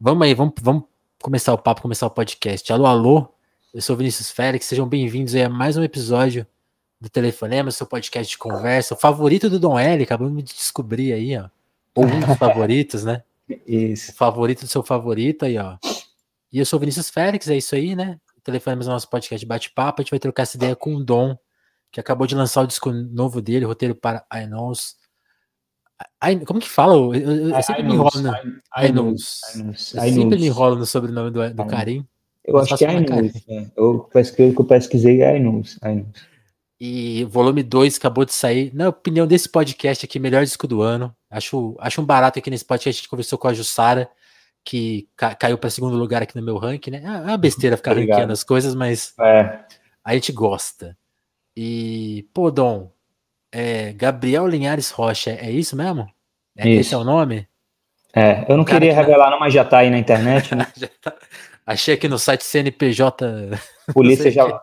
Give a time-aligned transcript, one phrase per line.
[0.00, 0.84] Vamos aí, vamos, vamos
[1.20, 2.72] começar o papo, começar o podcast.
[2.72, 3.34] Alô, alô,
[3.74, 6.46] eu sou Vinícius Félix, sejam bem-vindos a mais um episódio
[7.00, 11.36] do Telefonema, seu podcast de conversa, o favorito do Dom L, acabamos de descobrir aí,
[11.36, 11.48] ó.
[11.96, 13.24] Ou um dos favoritos, né?
[13.66, 14.12] Isso.
[14.12, 15.76] O favorito do seu favorito aí, ó.
[16.52, 18.20] E eu sou Vinícius Félix, é isso aí, né?
[18.36, 20.94] O Telefonema é o nosso podcast de bate-papo, a gente vai trocar essa ideia com
[20.94, 21.36] o Dom,
[21.90, 24.96] que acabou de lançar o disco novo dele, roteiro para I Knows,
[26.22, 26.94] I, como que fala?
[26.94, 28.22] Eu, eu, eu sempre me enrolo.
[28.22, 28.60] Né?
[28.74, 29.40] Ainus.
[29.56, 32.06] Eu sempre me enrolo no sobrenome do, do Karim.
[32.44, 33.32] Eu acho que é Ainus.
[33.48, 33.66] É.
[33.76, 35.78] Eu, pesquisei, que eu pesquisei é Ainus.
[36.80, 38.72] E volume 2 acabou de sair.
[38.72, 41.14] Na opinião desse podcast aqui, melhor disco do ano.
[41.28, 42.96] Acho, acho um barato aqui nesse podcast.
[42.96, 44.08] A gente conversou com a Jussara,
[44.64, 47.02] que ca, caiu para segundo lugar aqui no meu ranking, né?
[47.04, 49.60] É uma besteira ficar ranqueando as coisas, mas é.
[50.04, 50.96] a gente gosta.
[51.56, 52.92] E, pô, Dom,
[53.52, 56.08] é, Gabriel Linhares Rocha, é isso mesmo?
[56.56, 56.80] É, isso.
[56.80, 57.46] Esse é o nome?
[58.14, 60.66] É, eu não queria revelar, não, mas já tá aí na internet, né?
[61.00, 61.14] tá.
[61.66, 63.58] Achei aqui no site CNPJ.
[63.92, 64.62] Polícia já.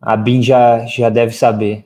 [0.00, 1.84] A BIM já, já deve saber.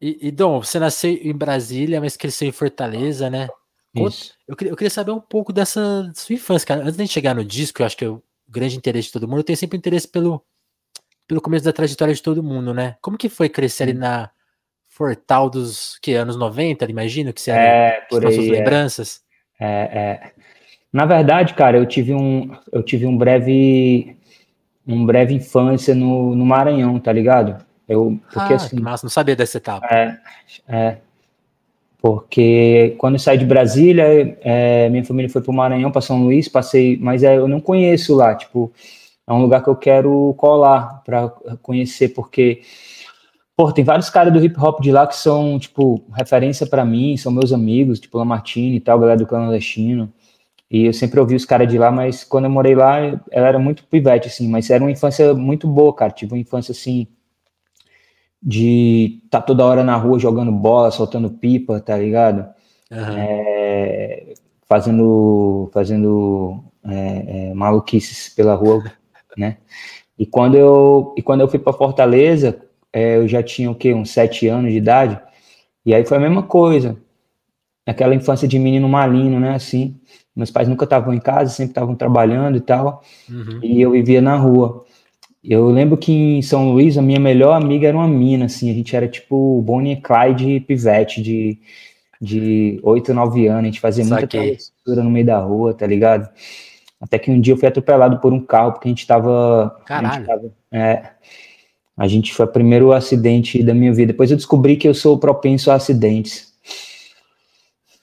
[0.00, 3.48] E, e, Dom, você nasceu em Brasília, mas cresceu em Fortaleza, né?
[3.94, 4.32] Isso.
[4.46, 6.82] Eu, queria, eu queria saber um pouco dessa sua infância, cara.
[6.82, 9.40] Antes de chegar no disco, eu acho que é o grande interesse de todo mundo,
[9.40, 10.42] eu tenho sempre interesse pelo,
[11.26, 12.96] pelo começo da trajetória de todo mundo, né?
[13.02, 14.30] Como que foi crescer ali na,
[14.98, 18.50] Fortal dos que anos 90, imagino que você é, por aí, suas é.
[18.50, 19.20] lembranças.
[19.60, 20.30] É, é.
[20.92, 24.16] Na verdade, cara, eu tive um eu tive um breve
[24.84, 27.64] um breve infância no, no Maranhão, tá ligado?
[27.88, 29.86] Eu porque ah, assim, massa, não sabia dessa etapa.
[29.86, 30.18] É,
[30.66, 30.96] é.
[32.02, 36.24] Porque quando eu saí de Brasília, é, minha família foi para o Maranhão, para São
[36.24, 38.72] Luís, passei, mas é, eu não conheço lá, tipo,
[39.24, 41.28] é um lugar que eu quero colar para
[41.62, 42.62] conhecer, porque
[43.58, 47.16] Pô, tem vários caras do hip hop de lá que são, tipo, referência para mim,
[47.16, 50.12] são meus amigos, tipo, Lamartine e tal, galera do clandestino.
[50.70, 52.98] E eu sempre ouvi os caras de lá, mas quando eu morei lá,
[53.32, 56.12] ela era muito pivete, assim, mas era uma infância muito boa, cara.
[56.12, 57.08] Tive uma infância, assim,
[58.40, 62.48] de estar tá toda hora na rua jogando bola, soltando pipa, tá ligado?
[62.92, 63.16] Uhum.
[63.16, 64.34] É,
[64.68, 68.84] fazendo fazendo é, é, maluquices pela rua,
[69.36, 69.56] né?
[70.16, 73.92] E quando eu, e quando eu fui para Fortaleza, é, eu já tinha o quê?
[73.92, 75.18] Uns sete anos de idade.
[75.84, 76.96] E aí foi a mesma coisa.
[77.86, 79.54] Aquela infância de menino malino, né?
[79.54, 79.96] Assim.
[80.34, 83.02] Meus pais nunca estavam em casa, sempre estavam trabalhando e tal.
[83.28, 83.60] Uhum.
[83.62, 84.84] E eu vivia na rua.
[85.42, 88.70] Eu lembro que em São Luís, a minha melhor amiga era uma mina, assim.
[88.70, 91.58] A gente era tipo Bonnie e Clyde pivete de,
[92.20, 93.62] de 8, 9 anos.
[93.62, 96.28] A gente fazia muita travessura no meio da rua, tá ligado?
[97.00, 99.80] Até que um dia eu fui atropelado por um carro, porque a gente tava.
[99.86, 100.14] Caralho.
[100.14, 101.10] Gente tava, é,
[101.98, 104.12] a gente foi o primeiro acidente da minha vida.
[104.12, 106.52] Depois eu descobri que eu sou propenso a acidentes.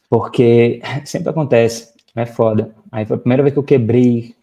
[0.09, 2.75] Porque sempre acontece, é foda.
[2.91, 4.35] Aí foi a primeira vez que eu quebrei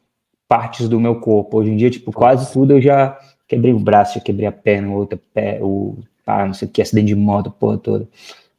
[0.49, 1.59] partes do meu corpo.
[1.59, 4.91] Hoje em dia, tipo, quase tudo eu já quebrei o braço, já quebrei a perna,
[4.95, 8.09] outra pé, o ah, não sei o que, acidente de moto, porra toda.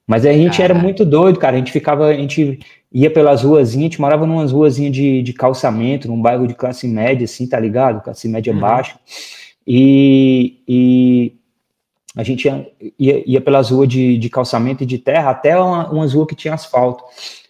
[0.05, 1.55] Mas a gente era muito doido, cara.
[1.55, 2.59] A gente ficava, a gente
[2.91, 6.87] ia pelas ruazinhas, a gente morava numas ruazinhas de, de calçamento, num bairro de classe
[6.87, 8.03] média, assim, tá ligado?
[8.03, 8.59] Classe média uhum.
[8.59, 8.99] baixa.
[9.65, 11.33] E, e
[12.15, 15.89] a gente ia, ia, ia, pelas ruas de, de calçamento e de terra até uma,
[15.89, 17.03] umas ruas que tinha asfalto.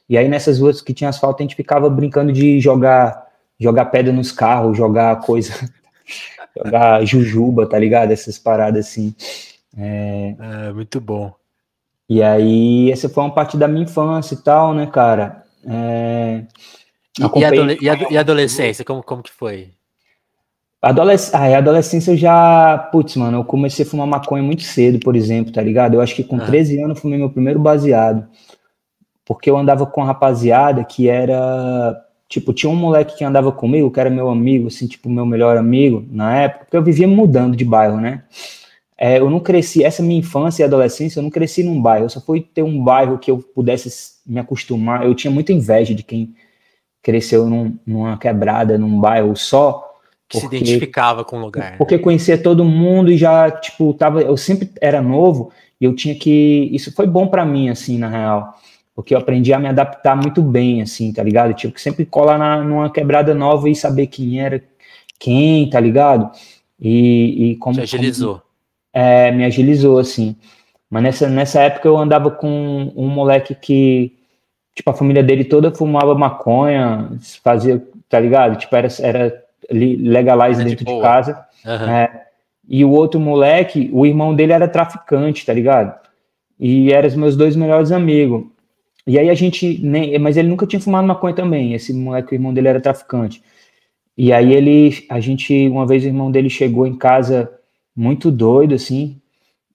[0.07, 3.23] E aí nessas ruas que tinha asfalto a gente ficava brincando de jogar
[3.59, 5.53] jogar pedra nos carros, jogar coisa,
[6.55, 8.11] jogar jujuba, tá ligado?
[8.11, 9.15] Essas paradas assim.
[9.77, 10.35] É...
[10.39, 11.33] é, muito bom.
[12.07, 15.43] E aí essa foi uma parte da minha infância e tal, né, cara?
[15.65, 16.43] É...
[17.19, 17.77] E, e, adole
[18.11, 19.71] e, adolescência, como, como que foi?
[20.83, 22.77] Adolesc ah, a adolescência eu já.
[22.91, 25.93] Putz, mano, eu comecei a fumar maconha muito cedo, por exemplo, tá ligado?
[25.93, 26.45] Eu acho que com ah.
[26.45, 28.27] 13 anos eu fumei meu primeiro baseado.
[29.23, 31.97] Porque eu andava com uma rapaziada que era.
[32.27, 35.55] Tipo, tinha um moleque que andava comigo, que era meu amigo, assim, tipo, meu melhor
[35.55, 38.23] amigo na época, porque eu vivia mudando de bairro, né?
[38.97, 42.09] É, eu não cresci, essa minha infância e adolescência, eu não cresci num bairro, eu
[42.09, 45.05] só fui ter um bairro que eu pudesse me acostumar.
[45.05, 46.33] Eu tinha muita inveja de quem
[47.01, 49.92] cresceu num, numa quebrada, num bairro só,
[50.39, 51.71] porque, se identificava com o lugar.
[51.71, 51.77] Né?
[51.77, 56.15] Porque conhecia todo mundo e já, tipo, tava, eu sempre era novo e eu tinha
[56.15, 56.69] que.
[56.71, 58.53] Isso foi bom para mim, assim, na real.
[58.95, 61.49] Porque eu aprendi a me adaptar muito bem, assim, tá ligado?
[61.49, 64.61] Eu tive que sempre colar na, numa quebrada nova e saber quem era
[65.19, 66.29] quem, tá ligado?
[66.79, 67.75] E, e como.
[67.75, 68.35] Te agilizou.
[68.35, 68.43] Como,
[68.93, 70.35] é, me agilizou, assim.
[70.89, 74.13] Mas nessa, nessa época eu andava com um moleque que,
[74.75, 77.09] tipo, a família dele toda fumava maconha,
[77.43, 78.57] fazia, tá ligado?
[78.57, 79.42] Tipo, era, era
[79.73, 81.45] legalize é dentro de, de casa.
[81.65, 81.89] Uhum.
[81.89, 82.23] É,
[82.67, 85.93] e o outro moleque, o irmão dele era traficante, tá ligado?
[86.59, 88.45] E eram os meus dois melhores amigos.
[89.05, 91.73] E aí a gente nem, mas ele nunca tinha fumado maconha também.
[91.73, 93.43] Esse moleque, o irmão dele era traficante.
[94.17, 97.51] E aí ele, a gente, uma vez o irmão dele chegou em casa
[97.95, 99.19] muito doido, assim,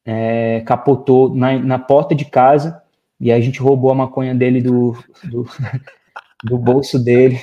[0.05, 2.83] é, capotou na, na porta de casa
[3.21, 5.47] e aí a gente roubou a maconha dele do, do,
[6.45, 7.39] do bolso dele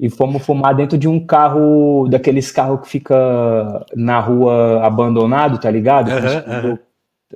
[0.00, 5.70] e fomos fumar dentro de um carro, daqueles carros que fica na rua abandonado, tá
[5.70, 6.08] ligado?
[6.08, 6.78] Uhum, uhum.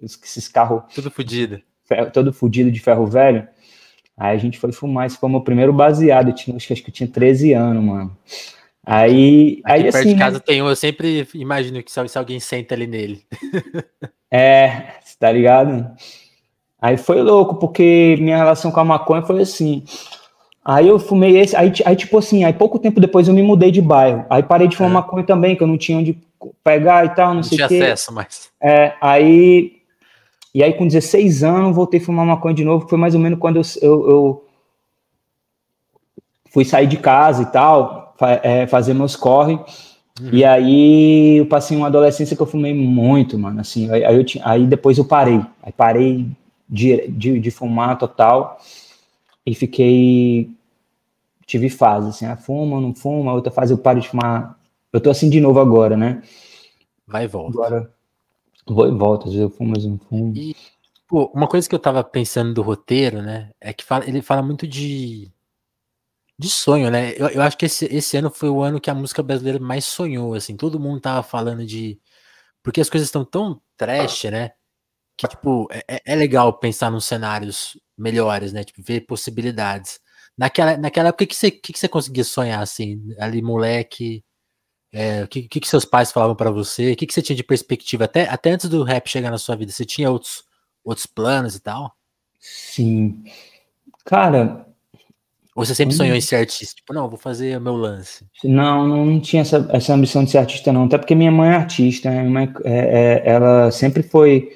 [0.02, 0.82] Esses carros.
[0.94, 1.60] Tudo fodido.
[2.14, 3.46] Todo fodido de ferro velho.
[4.16, 6.28] Aí a gente foi fumar, esse foi o meu primeiro baseado.
[6.28, 8.16] Eu tinha, acho que eu tinha 13 anos, mano.
[8.86, 10.42] Aí, Aqui aí perto assim, de casa né?
[10.46, 13.22] tem um, eu sempre imagino que se, se alguém senta ali nele.
[14.32, 15.86] é, tá ligado?
[16.80, 19.84] Aí foi louco, porque minha relação com a maconha foi assim.
[20.64, 23.70] Aí eu fumei esse, aí, aí tipo assim, aí pouco tempo depois eu me mudei
[23.70, 24.24] de bairro.
[24.30, 24.94] Aí parei de fumar é.
[24.94, 26.18] maconha também, que eu não tinha onde
[26.62, 27.76] pegar e tal, não, não sei o quê.
[27.76, 28.48] acesso mais.
[28.62, 29.72] É, aí
[30.54, 33.20] e aí com 16 anos voltei a fumar maconha de novo, que foi mais ou
[33.20, 34.44] menos quando eu, eu, eu
[36.50, 39.54] fui sair de casa e tal, é, fazer meus corre.
[40.20, 40.30] Uhum.
[40.32, 44.24] E aí eu passei uma adolescência que eu fumei muito, mano, assim, aí, aí, eu
[44.24, 46.28] tinha, aí depois eu parei, aí parei
[46.68, 48.60] de, de, de fumar total,
[49.46, 50.50] e fiquei.
[51.46, 54.58] Tive fase, assim, ah, fuma, não fuma, outra fase eu paro de fumar.
[54.92, 56.22] Eu tô assim de novo agora, né?
[57.06, 57.58] Vai e volta.
[57.58, 57.94] Agora
[58.66, 60.32] vou e volto, às vezes eu fumo, mas não fumo.
[60.36, 60.56] E,
[61.06, 64.42] pô, uma coisa que eu tava pensando do roteiro, né, é que fala, ele fala
[64.42, 65.30] muito de.
[66.36, 67.12] De sonho, né?
[67.16, 69.84] Eu, eu acho que esse, esse ano foi o ano que a música brasileira mais
[69.84, 70.56] sonhou, assim.
[70.56, 72.00] Todo mundo tava falando de.
[72.60, 74.50] Porque as coisas estão tão trash, né?
[75.16, 78.64] Que, tipo, é, é, é legal pensar nos cenários melhores, né?
[78.64, 80.00] Tipo, ver possibilidades.
[80.36, 84.24] Naquela, naquela época, o que você, que, que você conseguia sonhar, assim, ali, moleque?
[84.92, 86.92] É, o que, que, que seus pais falavam para você?
[86.92, 88.04] O que, que você tinha de perspectiva?
[88.04, 90.44] Até, até antes do rap chegar na sua vida, você tinha outros,
[90.84, 91.92] outros planos e tal?
[92.38, 93.24] Sim.
[94.04, 94.66] Cara.
[95.56, 96.74] Ou você sempre sonhou em ser artista?
[96.74, 98.26] Tipo, não, vou fazer o meu lance.
[98.42, 100.84] Não, não tinha essa, essa ambição de ser artista, não.
[100.84, 102.22] Até porque minha mãe é artista, né?
[102.22, 104.50] Minha mãe, é, é, ela sempre foi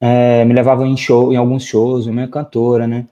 [0.00, 3.06] é, me levava em show, em alguns shows, minha é cantora, né?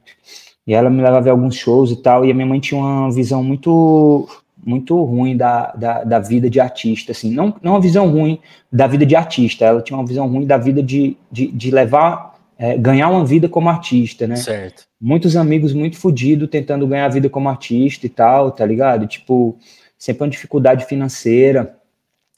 [0.66, 3.10] E ela me levava em alguns shows e tal, e a minha mãe tinha uma
[3.12, 4.28] visão muito
[4.66, 8.40] muito ruim da, da, da, vida de artista, assim, não, não uma visão ruim
[8.72, 12.34] da vida de artista, ela tinha uma visão ruim da vida de, de, de levar,
[12.56, 14.36] é, ganhar uma vida como artista, né?
[14.36, 14.84] Certo.
[14.98, 19.06] Muitos amigos muito fodidos tentando ganhar a vida como artista e tal, tá ligado?
[19.06, 19.58] Tipo,
[19.98, 21.76] sempre uma dificuldade financeira,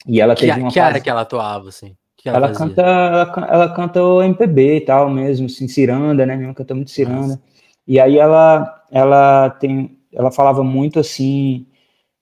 [0.05, 1.01] e ela que, teve uma Que fase...
[1.01, 1.95] que ela atuava, assim?
[2.31, 6.41] Que ela, ela canta, ela, ela, canta o MPB e tal mesmo, assim, ciranda, né?
[6.43, 7.27] Ela canta muito ciranda.
[7.27, 7.41] Nossa.
[7.87, 11.65] E aí ela, ela tem, ela falava muito assim,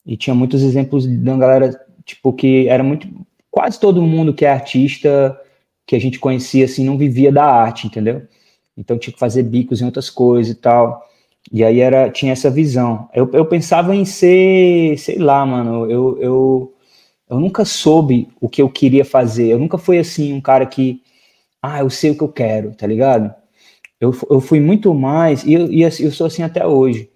[0.05, 3.07] e tinha muitos exemplos da galera, tipo, que era muito,
[3.49, 5.39] quase todo mundo que é artista,
[5.87, 8.23] que a gente conhecia, assim, não vivia da arte, entendeu?
[8.77, 11.03] Então tinha que fazer bicos em outras coisas e tal.
[11.51, 13.09] E aí era, tinha essa visão.
[13.13, 16.74] Eu, eu pensava em ser, sei lá, mano, eu, eu
[17.29, 19.47] eu nunca soube o que eu queria fazer.
[19.47, 21.01] Eu nunca fui assim um cara que,
[21.61, 23.33] ah, eu sei o que eu quero, tá ligado?
[23.99, 27.09] Eu, eu fui muito mais, e eu, e eu sou assim até hoje.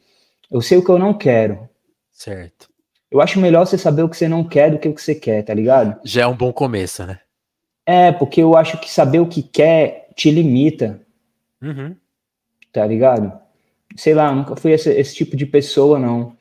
[0.50, 1.70] Eu sei o que eu não quero.
[2.12, 2.70] Certo.
[3.12, 5.16] Eu acho melhor você saber o que você não quer do que o que você
[5.16, 6.00] quer, tá ligado?
[6.04, 7.20] Já é um bom começo, né?
[7.86, 11.02] É, porque eu acho que saber o que quer te limita.
[11.62, 11.96] Uhum.
[12.72, 13.34] Tá ligado?
[13.96, 16.38] Sei lá, nunca fui esse, esse tipo de pessoa, não.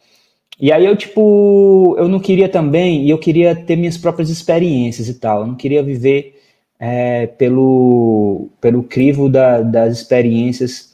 [0.61, 5.09] E aí eu, tipo, eu não queria também, e eu queria ter minhas próprias experiências
[5.09, 5.41] e tal.
[5.41, 6.41] Eu não queria viver
[6.79, 10.93] é, pelo, pelo crivo da, das experiências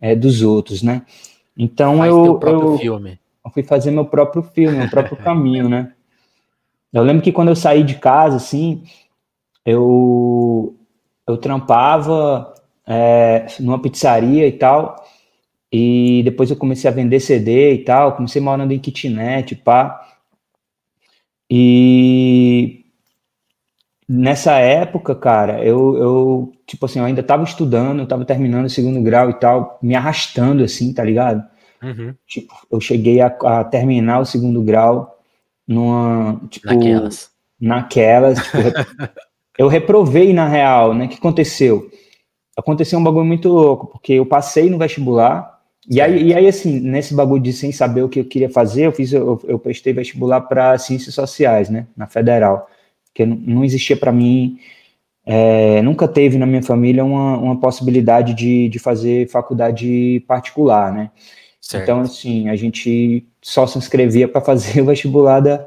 [0.00, 1.02] é, dos outros, né?
[1.56, 3.18] Então Faz eu, eu, filme.
[3.52, 5.92] fui fazer meu próprio filme, meu próprio caminho, né?
[6.92, 8.84] Eu lembro que quando eu saí de casa, assim,
[9.64, 10.76] eu,
[11.26, 12.54] eu trampava
[12.86, 15.04] é, numa pizzaria e tal,
[15.78, 20.08] e depois eu comecei a vender CD e tal, comecei morando em kitnet, pá.
[21.50, 22.86] E
[24.08, 28.70] nessa época, cara, eu, eu tipo assim, eu ainda tava estudando, eu tava terminando o
[28.70, 31.44] segundo grau e tal, me arrastando assim, tá ligado?
[31.82, 32.14] Uhum.
[32.26, 35.20] Tipo, eu cheguei a, a, terminar o segundo grau
[35.68, 37.30] numa, tipo, naquelas,
[37.60, 38.56] naquelas tipo,
[39.58, 41.04] eu reprovei na real, né?
[41.04, 41.90] O que aconteceu?
[42.56, 45.55] Aconteceu um bagulho muito louco, porque eu passei no vestibular,
[45.88, 48.86] e aí, e aí, assim, nesse bagulho de sem saber o que eu queria fazer,
[48.86, 52.68] eu fiz, eu, eu prestei vestibular para ciências sociais, né, na federal,
[53.14, 54.58] que não existia para mim,
[55.24, 61.10] é, nunca teve na minha família uma, uma possibilidade de, de fazer faculdade particular, né.
[61.60, 61.82] Certo.
[61.82, 65.66] Então, assim, a gente só se inscrevia para fazer o vestibular da,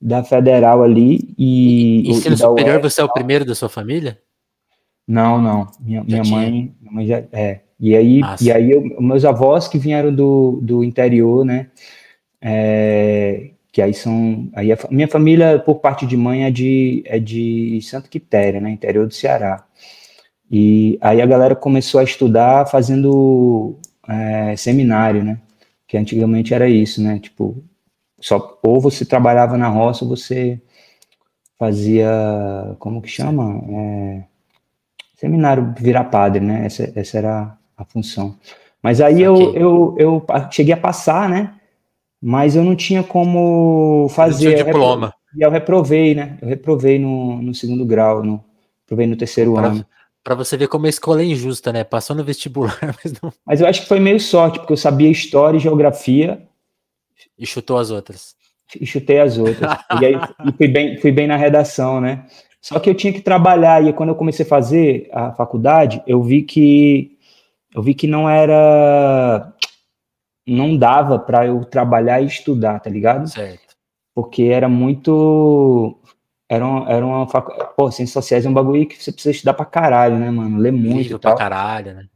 [0.00, 2.02] da federal ali e.
[2.06, 4.18] E ensino superior, você é o primeiro da sua família?
[5.08, 5.66] Não, não.
[5.80, 9.78] Minha, minha mãe, minha mãe já é E aí, e aí eu, meus avós que
[9.78, 11.68] vieram do, do interior, né?
[12.40, 14.50] É, que aí são.
[14.54, 18.70] Aí a minha família, por parte de mãe, é de, é de Santa Quitéria, né?
[18.70, 19.64] Interior do Ceará.
[20.50, 25.38] E aí a galera começou a estudar fazendo é, seminário, né?
[25.86, 27.18] Que antigamente era isso, né?
[27.18, 27.64] Tipo,
[28.20, 30.60] só, ou você trabalhava na roça, ou você
[31.58, 32.10] fazia,
[32.78, 33.62] como que chama?
[33.70, 34.24] É,
[35.16, 36.66] seminário virar padre, né?
[36.66, 38.36] Essa, essa era a função.
[38.82, 41.54] Mas aí eu, eu, eu cheguei a passar, né?
[42.22, 44.54] Mas eu não tinha como fazer.
[44.54, 45.14] Tinha diploma.
[45.36, 46.38] E eu reprovei, né?
[46.42, 48.44] Eu reprovei no, no segundo grau, no,
[48.82, 49.86] reprovei no terceiro pra, ano.
[50.22, 51.84] Para você ver como a escola é injusta, né?
[51.84, 53.32] Passou no vestibular, mas não.
[53.46, 56.42] Mas eu acho que foi meio sorte, porque eu sabia história e geografia.
[57.38, 58.34] E chutou as outras.
[58.78, 59.78] E chutei as outras.
[60.00, 60.14] e aí
[60.46, 62.26] e fui, bem, fui bem na redação, né?
[62.60, 66.22] Só que eu tinha que trabalhar, e quando eu comecei a fazer a faculdade, eu
[66.22, 67.16] vi que
[67.74, 69.52] eu vi que não era
[70.46, 73.28] não dava para eu trabalhar e estudar, tá ligado?
[73.28, 73.76] Certo.
[74.14, 76.00] Porque era muito
[76.50, 77.52] era uma, era uma facu...
[77.76, 80.58] Pô, ciências sociais é um bagulho que você precisa estudar pra caralho, né, mano?
[80.58, 82.06] Ler muito Livro pra caralho, né?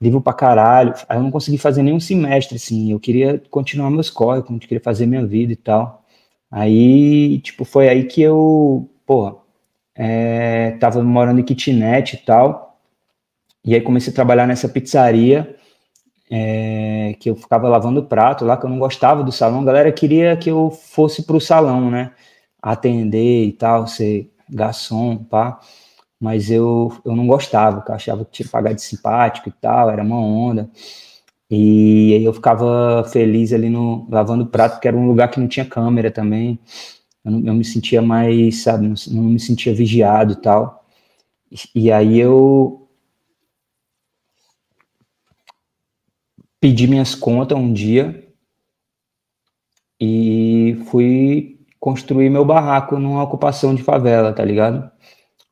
[0.00, 0.94] Livro pra caralho.
[1.06, 2.90] Aí eu não consegui fazer nenhum semestre, assim.
[2.90, 6.02] Eu queria continuar meus corres, eu queria fazer minha vida e tal.
[6.50, 9.36] Aí, tipo, foi aí que eu, porra,
[9.94, 12.71] é, tava morando em kitnet e tal.
[13.64, 15.56] E aí comecei a trabalhar nessa pizzaria,
[16.30, 19.60] é, que eu ficava lavando prato lá, que eu não gostava do salão.
[19.60, 22.12] A galera queria que eu fosse pro salão, né?
[22.62, 25.60] atender e tal, ser garçom, pá.
[26.20, 29.90] Mas eu, eu não gostava, eu achava que tinha que pagar de simpático e tal,
[29.90, 30.70] era uma onda.
[31.50, 35.48] E aí eu ficava feliz ali no lavando prato, porque era um lugar que não
[35.48, 36.58] tinha câmera também.
[37.24, 40.84] Eu, não, eu me sentia mais, sabe, não, não, me sentia vigiado e tal.
[41.50, 42.81] E, e aí eu
[46.62, 48.24] pedi minhas contas um dia
[50.00, 54.88] e fui construir meu barraco numa ocupação de favela, tá ligado?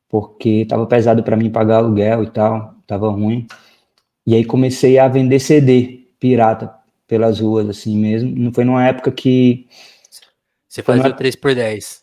[0.07, 3.45] Porque tava pesado para mim pagar aluguel e tal, tava ruim.
[4.25, 6.73] E aí comecei a vender CD pirata
[7.05, 8.33] pelas ruas, assim mesmo.
[8.33, 9.67] Não foi numa época que.
[10.69, 12.01] Você fazia o 3 por 10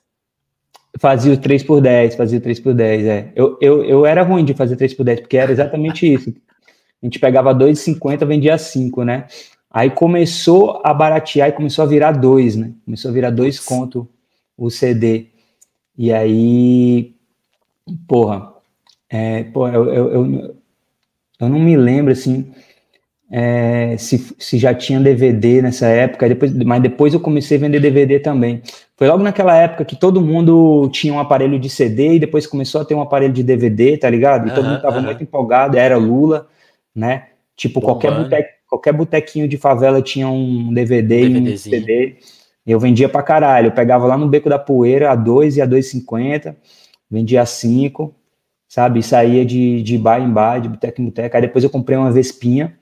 [1.00, 3.32] Fazia o 3 por 10 fazia o 3 por 10 é.
[3.34, 6.34] Eu, eu, eu era ruim de fazer 3 por 10 porque era exatamente isso.
[7.02, 9.26] A gente pegava 2,50, vendia 5, né?
[9.70, 12.72] Aí começou a baratear e começou a virar 2, né?
[12.84, 14.08] Começou a virar 2 conto
[14.56, 15.26] o CD.
[15.96, 17.14] E aí,
[18.06, 18.52] porra,
[19.08, 20.56] é, porra eu, eu, eu,
[21.40, 22.52] eu, não me lembro assim
[23.30, 27.80] é, se, se já tinha DVD nessa época, depois, mas depois eu comecei a vender
[27.80, 28.62] DVD também.
[28.96, 32.80] Foi logo naquela época que todo mundo tinha um aparelho de CD e depois começou
[32.80, 34.48] a ter um aparelho de DVD, tá ligado?
[34.48, 36.48] E todo mundo tava muito empolgado, era Lula,
[36.98, 37.28] né?
[37.56, 42.16] Tipo, qualquer, botequinho, qualquer botequinho de favela tinha um DVD um e um CD.
[42.66, 43.68] Eu vendia pra caralho.
[43.68, 46.54] Eu pegava lá no Beco da Poeira a 2 e a 2,50,
[47.10, 48.14] vendia a 5,
[48.68, 49.00] sabe?
[49.00, 51.38] E saía de, de bar em bar, de boteca em boteca.
[51.38, 52.76] Aí depois eu comprei uma Vespinha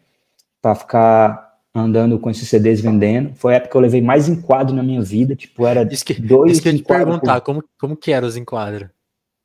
[0.61, 3.35] para ficar andando com esses CDs vendendo.
[3.35, 5.37] Foi a época que eu levei mais enquadro na minha vida.
[5.37, 6.53] Tipo, era isso que, dois.
[6.53, 7.43] Isso que eu te perguntar, por...
[7.43, 8.89] como, como que eram os enquadros?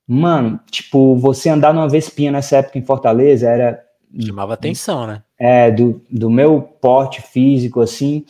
[0.07, 3.90] Mano, tipo, você andar numa Vespinha nessa época em Fortaleza era.
[4.19, 5.23] Chamava atenção, né?
[5.39, 8.25] É, do, do meu porte físico, assim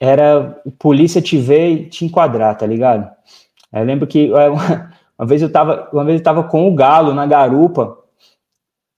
[0.00, 3.08] era polícia te ver e te enquadrar, tá ligado?
[3.70, 6.74] Eu lembro que é, uma, uma, vez eu tava, uma vez eu tava com o
[6.74, 7.98] galo na garupa,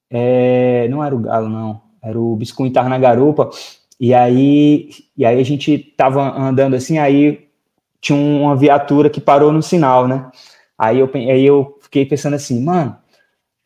[0.09, 3.51] é, não era o galo não, era o biscoito na garupa,
[3.99, 7.49] e aí, e aí a gente tava andando assim, aí
[8.01, 10.31] tinha uma viatura que parou no sinal, né?
[10.79, 12.97] Aí eu, aí eu fiquei pensando assim, mano,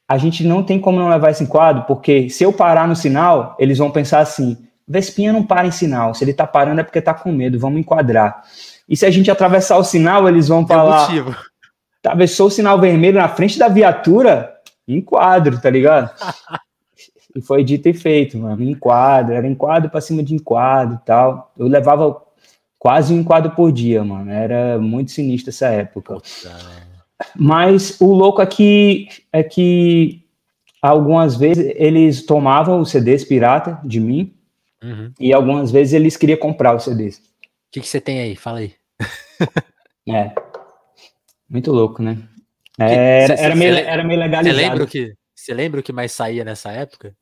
[0.09, 3.57] a gente não tem como não levar esse enquadro, porque se eu parar no sinal,
[3.59, 4.57] eles vão pensar assim,
[4.89, 6.15] Vespinha não para em sinal.
[6.15, 8.45] Se ele tá parando é porque tá com medo, vamos enquadrar.
[8.89, 11.09] E se a gente atravessar o sinal, eles vão falar.
[11.99, 14.55] Atravessou o sinal vermelho na frente da viatura,
[14.87, 16.11] enquadro, tá ligado?
[17.35, 18.63] e foi dito e feito, mano.
[18.63, 21.53] Enquadro, era enquadro pra cima de enquadro e tal.
[21.59, 22.23] Eu levava
[22.79, 24.31] quase um enquadro por dia, mano.
[24.31, 26.15] Era muito sinistro essa época.
[26.15, 26.86] Puta.
[27.35, 30.23] Mas o louco aqui é que
[30.83, 34.37] algumas vezes eles tomavam os CDs pirata de mim
[34.83, 35.13] Uhum.
[35.19, 37.19] E algumas vezes eles queriam comprar os CDs.
[37.19, 37.23] O
[37.73, 38.37] que, que você tem aí?
[38.37, 38.75] Fala aí.
[40.09, 40.33] é.
[41.49, 42.19] Muito louco, né?
[42.79, 44.57] É, cê, era, meio, era meio legalizado.
[44.57, 47.17] Você lembra, o que, você lembra o que mais saía nessa época?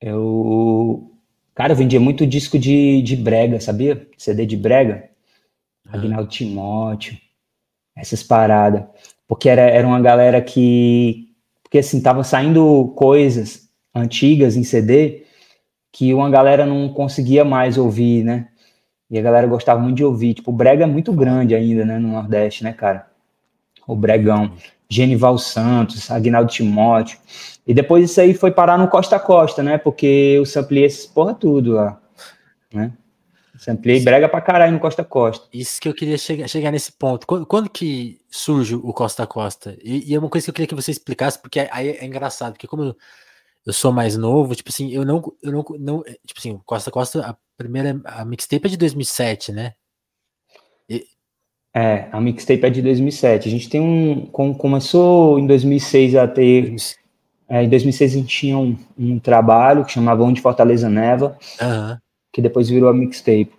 [0.00, 1.12] Eu.
[1.54, 4.08] Cara, eu vendia muito disco de, de brega, sabia?
[4.16, 5.10] CD de brega.
[5.88, 7.18] Agnaldo Timóteo.
[7.98, 8.84] Essas paradas.
[9.26, 11.28] Porque era, era uma galera que.
[11.62, 15.24] Porque assim, tava saindo coisas antigas em CD
[15.92, 18.48] que uma galera não conseguia mais ouvir, né?
[19.10, 20.34] E a galera gostava muito de ouvir.
[20.34, 23.06] Tipo, o brega é muito grande ainda, né, no Nordeste, né, cara?
[23.86, 24.52] O bregão.
[24.88, 27.18] Genival Santos, Agnaldo Timóteo.
[27.66, 29.76] E depois isso aí foi parar no Costa a Costa, né?
[29.76, 32.00] Porque sampliei essas porra tudo lá,
[32.72, 32.92] né?
[33.58, 35.48] Sampliei brega pra caralho no Costa Costa.
[35.52, 37.26] Isso que eu queria chegar, chegar nesse ponto.
[37.26, 39.76] Quando, quando, que surge o Costa Costa?
[39.82, 42.04] E, e, é uma coisa que eu queria que você explicasse, porque aí é, é
[42.06, 42.96] engraçado, porque como eu,
[43.66, 47.20] eu, sou mais novo, tipo assim, eu não, eu não, não tipo assim, Costa Costa,
[47.26, 49.74] a primeira, a mixtape é de 2007, né?
[51.74, 53.48] É, a mixtape é de 2007.
[53.48, 54.26] A gente tem um.
[54.26, 56.74] Com, começou em 2006 a ter.
[57.48, 61.96] É, em 2006 a gente tinha um, um trabalho que chamava Onde Fortaleza Neva, uhum.
[62.32, 63.52] Que depois virou a mixtape.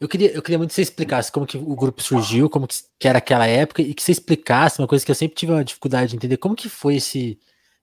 [0.00, 2.76] Eu queria, eu queria muito que você explicasse como que o grupo surgiu, como que,
[3.04, 6.10] era aquela época, e que você explicasse uma coisa que eu sempre tive uma dificuldade
[6.10, 7.38] de entender, como que foi esse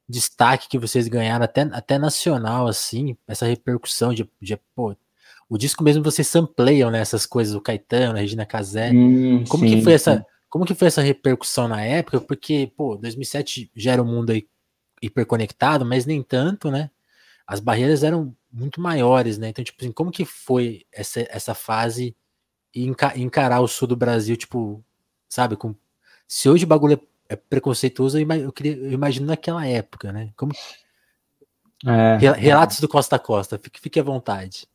[0.08, 4.96] destaque que vocês ganharam até, até nacional, assim, essa repercussão de, de pô,
[5.50, 8.92] o disco mesmo vocês sampleiam né, essas coisas, o Caetano, a Regina Casé.
[8.92, 12.20] Hum, como sim, que foi essa, como que foi essa repercussão na época?
[12.20, 14.48] Porque, pô, 2007 já era um mundo aí
[15.02, 16.90] hiperconectado, mas nem tanto, né?
[17.46, 19.50] As barreiras eram muito maiores, né?
[19.50, 22.16] Então, tipo assim, como que foi essa, essa fase
[22.74, 24.84] e encarar o sul do Brasil, tipo,
[25.30, 25.76] sabe, com
[26.28, 30.30] se hoje o bagulho é, é preconceituoso, eu, queria, eu imagino naquela época, né?
[30.36, 30.54] Como
[31.86, 34.68] é, Relatos do Costa a Costa, fique, fique à vontade.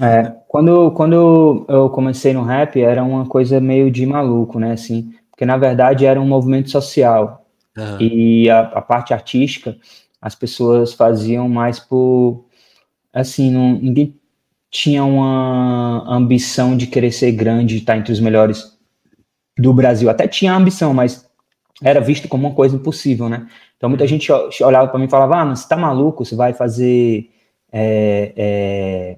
[0.00, 5.14] É, quando, quando eu comecei no rap, era uma coisa meio de maluco, né, assim,
[5.30, 8.00] porque na verdade era um movimento social, uhum.
[8.00, 9.76] e a, a, parte artística,
[10.20, 12.45] as pessoas faziam mais por,
[13.20, 14.14] assim, não, ninguém
[14.70, 18.76] tinha uma ambição de querer ser grande, de estar entre os melhores
[19.58, 21.28] do Brasil, até tinha ambição, mas
[21.82, 24.30] era visto como uma coisa impossível, né, então muita gente
[24.62, 27.30] olhava para mim e falava, ah, mas você tá maluco, você vai fazer...
[27.72, 29.16] É, é,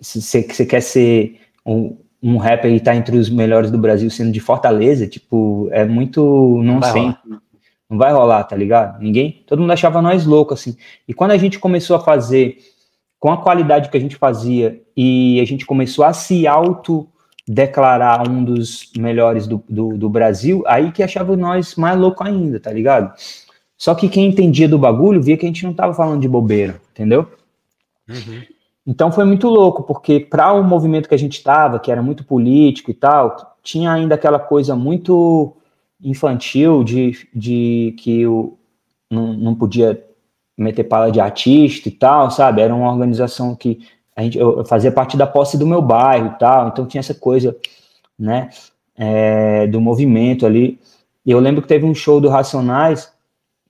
[0.00, 4.40] você quer ser um, um rapper e tá entre os melhores do Brasil sendo de
[4.40, 7.14] Fortaleza, tipo, é muito não sei,
[7.88, 9.00] não vai rolar, tá ligado?
[9.00, 10.76] Ninguém, todo mundo achava nós loucos assim.
[11.06, 12.58] E quando a gente começou a fazer
[13.24, 17.08] com a qualidade que a gente fazia e a gente começou a se auto
[17.48, 22.60] declarar um dos melhores do, do, do Brasil, aí que achava nós mais louco ainda,
[22.60, 23.14] tá ligado?
[23.78, 26.78] Só que quem entendia do bagulho via que a gente não tava falando de bobeira,
[26.92, 27.26] entendeu?
[28.06, 28.42] Uhum.
[28.86, 32.24] Então foi muito louco, porque para o movimento que a gente estava, que era muito
[32.24, 35.56] político e tal, tinha ainda aquela coisa muito
[35.98, 38.58] infantil de, de que o,
[39.10, 40.04] não, não podia
[40.56, 42.62] meter pala de artista e tal, sabe?
[42.62, 43.80] Era uma organização que
[44.16, 47.14] a gente, eu fazia parte da posse do meu bairro e tal, então tinha essa
[47.14, 47.56] coisa,
[48.18, 48.50] né,
[48.96, 50.78] é, do movimento ali.
[51.26, 53.12] E eu lembro que teve um show do Racionais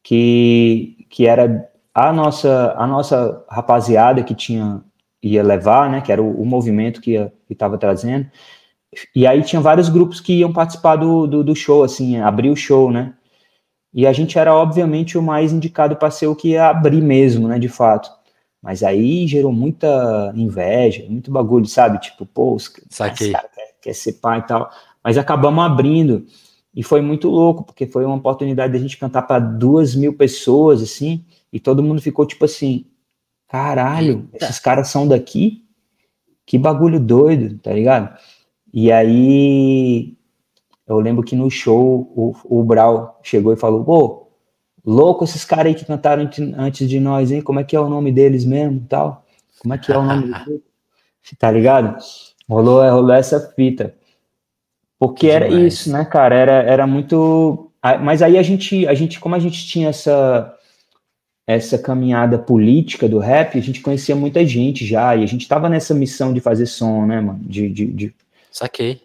[0.03, 4.83] que, que era a nossa, a nossa rapaziada que tinha
[5.23, 8.29] ia levar, né, que era o, o movimento que estava trazendo.
[9.15, 12.57] E aí tinha vários grupos que iam participar do, do, do, show, assim, abrir o
[12.57, 13.15] show, né?
[13.95, 17.47] E a gente era, obviamente, o mais indicado para ser o que ia abrir mesmo,
[17.47, 18.11] né, de fato.
[18.61, 22.01] Mas aí gerou muita inveja, muito bagulho, sabe?
[22.01, 24.71] Tipo, pô, os caras quer, quer ser pai e tal.
[25.03, 26.27] Mas acabamos abrindo.
[26.75, 30.15] E foi muito louco, porque foi uma oportunidade de a gente cantar para duas mil
[30.15, 32.87] pessoas, assim, e todo mundo ficou tipo assim:
[33.49, 34.47] Caralho, Eita.
[34.47, 35.63] esses caras são daqui?
[36.45, 38.19] Que bagulho doido, tá ligado?
[38.73, 40.17] E aí
[40.87, 44.29] eu lembro que no show o, o Brau chegou e falou: pô,
[44.85, 47.41] louco esses caras aí que cantaram antes de nós, hein?
[47.41, 49.25] Como é que é o nome deles mesmo tal?
[49.61, 50.63] Como é que é o nome deles?
[51.39, 51.97] Tá ligado?
[52.49, 53.95] Rolou, rolou essa fita.
[54.99, 56.35] Porque era isso, né, cara?
[56.35, 57.71] Era, era muito.
[58.03, 60.55] Mas aí a gente, a gente, como a gente tinha essa
[61.47, 65.69] essa caminhada política do rap, a gente conhecia muita gente já, e a gente tava
[65.69, 67.41] nessa missão de fazer som, né, mano?
[67.43, 68.15] De, de, de...
[68.51, 69.03] Saquei.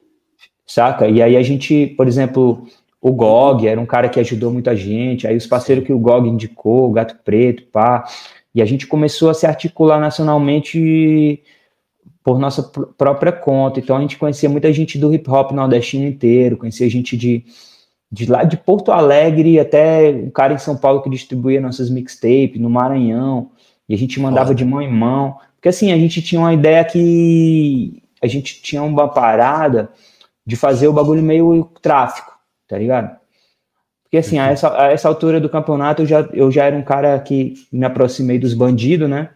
[0.70, 1.08] Saca?
[1.08, 2.68] E aí a gente, por exemplo,
[3.02, 6.30] o GOG era um cara que ajudou muita gente, aí os parceiros que o GOG
[6.30, 8.06] indicou, o Gato Preto, pá,
[8.54, 11.42] e a gente começou a se articular nacionalmente
[12.24, 12.62] por nossa
[12.96, 13.80] própria conta.
[13.80, 17.44] Então a gente conhecia muita gente do hip hop nordestino inteiro, conhecia gente de
[18.12, 22.60] de lá de Porto Alegre até um cara em São Paulo que distribuía nossas mixtapes
[22.60, 23.52] no Maranhão,
[23.88, 26.84] e a gente mandava de mão em mão, porque assim, a gente tinha uma ideia
[26.86, 29.90] que a gente tinha uma parada
[30.50, 32.34] de fazer o bagulho meio tráfico,
[32.68, 33.16] tá ligado?
[34.02, 36.82] Porque assim, a essa, a essa altura do campeonato eu já, eu já era um
[36.82, 39.30] cara que me aproximei dos bandidos, né?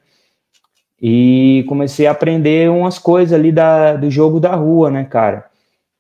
[1.00, 5.46] E comecei a aprender umas coisas ali da, do jogo da rua, né, cara?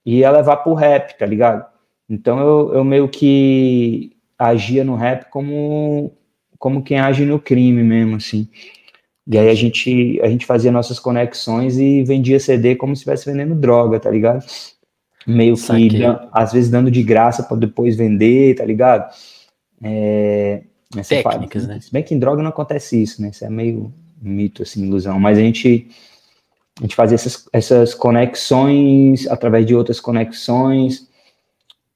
[0.04, 1.63] E ia levar pro rap, tá ligado?
[2.10, 6.12] Então eu, eu meio que agia no rap como,
[6.58, 8.49] como quem age no crime mesmo, assim.
[9.28, 13.32] E aí a gente, a gente fazia nossas conexões e vendia CD como se estivesse
[13.32, 14.43] vendendo droga, tá ligado?
[15.25, 19.12] Meio que, às vezes, dando de graça para depois vender, tá ligado?
[19.81, 20.63] É,
[21.07, 21.79] Técnicas, né?
[21.79, 23.29] Se bem que em droga não acontece isso, né?
[23.29, 25.19] Isso é meio mito, assim, ilusão.
[25.19, 25.88] Mas a gente,
[26.79, 31.07] a gente fazia essas, essas conexões através de outras conexões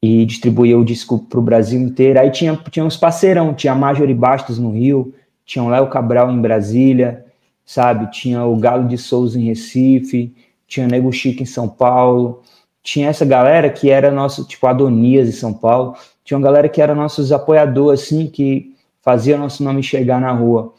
[0.02, 2.20] e distribuía o disco para o Brasil inteiro.
[2.20, 5.14] Aí tinha, tinha uns parceirão, tinha a Bastos no Rio,
[5.46, 7.26] tinha o Léo Cabral em Brasília,
[7.66, 8.12] sabe?
[8.12, 10.36] Tinha o Galo de Souza em Recife,
[10.68, 12.42] tinha Nego Chico em São Paulo,
[12.88, 16.82] tinha essa galera que era nosso, tipo, Adonias em São Paulo, tinha uma galera que
[16.82, 20.74] era nossos apoiadores, assim, que fazia nosso nome chegar na rua.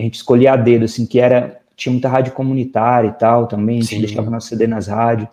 [0.00, 3.80] A gente escolhia a dedo, assim, que era, tinha muita rádio comunitária e tal também,
[3.80, 4.00] a gente Sim.
[4.00, 5.28] deixava nosso CD nas rádios.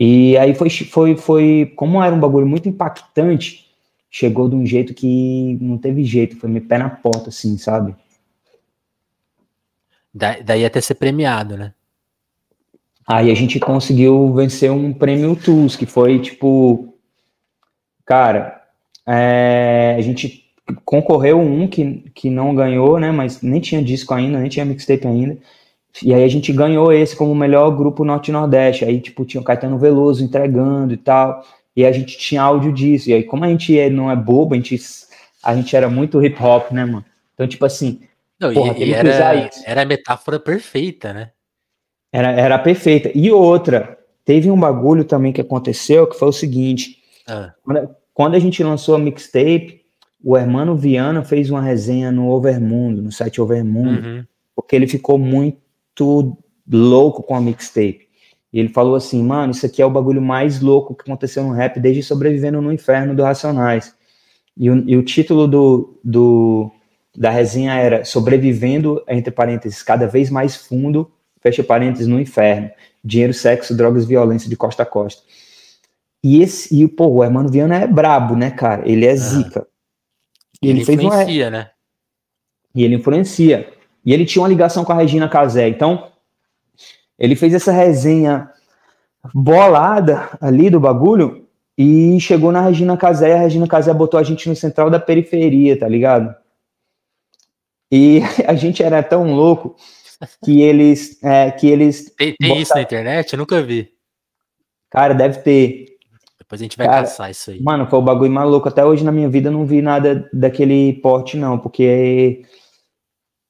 [0.00, 3.66] E aí foi, foi, foi, como era um bagulho muito impactante,
[4.10, 7.94] chegou de um jeito que não teve jeito, foi meu pé na porta, assim, sabe?
[10.14, 11.74] Da, daí até ser premiado, né?
[13.10, 16.94] Aí a gente conseguiu vencer um prêmio TUS, que foi tipo.
[18.04, 18.62] Cara,
[19.06, 20.44] é, a gente
[20.84, 23.10] concorreu um que, que não ganhou, né?
[23.10, 25.38] Mas nem tinha disco ainda, nem tinha mixtape ainda.
[26.02, 28.84] E aí a gente ganhou esse como o melhor grupo norte-nordeste.
[28.84, 31.44] Aí, tipo, tinha o Caetano Veloso entregando e tal
[31.74, 33.10] e a gente tinha áudio disso.
[33.10, 34.78] E aí, como a gente é, não é bobo, a gente,
[35.42, 37.04] a gente era muito hip hop, né, mano?
[37.34, 38.00] Então, tipo assim.
[38.38, 41.30] Não, porra, e, e era, era a metáfora perfeita, né?
[42.12, 43.10] Era, era perfeita.
[43.14, 47.52] E outra, teve um bagulho também que aconteceu que foi o seguinte: ah.
[47.64, 49.80] quando, quando, a gente lançou a mixtape,
[50.22, 54.24] o Hermano Viana fez uma resenha no Overmundo, no site Overmundo, uhum.
[54.54, 56.36] porque ele ficou muito
[56.70, 58.10] louco com a mixtape.
[58.52, 61.52] E ele falou assim, mano, isso aqui é o bagulho mais louco que aconteceu no
[61.52, 63.94] rap desde Sobrevivendo no Inferno do Racionais.
[64.56, 66.70] E o, e o título do, do,
[67.16, 72.70] da resenha era Sobrevivendo, entre parênteses, cada vez mais fundo, fecha parênteses, no inferno.
[73.02, 75.22] Dinheiro, sexo, drogas, violência de costa a costa.
[76.22, 78.88] E esse, e pô, o Hermano Viana é brabo, né, cara?
[78.88, 79.66] Ele é zica.
[80.62, 81.50] E ele, ele fez influencia, uma...
[81.50, 81.70] né?
[82.74, 83.72] E ele influencia.
[84.04, 85.68] E ele tinha uma ligação com a Regina Casé.
[85.68, 86.10] Então,
[87.18, 88.50] ele fez essa resenha
[89.34, 94.48] bolada ali do bagulho e chegou na Regina Casé, a Regina Casé botou a gente
[94.48, 96.34] no central da periferia, tá ligado?
[97.90, 99.76] E a gente era tão louco
[100.44, 101.22] que eles.
[101.22, 102.62] É, que eles tem, tem botaram...
[102.62, 103.32] isso na internet?
[103.32, 103.90] Eu nunca vi.
[104.90, 105.86] Cara, deve ter.
[106.38, 107.62] Depois a gente vai Cara, caçar isso aí.
[107.62, 108.68] Mano, foi o bagulho maluco.
[108.68, 112.42] Até hoje na minha vida eu não vi nada daquele porte, não, porque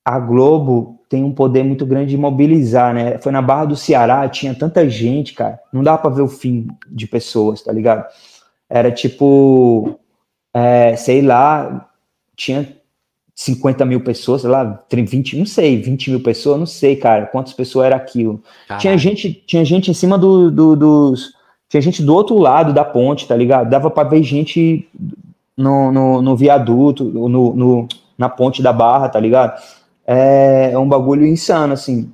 [0.05, 3.19] a Globo tem um poder muito grande de mobilizar, né?
[3.19, 6.69] Foi na Barra do Ceará, tinha tanta gente, cara, não dá para ver o fim
[6.89, 8.07] de pessoas, tá ligado?
[8.69, 9.99] Era tipo,
[10.55, 11.91] é, sei lá,
[12.37, 12.80] tinha
[13.41, 17.55] 50 mil pessoas, sei lá, 20, não sei, 20 mil pessoas, não sei, cara, quantas
[17.55, 18.43] pessoas era aquilo.
[18.79, 21.33] Tinha gente, tinha gente em cima do, do, dos.
[21.69, 23.71] Tinha gente do outro lado da ponte, tá ligado?
[23.71, 24.89] Dava para ver gente
[25.57, 29.59] no, no, no viaduto, no, no, na ponte da barra, tá ligado?
[30.13, 32.11] é, é um bagulho insano, assim,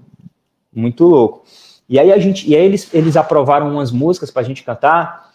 [0.74, 1.44] muito louco.
[1.88, 5.30] E aí a gente, e aí eles, eles aprovaram umas músicas pra gente cantar,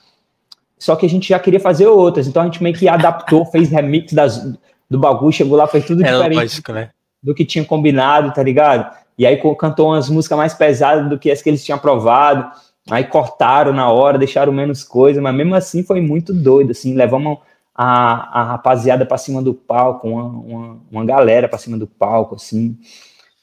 [0.78, 3.70] só que a gente já queria fazer outras, então a gente meio que adaptou, fez
[3.70, 4.48] remix das,
[4.92, 6.90] do bagulho, chegou lá, fez tudo é diferente lógico, né?
[7.24, 8.94] do que tinha combinado, tá ligado?
[9.18, 12.52] E aí cantou umas músicas mais pesadas do que as que eles tinham aprovado,
[12.90, 17.38] aí cortaram na hora, deixaram menos coisa, mas mesmo assim foi muito doido, assim, levamos
[17.74, 22.36] a, a rapaziada para cima do palco, uma, uma, uma galera para cima do palco,
[22.36, 22.78] assim.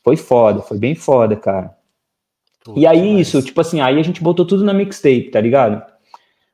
[0.05, 1.75] Foi foda, foi bem foda, cara.
[2.63, 5.83] Puta, e aí, isso, tipo assim, aí a gente botou tudo na mixtape, tá ligado?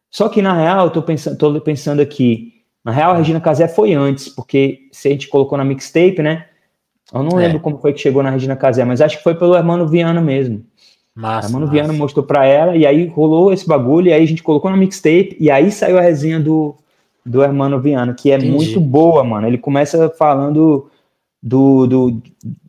[0.09, 2.54] Só que na real, eu tô pensando, tô pensando aqui,
[2.85, 6.47] na real, a Regina Casé foi antes, porque se a gente colocou na mixtape, né?
[7.13, 7.47] Eu não é.
[7.47, 10.21] lembro como foi que chegou na Regina Casé, mas acho que foi pelo Hermano Viana
[10.21, 10.65] mesmo.
[11.15, 11.73] Massa, Hermano massa.
[11.73, 14.77] Viana mostrou pra ela, e aí rolou esse bagulho, e aí a gente colocou na
[14.77, 16.75] mixtape, e aí saiu a resenha do,
[17.25, 18.53] do Hermano Viana, que é Entendi.
[18.53, 19.47] muito boa, mano.
[19.47, 20.91] Ele começa falando
[21.43, 22.23] do, do,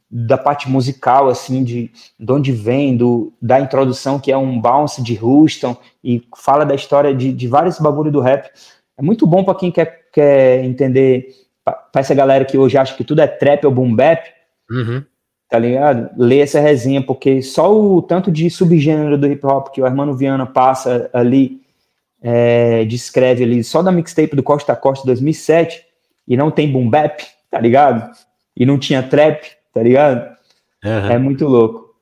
[0.09, 5.01] da parte musical, assim, de, de onde vem, do, da introdução, que é um bounce
[5.01, 8.49] de Houston, e fala da história de, de vários bagulho do rap.
[8.97, 11.27] É muito bom para quem quer, quer entender,
[11.63, 14.23] para essa galera que hoje acha que tudo é trap ou boom bap,
[14.71, 15.03] uhum.
[15.49, 16.09] tá ligado?
[16.17, 20.15] Ler essa resenha, porque só o tanto de subgênero do hip hop que o Hermano
[20.15, 21.61] Viana passa ali
[22.21, 25.83] é, descreve ali só da mixtape do Costa a Costa 2007
[26.27, 28.09] e não tem boom bap, tá ligado?
[28.55, 30.35] E não tinha trap, tá ligado?
[30.83, 31.11] Uhum.
[31.11, 31.93] É muito louco.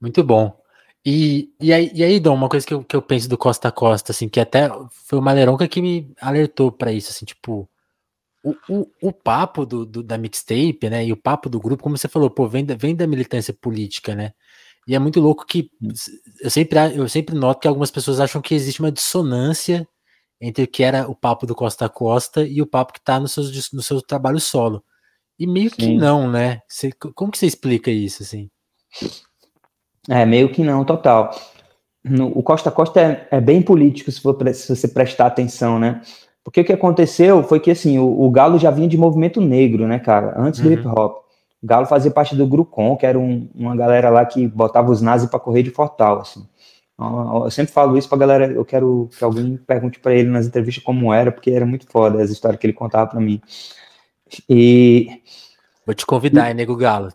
[0.00, 0.55] Muito bom.
[1.08, 3.68] E, e, aí, e aí, Dom, uma coisa que eu, que eu penso do Costa
[3.68, 7.70] a Costa, assim, que até foi o Maleronca que me alertou para isso, assim, tipo,
[8.42, 11.06] o, o, o papo do, do, da mixtape, né?
[11.06, 14.16] E o papo do grupo, como você falou, pô, vem da, vem da militância política,
[14.16, 14.32] né?
[14.84, 15.90] E é muito louco que hum.
[16.40, 19.88] eu sempre, eu sempre noto que algumas pessoas acham que existe uma dissonância
[20.40, 23.20] entre o que era o papo do Costa a Costa e o papo que está
[23.20, 24.84] no seu, no seu trabalho solo.
[25.38, 25.76] E meio Sim.
[25.76, 26.62] que não, né?
[26.68, 28.50] Você, como que você explica isso, assim?
[30.08, 31.30] É, meio que não, total.
[32.04, 36.00] No, o Costa Costa é, é bem político, se, for, se, você prestar atenção, né?
[36.44, 39.86] Porque o que aconteceu foi que, assim, o, o Galo já vinha de movimento negro,
[39.86, 40.34] né, cara?
[40.36, 40.74] Antes do uhum.
[40.74, 41.16] hip hop.
[41.62, 45.00] O Galo fazia parte do Grucon, que era um, uma galera lá que botava os
[45.00, 46.46] nazis para correr de Fortal, assim.
[46.98, 50.82] Eu sempre falo isso pra galera, eu quero que alguém pergunte para ele nas entrevistas
[50.82, 53.40] como era, porque era muito foda as histórias que ele contava para mim.
[54.48, 55.20] E.
[55.84, 57.12] Vou te convidar, e, Nego Galo.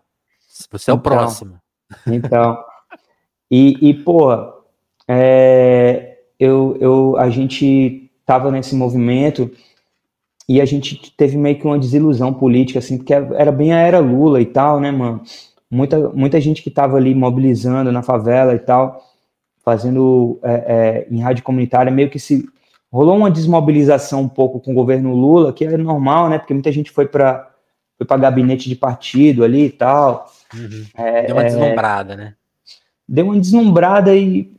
[0.71, 1.59] Você é o então, próximo.
[2.05, 2.63] Então.
[3.51, 4.31] E, e pô,
[5.07, 9.51] é, eu, eu, a gente tava nesse movimento
[10.47, 13.99] e a gente teve meio que uma desilusão política, assim, porque era bem a era
[13.99, 15.21] Lula e tal, né, mano?
[15.69, 19.01] Muita, muita gente que tava ali mobilizando na favela e tal
[19.63, 22.47] fazendo é, é, em rádio comunitária, meio que se
[22.91, 26.39] rolou uma desmobilização um pouco com o governo Lula, que é normal, né?
[26.39, 27.49] Porque muita gente foi para
[27.97, 30.25] foi para gabinete de partido ali e tal.
[30.53, 30.85] Uhum.
[30.95, 32.33] É, deu uma é, deslumbrada, né?
[33.11, 34.49] Deu uma deslumbrada e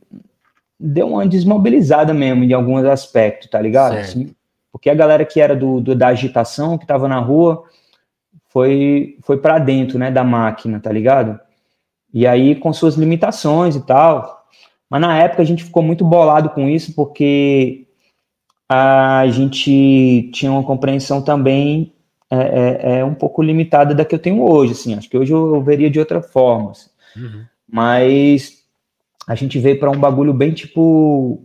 [0.79, 3.97] deu uma desmobilizada mesmo em alguns aspectos, tá ligado?
[3.97, 4.35] Assim,
[4.71, 7.63] porque a galera que era do, do da agitação, que estava na rua,
[8.49, 11.39] foi foi para dentro, né, da máquina, tá ligado?
[12.13, 14.45] E aí com suas limitações e tal,
[14.87, 17.87] mas na época a gente ficou muito bolado com isso, porque
[18.69, 21.91] a gente tinha uma compreensão também
[22.29, 24.73] é, é, é um pouco limitada da que eu tenho hoje.
[24.73, 24.95] Assim.
[24.95, 26.71] Acho que hoje eu, eu veria de outra forma.
[26.71, 26.89] Assim.
[27.15, 27.45] Uhum.
[27.73, 28.63] Mas
[29.25, 31.43] a gente veio para um bagulho bem tipo: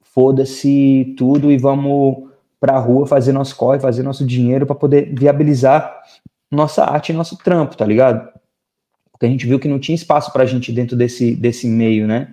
[0.00, 5.14] foda-se tudo e vamos para a rua fazer nosso corre, fazer nosso dinheiro para poder
[5.14, 6.02] viabilizar
[6.50, 8.26] nossa arte e nosso trampo, tá ligado?
[9.12, 12.06] Porque a gente viu que não tinha espaço para a gente dentro desse, desse meio,
[12.06, 12.32] né?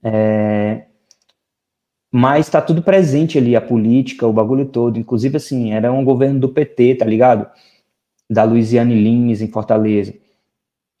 [0.00, 0.84] É,
[2.12, 4.96] mas está tudo presente ali, a política, o bagulho todo.
[4.96, 7.50] Inclusive, assim, era um governo do PT, tá ligado?
[8.30, 10.14] Da Luiziane Lins, em Fortaleza.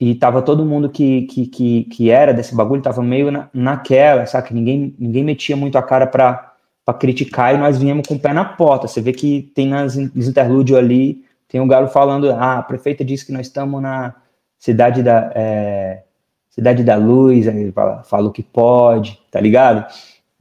[0.00, 4.26] E tava todo mundo que, que, que, que era desse bagulho, tava meio na, naquela,
[4.26, 4.54] sabe?
[4.54, 6.54] Ninguém, ninguém metia muito a cara para
[6.98, 8.86] criticar e nós viemos com o pé na porta.
[8.86, 13.04] Você vê que tem nas, nos interlúdios ali, tem um Galo falando, ah, a prefeita
[13.04, 14.14] disse que nós estamos na
[14.58, 15.32] cidade da...
[15.34, 16.02] É,
[16.50, 19.86] Cidade da Luz, aí fala, fala o que pode, tá ligado?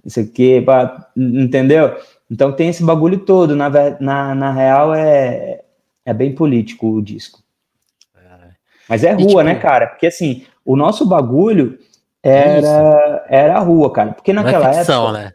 [0.03, 0.65] Isso aqui,
[1.15, 1.95] entendeu?
[2.31, 3.55] Então tem esse bagulho todo.
[3.55, 5.61] Na, na, na real, é,
[6.03, 7.43] é bem político o disco.
[8.87, 8.89] É.
[8.89, 9.87] Mas é rua, tipo, né, cara?
[9.87, 11.77] Porque assim, o nosso bagulho
[12.23, 14.13] era, era a rua, cara.
[14.13, 15.23] Porque naquela é ficção, época.
[15.23, 15.33] Né?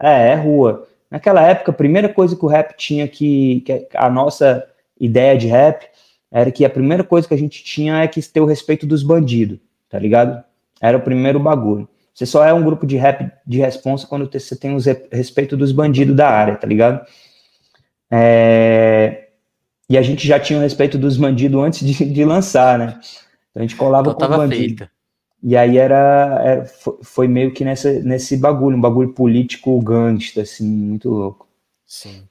[0.00, 0.86] É, é rua.
[1.10, 3.88] Naquela época, a primeira coisa que o rap tinha que, que.
[3.94, 4.64] A nossa
[4.98, 5.86] ideia de rap
[6.30, 9.02] era que a primeira coisa que a gente tinha é que ter o respeito dos
[9.02, 9.58] bandidos
[9.92, 10.42] tá ligado?
[10.80, 11.86] Era o primeiro bagulho.
[12.14, 14.78] Você só é um grupo de rap de responsa quando você tem o
[15.12, 17.06] respeito dos bandidos da área, tá ligado?
[18.10, 19.21] É...
[19.92, 22.98] E a gente já tinha o respeito dos bandidos antes de, de lançar, né?
[23.50, 24.78] Então a gente colava então, com o bandido.
[24.78, 24.90] Feita.
[25.42, 26.64] E aí era, era,
[27.02, 31.46] foi meio que nessa, nesse bagulho, um bagulho político gangsta, assim, muito louco.
[31.84, 32.26] Sim.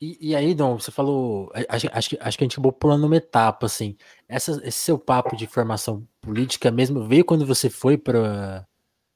[0.00, 1.52] E, e, aí, Dom, você falou.
[1.68, 3.96] Acho, acho, acho que a gente acabou pulando uma etapa, assim.
[4.28, 8.66] Essa, esse seu papo de formação política mesmo veio quando você foi para.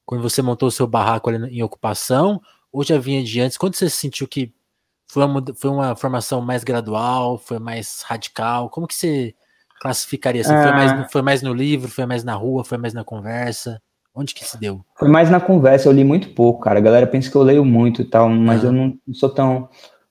[0.05, 2.41] Quando você montou o seu barraco ali em ocupação?
[2.71, 3.57] Ou já vinha de antes?
[3.57, 4.53] Quando você sentiu que
[5.13, 8.67] foi uma, foi uma formação mais gradual, foi mais radical?
[8.67, 9.35] Como que você
[9.79, 10.49] classificaria assim?
[10.49, 11.07] Foi, mais, ah.
[11.11, 13.79] foi mais no livro, foi mais na rua, foi mais na conversa?
[14.15, 14.81] Onde que se deu?
[14.97, 16.79] Foi mais na conversa, eu li muito pouco, cara.
[16.79, 18.67] A galera pensa que eu leio muito e tal, mas ah.
[18.67, 19.69] eu não sou tão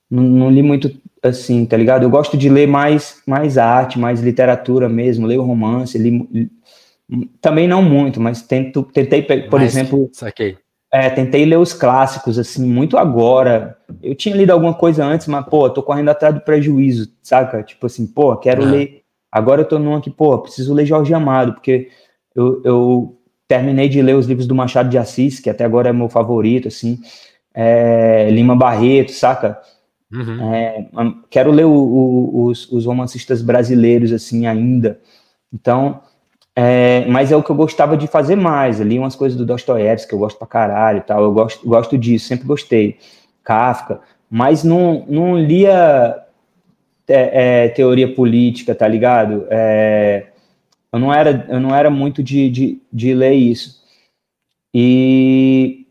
[0.08, 2.04] não, não, li muito assim, tá ligado?
[2.04, 6.50] Eu gosto de ler mais, mais arte, mais literatura mesmo, leio romance, li, li
[7.40, 10.56] também não muito, mas tento, tentei, por mais, exemplo, saquei.
[10.94, 13.78] É, tentei ler os clássicos, assim, muito agora.
[14.02, 17.62] Eu tinha lido alguma coisa antes, mas, pô, tô correndo atrás do prejuízo, saca?
[17.62, 19.02] Tipo assim, pô, quero ler.
[19.30, 21.88] Agora eu tô num aqui, pô, preciso ler Jorge Amado, porque
[22.34, 25.92] eu, eu terminei de ler os livros do Machado de Assis, que até agora é
[25.92, 26.98] meu favorito, assim.
[27.54, 29.58] É, Lima Barreto, saca?
[30.12, 30.52] Uhum.
[30.52, 30.88] É,
[31.30, 35.00] quero ler o, o, os, os, romancistas brasileiros assim ainda.
[35.50, 36.02] Então,
[36.54, 38.80] é, mas é o que eu gostava de fazer mais.
[38.80, 41.22] Ali umas coisas do Dostoiévski que eu gosto pra caralho e tal.
[41.22, 42.98] Eu gosto, gosto disso, sempre gostei.
[43.42, 46.22] Kafka, mas não, não lia
[47.08, 49.46] é, é teoria política, tá ligado?
[49.50, 50.26] É,
[50.92, 53.82] eu não era, eu não era muito de, de, de ler isso.
[54.74, 55.86] E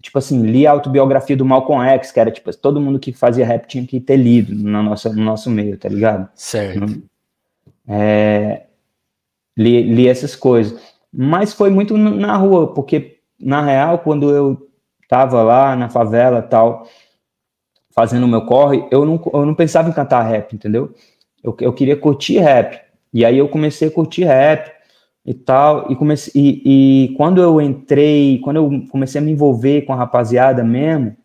[0.00, 3.44] tipo assim, li a autobiografia do Malcolm X, que era tipo, todo mundo que fazia
[3.44, 6.28] rap tinha que ter lido no nosso, no nosso meio, tá ligado?
[6.34, 7.02] Certo.
[7.88, 8.65] É,
[9.56, 10.78] li, li essas coisas.
[11.12, 14.68] Mas foi muito na rua, porque na real, quando eu
[15.08, 16.86] tava lá na favela tal,
[17.90, 20.92] fazendo o meu corre, eu não, eu não pensava em cantar rap, entendeu?
[21.42, 22.80] Eu, eu queria curtir rap.
[23.12, 24.70] E aí eu comecei a curtir rap
[25.24, 29.82] e tal, e comecei e, e, quando eu entrei, quando eu comecei a me envolver
[29.82, 31.16] com a rapaziada mesmo,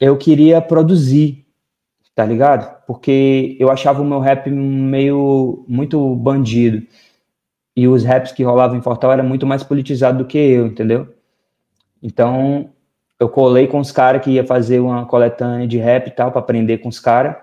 [0.00, 1.45] eu queria produzir,
[2.16, 2.82] tá ligado?
[2.86, 6.82] Porque eu achava o meu rap meio muito bandido.
[7.76, 11.14] E os raps que rolavam em Fortal era muito mais politizado do que eu, entendeu?
[12.02, 12.70] Então,
[13.20, 16.40] eu colei com os caras que ia fazer uma coletânea de rap e tal, para
[16.40, 17.36] aprender com os caras,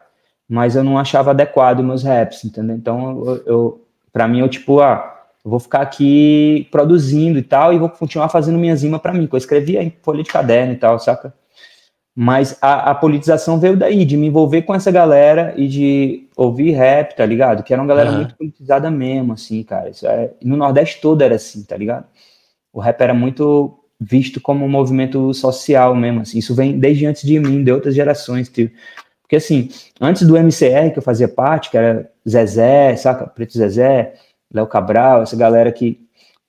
[0.50, 2.76] mas eu não achava adequado meus raps, entendeu?
[2.76, 7.74] Então, eu, eu para mim, eu tipo, ah, eu vou ficar aqui produzindo e tal,
[7.74, 10.74] e vou continuar fazendo minhas rimas para mim, que eu escrevia em folha de caderno
[10.74, 11.32] e tal, saca?
[12.16, 16.72] Mas a, a, politização veio daí, de me envolver com essa galera e de ouvir
[16.72, 17.64] rap, tá ligado?
[17.64, 18.18] Que era uma galera uhum.
[18.18, 19.90] muito politizada mesmo, assim, cara.
[20.04, 22.06] É, no Nordeste todo era assim, tá ligado?
[22.72, 26.38] O rap era muito visto como um movimento social mesmo, assim.
[26.38, 28.76] Isso vem desde antes de mim, de outras gerações, tipo.
[29.24, 33.26] Porque, assim, antes do MCR, que eu fazia parte, que era Zezé, saca?
[33.26, 34.14] Preto Zezé,
[34.54, 36.00] Léo Cabral, essa galera que,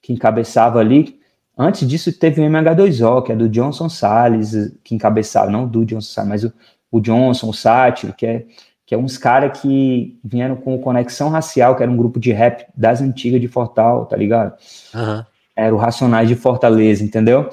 [0.03, 1.19] que encabeçava ali.
[1.57, 6.13] Antes disso, teve o MH2O, que é do Johnson Salles, que encabeçava, não do Johnson
[6.13, 6.53] Salles, mas o,
[6.91, 8.45] o Johnson, o Sátiro, que é,
[8.85, 12.67] que é uns caras que vieram com Conexão Racial, que era um grupo de rap
[12.77, 14.55] das antigas de Fortal, tá ligado?
[14.95, 15.25] Uhum
[15.57, 17.49] era o Racionais de Fortaleza, entendeu?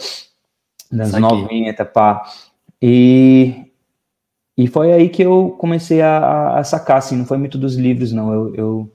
[0.91, 2.23] Das 90, pá.
[2.81, 3.65] E,
[4.57, 8.11] e foi aí que eu comecei a, a, sacar, assim, não foi muito dos livros,
[8.11, 8.33] não.
[8.33, 8.93] Eu, eu,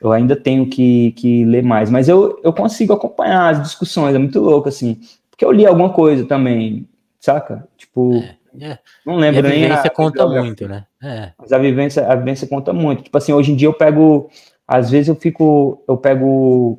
[0.00, 4.18] eu ainda tenho que, que ler mais, mas eu, eu consigo acompanhar as discussões, é
[4.18, 7.66] muito louco, assim, porque eu li alguma coisa também, saca?
[7.76, 8.78] Tipo, é, é.
[9.04, 9.64] não lembro nem.
[9.64, 10.84] A vivência a, conta muito, né?
[11.02, 11.32] É.
[11.38, 13.02] Mas a vivência, a vivência conta muito.
[13.02, 14.30] Tipo assim, hoje em dia eu pego,
[14.66, 16.78] às vezes eu fico, eu pego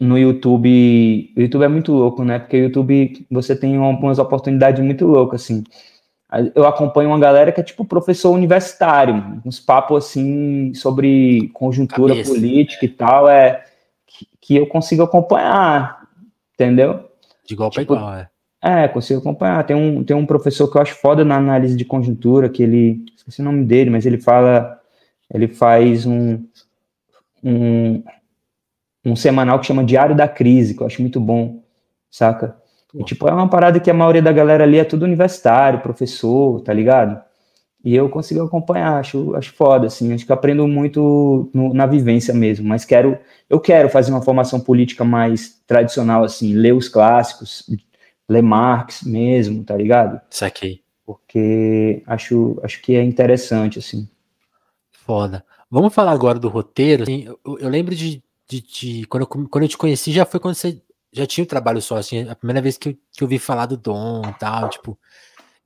[0.00, 2.38] no YouTube, o YouTube é muito louco, né?
[2.38, 5.64] Porque o YouTube você tem umas oportunidades muito loucas, assim.
[6.54, 12.32] Eu acompanho uma galera que é tipo professor universitário, uns papos assim sobre conjuntura Cabeça.
[12.32, 13.64] política e tal, é
[14.06, 16.08] que, que, eu consigo acompanhar,
[16.54, 17.08] entendeu?
[17.46, 18.28] De igual tipo, para igual, é.
[18.62, 19.64] É, consigo acompanhar.
[19.64, 23.04] Tem um, tem um professor que eu acho foda na análise de conjuntura, que ele,
[23.16, 24.80] esqueci o nome dele, mas ele fala,
[25.30, 26.42] ele faz um,
[27.42, 28.02] um
[29.04, 31.62] um semanal que chama Diário da Crise, que eu acho muito bom,
[32.10, 32.56] saca?
[32.94, 36.60] E, tipo, é uma parada que a maioria da galera ali é tudo universitário, professor,
[36.60, 37.20] tá ligado?
[37.84, 42.32] E eu consigo acompanhar, acho, acho foda, assim, acho que aprendo muito no, na vivência
[42.32, 43.18] mesmo, mas quero,
[43.50, 47.68] eu quero fazer uma formação política mais tradicional, assim, ler os clássicos,
[48.28, 50.20] ler Marx mesmo, tá ligado?
[50.30, 50.80] Saquei.
[51.04, 54.08] Porque acho, acho que é interessante, assim.
[54.90, 55.44] Foda.
[55.70, 57.02] Vamos falar agora do roteiro.
[57.02, 60.38] Assim, eu, eu lembro de de, de quando, eu, quando eu te conheci, já foi
[60.38, 60.80] quando você
[61.14, 63.66] já tinha o trabalho só, assim, a primeira vez que eu, que eu vi falar
[63.66, 64.98] do Dom e tal, tipo.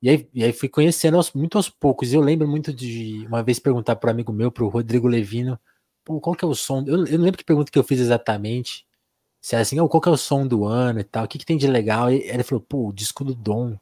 [0.01, 2.13] E aí, e aí fui conhecendo aos, muito aos poucos.
[2.13, 5.59] E eu lembro muito de uma vez perguntar para um amigo meu, pro Rodrigo Levino,
[6.05, 6.83] qual que é o som?
[6.87, 8.85] Eu, eu não lembro que pergunta que eu fiz exatamente.
[9.41, 11.37] Se era assim, oh, qual que é o som do ano e tal, o que,
[11.37, 12.11] que tem de legal?
[12.11, 13.77] E ele falou, pô, o disco do Dom.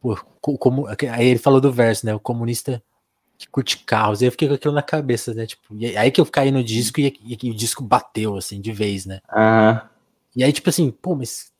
[0.00, 2.14] Pô, como, aí ele falou do verso, né?
[2.14, 2.82] O comunista
[3.38, 4.20] que curte carros.
[4.20, 5.46] E eu fiquei com aquilo na cabeça, né?
[5.46, 8.60] Tipo, e aí que eu caí no disco e, e, e o disco bateu, assim,
[8.60, 9.20] de vez, né?
[9.32, 9.89] Uhum.
[10.34, 11.52] E aí, tipo assim, pô, mas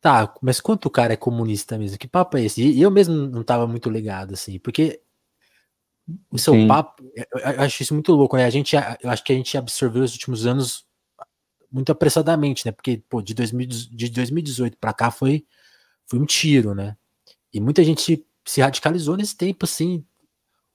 [0.00, 1.98] tá, mas quanto o cara é comunista mesmo?
[1.98, 2.62] Que papo é esse?
[2.62, 5.00] E eu mesmo não tava muito ligado, assim, porque
[6.30, 6.66] o seu Sim.
[6.66, 8.44] papo, eu, eu, acho isso muito louco, né?
[8.44, 10.84] A gente, eu acho que a gente absorveu os últimos anos
[11.70, 12.72] muito apressadamente, né?
[12.72, 15.46] Porque, pô, de, 2000, de 2018 para cá foi,
[16.06, 16.96] foi um tiro, né?
[17.52, 20.04] E muita gente se radicalizou nesse tempo, assim,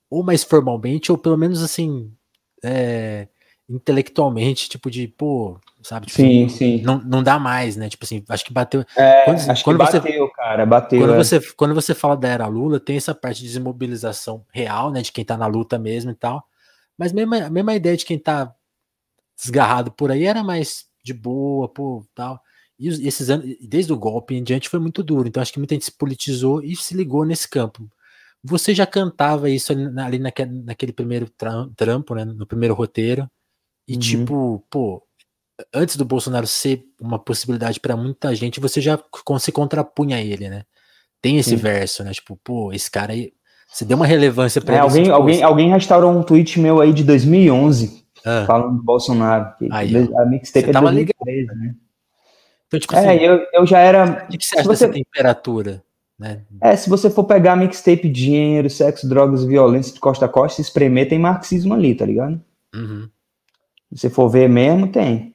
[0.10, 2.14] ou mais formalmente, ou pelo menos assim,
[2.64, 3.28] é,
[3.70, 6.08] intelectualmente, tipo de, pô, sabe?
[6.08, 6.82] Tipo, sim, sim.
[6.82, 7.90] Não, não dá mais, né?
[7.90, 8.86] Tipo assim, acho que bateu.
[8.96, 11.00] É, quando, acho quando que você, bateu, cara, bateu.
[11.00, 11.18] Quando, é.
[11.18, 15.02] você, quando você fala da era Lula, tem essa parte de desmobilização real, né?
[15.02, 16.46] De quem tá na luta mesmo e tal.
[16.98, 18.54] Mas mesmo, a mesma ideia de quem tá
[19.36, 22.42] desgarrado por aí era mais de boa, pô, tal.
[22.80, 25.28] E esses anos, desde o golpe em diante, foi muito duro.
[25.28, 27.90] Então acho que muita gente se politizou e se ligou nesse campo.
[28.44, 32.24] Você já cantava isso ali, ali naquele, naquele, primeiro trampo, né?
[32.24, 33.30] No primeiro roteiro.
[33.88, 34.00] E uhum.
[34.00, 35.02] tipo, pô,
[35.74, 39.00] antes do Bolsonaro ser uma possibilidade para muita gente, você já
[39.40, 40.64] se contrapunha a ele, né?
[41.22, 41.56] Tem esse Sim.
[41.56, 42.12] verso, né?
[42.12, 43.34] Tipo, pô, esse cara aí.
[43.70, 44.84] Você deu uma relevância para é, ele.
[44.84, 48.46] Alguém, tipo, alguém, alguém restaurou um tweet meu aí de 2011 ah.
[48.46, 49.54] falando do Bolsonaro.
[49.72, 51.58] aí, a mixtape é de 2013, ligado.
[51.58, 51.76] né?
[52.68, 54.26] Então, tipo é, assim, eu, eu já era.
[54.26, 54.88] O que, que você acha você...
[54.88, 55.84] dessa temperatura?
[56.20, 56.42] Né?
[56.62, 60.64] É, se você for pegar mixtape dinheiro, sexo, drogas, violência de costa a costa, se
[60.64, 62.42] espremer, tem marxismo ali, tá ligado?
[62.74, 63.08] Uhum.
[63.92, 65.34] Se você for ver mesmo, tem.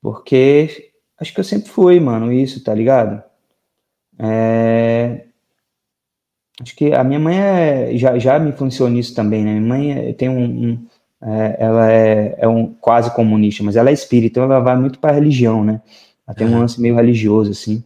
[0.00, 3.22] Porque acho que eu sempre fui, mano, isso, tá ligado?
[4.18, 5.26] É...
[6.60, 9.52] Acho que a minha mãe é, já, já me influenciou nisso também, né?
[9.54, 10.86] Minha mãe é, tem um, um
[11.20, 14.98] é, ela é, é, um quase comunista, mas ela é espírita, então ela vai muito
[14.98, 15.80] para religião, né?
[16.26, 17.82] Ela tem um lance meio religioso, assim,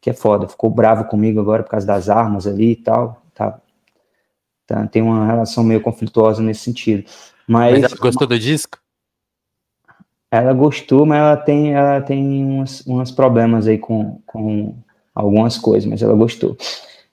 [0.00, 0.48] que é foda.
[0.48, 3.22] Ficou bravo comigo agora por causa das armas ali e tal.
[3.34, 3.60] Tá,
[4.66, 7.04] tá tem uma relação meio conflituosa nesse sentido.
[7.46, 8.78] Mas, mas ela gostou do disco?
[10.32, 14.74] Ela gostou, mas ela tem, ela tem uns, uns problemas aí com, com
[15.14, 16.56] algumas coisas, mas ela gostou.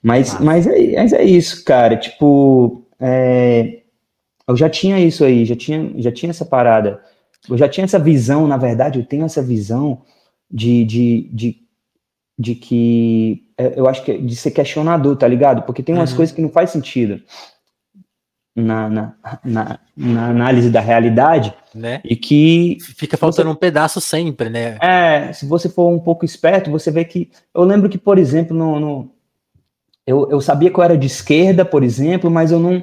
[0.02, 1.98] Mas, mas, é, mas é isso, cara.
[1.98, 3.80] Tipo, é,
[4.48, 6.98] eu já tinha isso aí, já tinha, já tinha essa parada.
[7.46, 10.00] Eu já tinha essa visão, na verdade, eu tenho essa visão
[10.50, 11.56] de, de, de,
[12.38, 15.60] de que é, eu acho que é de ser questionador, tá ligado?
[15.66, 16.16] Porque tem umas uhum.
[16.16, 17.20] coisas que não faz sentido
[18.54, 22.00] na, na, na, na análise da realidade né?
[22.04, 24.76] e que fica faltando você, um pedaço sempre, né?
[24.80, 28.56] É, se você for um pouco esperto, você vê que eu lembro que, por exemplo,
[28.56, 29.10] no, no
[30.06, 32.82] eu, eu sabia que eu era de esquerda, por exemplo, mas eu não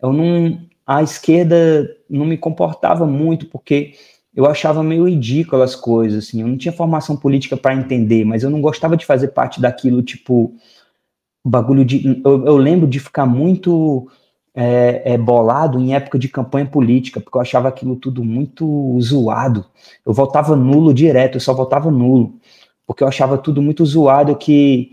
[0.00, 3.94] eu não a esquerda não me comportava muito, porque
[4.34, 8.42] eu achava meio ridículo as coisas, assim, eu não tinha formação política para entender, mas
[8.42, 10.54] eu não gostava de fazer parte daquilo, tipo,
[11.44, 12.20] bagulho de.
[12.24, 14.08] Eu, eu lembro de ficar muito
[14.54, 19.64] é, é, bolado em época de campanha política, porque eu achava aquilo tudo muito zoado.
[20.04, 22.34] Eu votava nulo direto, eu só votava nulo,
[22.86, 24.92] porque eu achava tudo muito zoado que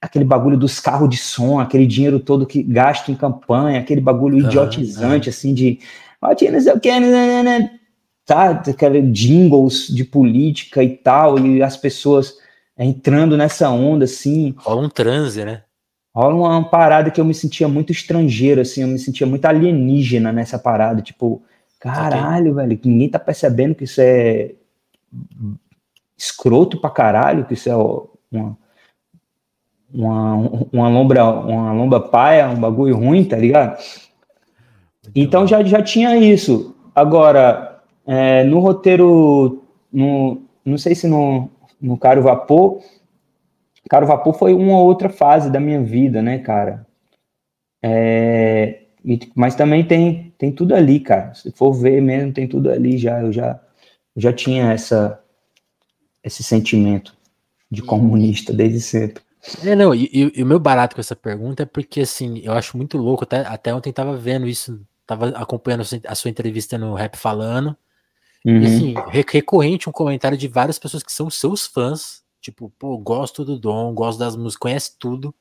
[0.00, 4.38] aquele bagulho dos carros de som, aquele dinheiro todo que gasto em campanha, aquele bagulho
[4.38, 5.78] idiotizante, assim, de
[6.20, 7.70] não sei o que, né, né, né,
[8.24, 12.34] tá, aquele jingles de política e tal, e as pessoas
[12.78, 14.54] entrando nessa onda, assim.
[14.58, 15.62] Rola um transe, né?
[16.14, 20.32] Rola uma, parada que eu me sentia muito estrangeiro, assim, eu me sentia muito alienígena
[20.32, 21.42] nessa parada, tipo,
[21.80, 22.66] caralho, okay.
[22.68, 24.52] velho, ninguém tá percebendo que isso é
[26.16, 28.56] escroto pra caralho, que isso é uma
[29.94, 30.34] uma,
[30.72, 33.80] uma lombra, uma lomba paia, um bagulho ruim, tá ligado?
[35.14, 36.74] Então já, já tinha isso.
[36.92, 39.62] Agora, é, no roteiro,
[39.92, 41.48] no, não sei se no,
[41.80, 42.80] no Caro Vapor,
[43.88, 46.86] Caro Vapor foi uma outra fase da minha vida, né, cara?
[47.82, 48.84] É,
[49.34, 51.34] mas também tem, tem tudo ali, cara.
[51.34, 53.20] Se for ver mesmo, tem tudo ali já.
[53.20, 53.60] Eu já,
[54.16, 55.20] já tinha essa,
[56.22, 57.14] esse sentimento
[57.70, 59.22] de comunista desde sempre.
[59.62, 62.52] É, não, e, e, e, o meu barato com essa pergunta é porque, assim, eu
[62.52, 66.94] acho muito louco, até, até ontem tava vendo isso, tava acompanhando a sua entrevista no
[66.94, 67.76] Rap Falando,
[68.46, 68.62] uhum.
[68.62, 73.44] e, assim, recorrente um comentário de várias pessoas que são seus fãs, tipo, pô, gosto
[73.44, 75.34] do Dom, gosto das músicas, conhece tudo,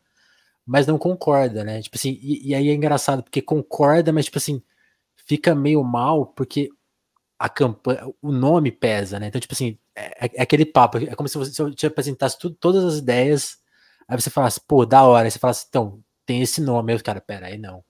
[0.66, 1.82] mas não concorda, né?
[1.82, 4.62] Tipo assim, e, e aí é engraçado, porque concorda, mas, tipo assim,
[5.26, 6.70] fica meio mal, porque
[7.38, 9.28] a campanha, o nome pesa, né?
[9.28, 12.40] Então, tipo assim, é, é aquele papo, é como se você se eu te apresentasse
[12.40, 13.64] tudo, todas as ideias
[14.08, 15.26] Aí você fala assim, pô, da hora.
[15.26, 16.92] Aí você fala assim, então, tem esse nome.
[16.92, 17.84] Aí os cara, pera aí, não.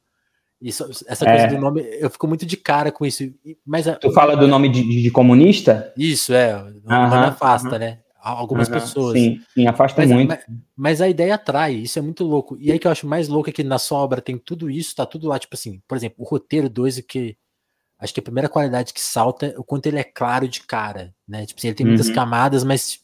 [0.62, 1.48] Isso, essa coisa é.
[1.48, 3.24] do nome, eu fico muito de cara com isso.
[3.66, 5.94] Mas, tu fala do nome de, de comunista?
[5.98, 6.54] Isso, é.
[6.86, 8.00] Nome afasta, né?
[8.24, 9.20] Algumas pessoas.
[9.20, 10.30] Sim, sim, afasta mas, muito.
[10.30, 12.56] Mas, mas, a ideia atrai, isso é muito louco.
[12.58, 14.96] E aí que eu acho mais louco é que na sua obra tem tudo isso,
[14.96, 17.36] tá tudo lá, tipo assim, por exemplo, o roteiro 2, que
[18.00, 21.14] acho que a primeira qualidade que salta é o quanto ele é claro de cara,
[21.28, 21.46] né?
[21.46, 22.16] Tipo assim, ele tem muitas uhum.
[22.16, 23.02] camadas, mas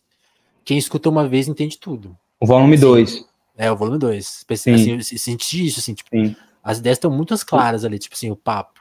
[0.64, 2.18] quem escuta uma vez entende tudo.
[2.40, 3.26] O volume 2.
[3.58, 4.46] É, o volume 2.
[4.50, 6.34] Assim, eu senti isso, assim, tipo, Sim.
[6.64, 8.80] as ideias estão muito claras ali, tipo assim, o papo.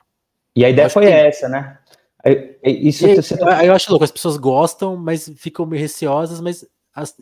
[0.54, 1.14] E a ideia foi tem...
[1.14, 1.78] essa, né?
[2.64, 3.34] Isso e, você...
[3.34, 7.14] eu, eu acho louco, as pessoas gostam, mas ficam meio receosas, mas as,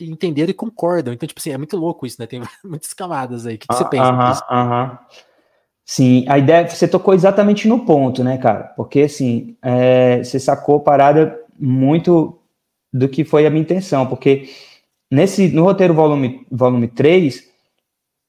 [0.00, 1.14] entenderam e concordam.
[1.14, 2.26] Então, tipo assim, é muito louco isso, né?
[2.26, 3.56] Tem muitas camadas aí.
[3.56, 4.44] O que, que você ah, pensa uh -huh, disso?
[4.50, 4.98] -huh.
[5.88, 8.64] Sim, a ideia, você tocou exatamente no ponto, né, cara?
[8.76, 12.40] Porque, assim, é, você sacou parada muito
[12.92, 14.48] do que foi a minha intenção, porque
[15.10, 17.44] nesse no roteiro volume volume 3,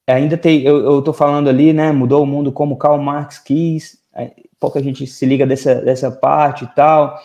[0.08, 3.98] ainda tem eu, eu tô falando ali, né, mudou o mundo como Karl Marx quis,
[4.58, 7.18] pouca gente se liga dessa dessa parte e tal.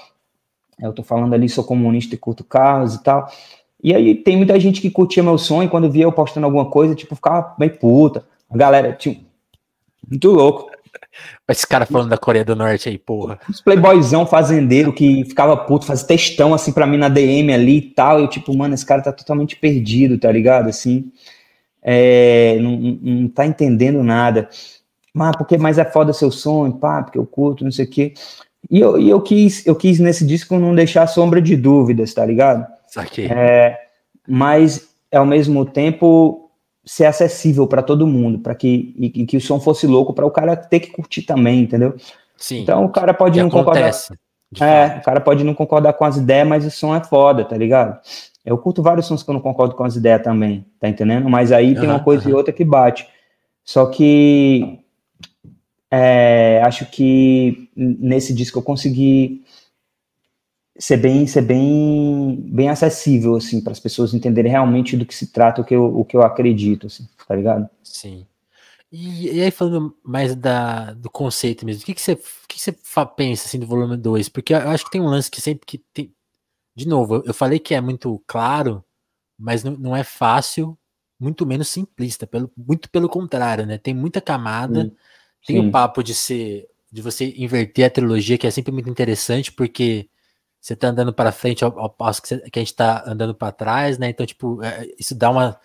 [0.79, 3.29] Eu tô falando ali sou comunista e curto carros e tal.
[3.83, 6.95] E aí tem muita gente que curtia meu sonho quando via eu postando alguma coisa,
[6.95, 8.25] tipo, ficava bem puta.
[8.49, 9.21] A galera, tipo,
[10.09, 10.71] muito louco.
[11.47, 13.39] Esse cara falando da Coreia do Norte aí, porra.
[13.49, 17.81] Os playboyzão fazendeiro que ficava puto, fazia textão assim pra mim na DM ali e
[17.81, 18.19] tal.
[18.19, 20.69] E eu, tipo, mano, esse cara tá totalmente perdido, tá ligado?
[20.69, 21.11] Assim,
[21.81, 24.49] é, não, não tá entendendo nada.
[25.13, 28.13] Mas porque mais é foda seu sonho, pá, porque eu curto, não sei o quê.
[28.69, 32.25] E eu, e eu quis, eu quis nesse disco não deixar sombra de dúvidas, tá
[32.25, 32.65] ligado?
[33.31, 33.77] É,
[34.27, 36.49] mas, ao mesmo tempo,
[36.85, 40.31] ser acessível para todo mundo, para que, e, que o som fosse louco para o
[40.31, 41.95] cara ter que curtir também, entendeu?
[42.37, 42.61] Sim.
[42.61, 44.09] Então o cara pode não acontece,
[44.49, 44.95] concordar.
[44.95, 47.57] É, o cara pode não concordar com as ideias, mas o som é foda, tá
[47.57, 47.99] ligado?
[48.45, 51.29] Eu curto vários sons que eu não concordo com as ideias também, tá entendendo?
[51.29, 53.07] Mas aí tem uma coisa e outra que bate.
[53.63, 54.82] Só que
[55.95, 59.45] é, acho que nesse disco eu consegui
[60.75, 65.31] ser bem, ser bem, bem acessível assim para as pessoas entenderem realmente do que se
[65.31, 67.69] trata, o que eu, o que eu acredito, assim, tá ligado?
[67.83, 68.25] Sim.
[68.91, 72.55] E, e aí falando mais da, do conceito mesmo, o que, que você, o que,
[72.55, 72.75] que você
[73.15, 74.29] pensa assim do volume 2?
[74.29, 76.11] Porque eu acho que tem um lance que sempre que tem,
[76.75, 78.83] de novo, eu falei que é muito claro,
[79.37, 80.75] mas não, não é fácil,
[81.19, 83.77] muito menos simplista, pelo, muito pelo contrário, né?
[83.77, 84.95] Tem muita camada, sim,
[85.45, 89.51] tem o papo de ser, de você inverter a trilogia, que é sempre muito interessante,
[89.51, 90.09] porque
[90.63, 93.35] você tá andando para frente ao, ao passo que, você, que, a gente tá andando
[93.35, 94.09] para trás, né?
[94.09, 95.59] Então, tipo, é, isso dá uma,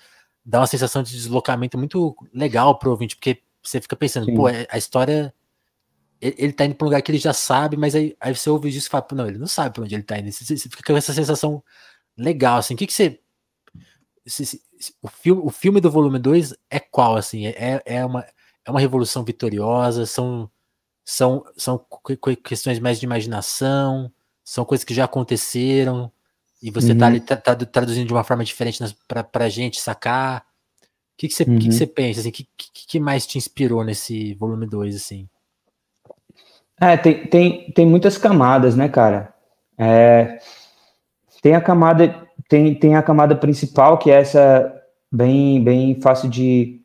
[0.44, 4.34] dá uma sensação de deslocamento muito legal pro ouvinte, porque você fica pensando, Sim.
[4.34, 5.32] pô, é, a história.
[6.20, 8.50] Ele, ele tá indo para um lugar que ele já sabe, mas aí, aí você
[8.50, 10.32] ouve isso e fala, não, ele não sabe para onde ele tá indo.
[10.32, 11.62] Você, você, fica com essa sensação
[12.16, 12.74] legal, assim.
[12.74, 13.20] O que, que você.
[14.26, 14.62] Se, se,
[15.00, 17.46] o, filme, o filme do volume 2 é qual, assim?
[17.46, 18.26] É, é, uma,
[18.68, 20.06] é uma revolução vitoriosa?
[20.06, 20.50] São,
[21.04, 21.80] são, são
[22.44, 24.12] questões mais de imaginação?
[24.48, 26.10] são coisas que já aconteceram
[26.62, 27.10] e você tá uhum.
[27.10, 30.40] ali tá, tá, traduzindo de uma forma diferente para a gente sacar.
[30.40, 31.58] O que, que, você, uhum.
[31.58, 31.72] que, que uhum.
[31.72, 32.20] você pensa?
[32.20, 34.96] Assim, o que, que, que, mais te inspirou nesse volume 2?
[34.96, 35.28] Assim?
[36.80, 39.34] É, tem, tem, tem muitas camadas, né, cara?
[39.76, 40.38] É,
[41.42, 44.74] tem a camada tem, tem a camada principal que é essa
[45.12, 46.77] bem bem fácil de,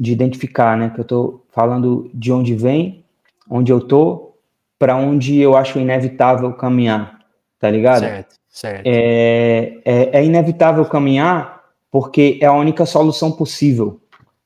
[0.00, 0.90] de identificar, né?
[0.94, 3.04] Que eu tô falando de onde vem,
[3.48, 4.32] onde eu tô
[4.78, 7.20] para onde eu acho inevitável caminhar,
[7.58, 8.00] tá ligado?
[8.00, 8.86] Certo, certo.
[8.86, 14.00] É, é, é, inevitável caminhar porque é a única solução possível.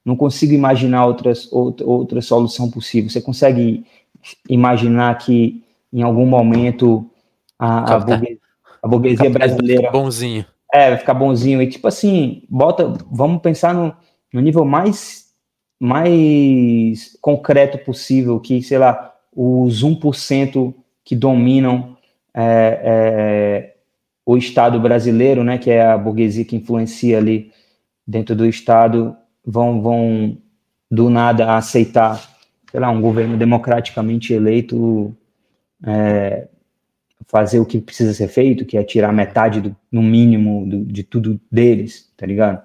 [0.04, 3.08] Não consigo imaginar outras, outra, outra solução possível.
[3.08, 3.86] Você consegue
[4.48, 7.08] imaginar que em algum momento
[7.56, 8.38] a, a, burguesia,
[8.82, 9.90] a burguesia brasileira.
[9.92, 10.44] bonzinho.
[10.72, 11.62] É, vai ficar bonzinho.
[11.62, 13.94] E tipo assim, bota, vamos pensar no,
[14.32, 15.23] no nível mais,
[15.78, 21.96] mais concreto possível, que, sei lá, os 1% que dominam
[22.32, 23.74] é, é,
[24.24, 27.52] o Estado brasileiro, né, que é a burguesia que influencia ali
[28.06, 30.38] dentro do Estado, vão, vão
[30.90, 32.20] do nada aceitar,
[32.70, 35.14] sei lá, um governo democraticamente eleito
[35.86, 36.48] é,
[37.26, 41.02] fazer o que precisa ser feito, que é tirar metade, do, no mínimo, do, de
[41.02, 42.62] tudo deles, tá ligado?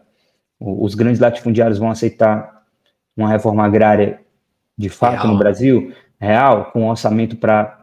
[0.60, 2.59] Os grandes latifundiários vão aceitar
[3.20, 4.22] uma reforma agrária
[4.78, 5.28] de fato Real.
[5.28, 5.94] no Brasil?
[6.20, 7.78] real, com orçamento para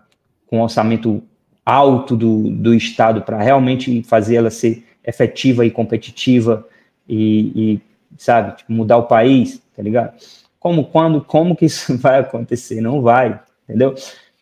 [0.46, 1.22] com orçamento
[1.64, 6.66] alto do, do Estado para realmente fazer ela ser efetiva e competitiva
[7.08, 7.80] e, e
[8.16, 10.14] sabe, tipo, mudar o país, tá ligado?
[10.60, 12.80] Como, quando, como que isso vai acontecer?
[12.80, 13.94] Não vai, entendeu?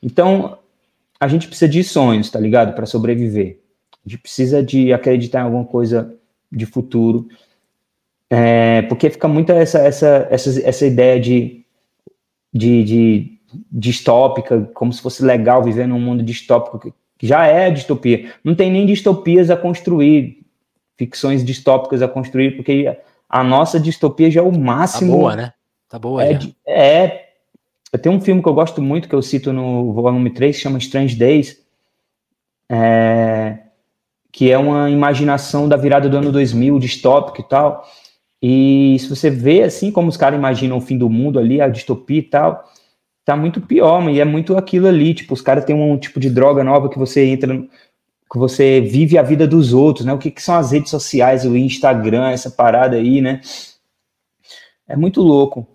[0.02, 0.58] Então,
[1.18, 2.74] a gente precisa de sonhos, tá ligado?
[2.74, 3.58] Para sobreviver.
[4.04, 6.14] A gente precisa de acreditar em alguma coisa
[6.52, 7.26] de futuro,
[8.36, 11.64] é, porque fica muito essa, essa, essa, essa ideia de,
[12.52, 13.38] de, de
[13.70, 18.32] distópica, como se fosse legal viver num mundo distópico, que já é distopia.
[18.42, 20.44] Não tem nem distopias a construir,
[20.96, 25.12] ficções distópicas a construir, porque a nossa distopia já é o máximo.
[25.12, 25.52] Tá boa, né?
[25.88, 26.24] Tá boa.
[26.24, 27.28] É, é,
[27.92, 30.62] eu tenho um filme que eu gosto muito, que eu cito no volume 3, que
[30.62, 31.62] chama Strange Days,
[32.68, 33.58] é,
[34.32, 37.86] que é uma imaginação da virada do ano 2000, distópico e tal.
[38.46, 41.68] E se você vê assim como os caras imaginam o fim do mundo ali, a
[41.68, 42.62] distopia e tal,
[43.24, 46.28] tá muito pior, e é muito aquilo ali, tipo, os caras têm um tipo de
[46.28, 47.56] droga nova que você entra,
[48.30, 50.12] que você vive a vida dos outros, né?
[50.12, 53.40] O que, que são as redes sociais, o Instagram, essa parada aí, né?
[54.86, 55.66] É muito louco.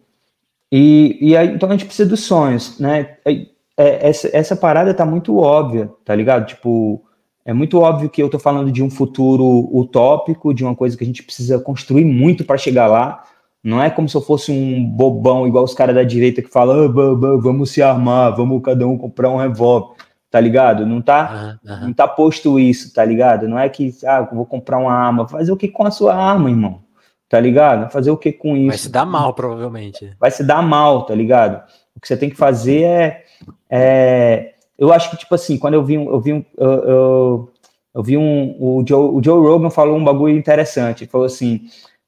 [0.72, 3.18] E, e aí, então a gente precisa dos sonhos, né?
[3.26, 3.32] É,
[3.78, 6.46] é, essa, essa parada tá muito óbvia, tá ligado?
[6.46, 7.04] Tipo,
[7.50, 11.04] é muito óbvio que eu tô falando de um futuro utópico, de uma coisa que
[11.04, 13.24] a gente precisa construir muito para chegar lá,
[13.64, 16.86] não é como se eu fosse um bobão igual os caras da direita que falam,
[16.86, 19.96] ah, vamos se armar, vamos cada um comprar um revólver,
[20.30, 20.86] tá ligado?
[20.86, 21.88] Não tá, uhum.
[21.88, 23.48] não tá posto isso, tá ligado?
[23.48, 26.52] Não é que, ah, vou comprar uma arma, fazer o que com a sua arma,
[26.52, 26.84] irmão?
[27.28, 27.92] Tá ligado?
[27.92, 28.68] Fazer o que com isso?
[28.68, 30.16] Vai se dar mal, provavelmente.
[30.20, 31.64] Vai se dar mal, tá ligado?
[31.96, 33.24] O que você tem que fazer é,
[33.72, 37.52] é eu acho que, tipo assim, quando eu vi, eu vi, eu, eu,
[37.94, 41.66] eu vi um, o Joe, o Joe Rogan falou um bagulho interessante, ele falou assim,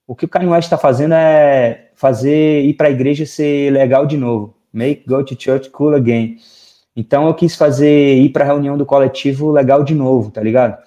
[0.08, 4.06] o que o Kanye West está fazendo é fazer ir para a igreja ser legal
[4.06, 4.56] de novo.
[4.74, 6.38] Make go to church cool again.
[6.96, 10.78] Então eu quis fazer ir para a reunião do coletivo legal de novo, tá ligado?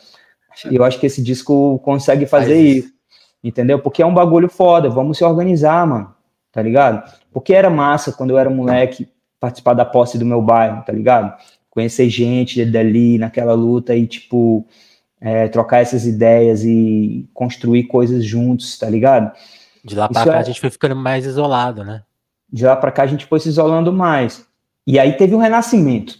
[0.70, 2.88] Eu acho que esse disco consegue fazer isso.
[2.88, 2.94] isso.
[3.42, 3.78] Entendeu?
[3.78, 4.88] Porque é um bagulho foda.
[4.88, 6.14] Vamos se organizar, mano.
[6.50, 7.02] Tá ligado?
[7.32, 9.08] Porque era massa quando eu era moleque
[9.40, 11.34] participar da posse do meu bairro, tá ligado?
[11.74, 14.66] Conhecer gente dali naquela luta e, tipo,
[15.20, 19.32] é, trocar essas ideias e construir coisas juntos, tá ligado?
[19.84, 20.38] De lá pra Isso cá é...
[20.38, 22.02] a gente foi ficando mais isolado, né?
[22.50, 24.46] De lá pra cá a gente foi se isolando mais.
[24.86, 26.14] E aí teve um renascimento.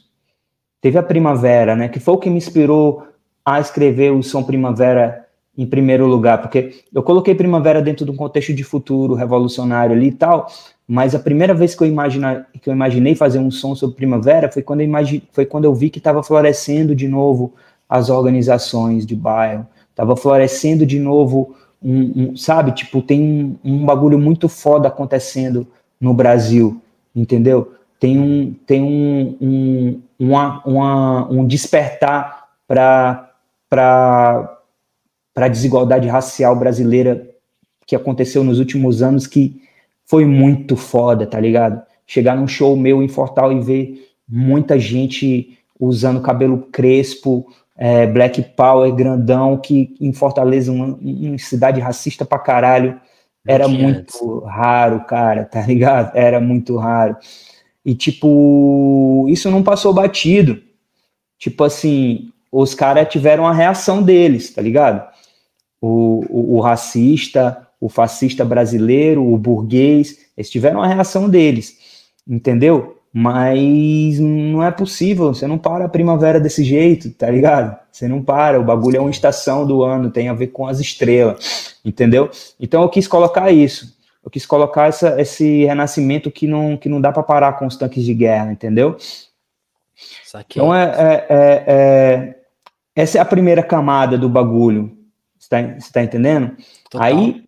[0.81, 1.89] Teve a Primavera, né?
[1.89, 3.07] Que foi o que me inspirou
[3.45, 5.25] a escrever o Som Primavera
[5.57, 10.09] em primeiro lugar, porque eu coloquei Primavera dentro de um contexto de futuro revolucionário ali
[10.09, 10.49] e tal,
[10.87, 14.53] mas a primeira vez que eu, imagina, que eu imaginei fazer um som sobre Primavera
[14.53, 14.89] foi quando eu,
[15.33, 17.55] foi quando eu vi que estava florescendo de novo
[17.89, 22.73] as organizações de bairro, estava florescendo de novo, um, um, sabe?
[22.73, 25.67] Tipo, tem um, um bagulho muito foda acontecendo
[26.01, 26.81] no Brasil,
[27.15, 27.73] entendeu?
[27.99, 33.31] Tem um, tem um, um, uma, uma, um despertar para
[35.37, 37.27] a desigualdade racial brasileira
[37.87, 39.63] que aconteceu nos últimos anos que
[40.07, 41.83] foi muito foda, tá ligado?
[42.07, 47.47] Chegar num show meu em Fortal e ver muita gente usando cabelo crespo,
[47.77, 53.01] é, Black Power grandão, que em Fortaleza, uma, uma cidade racista pra caralho,
[53.47, 56.17] era muito raro, cara, tá ligado?
[56.17, 57.17] Era muito raro.
[57.85, 60.63] E, tipo, isso não passou batido.
[61.39, 65.07] Tipo assim, os caras tiveram a reação deles, tá ligado?
[65.81, 71.77] O, o, o, racista, o fascista brasileiro, o burguês, eles tiveram a reação deles,
[72.27, 72.97] entendeu?
[73.13, 77.79] Mas não é possível, você não para a primavera desse jeito, tá ligado?
[77.93, 80.81] Você não para, o bagulho é uma estação do ano, tem a ver com as
[80.81, 82.31] estrelas, entendeu?
[82.59, 83.95] Então eu quis colocar isso.
[84.25, 87.77] Eu quis colocar essa, esse renascimento que não, que não dá para parar com os
[87.77, 88.97] tanques de guerra, entendeu?
[90.25, 90.63] Saquei.
[90.63, 92.37] Então é, é, é, é,
[92.97, 94.97] essa é a primeira camada do bagulho.
[95.39, 95.59] Você tá,
[95.93, 96.57] tá entendendo?
[96.89, 97.07] Total.
[97.07, 97.44] Aí,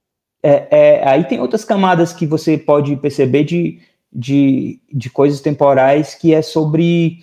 [0.49, 3.81] é, é, aí tem outras camadas que você pode perceber de
[4.13, 7.19] de, de coisas temporais que é sobre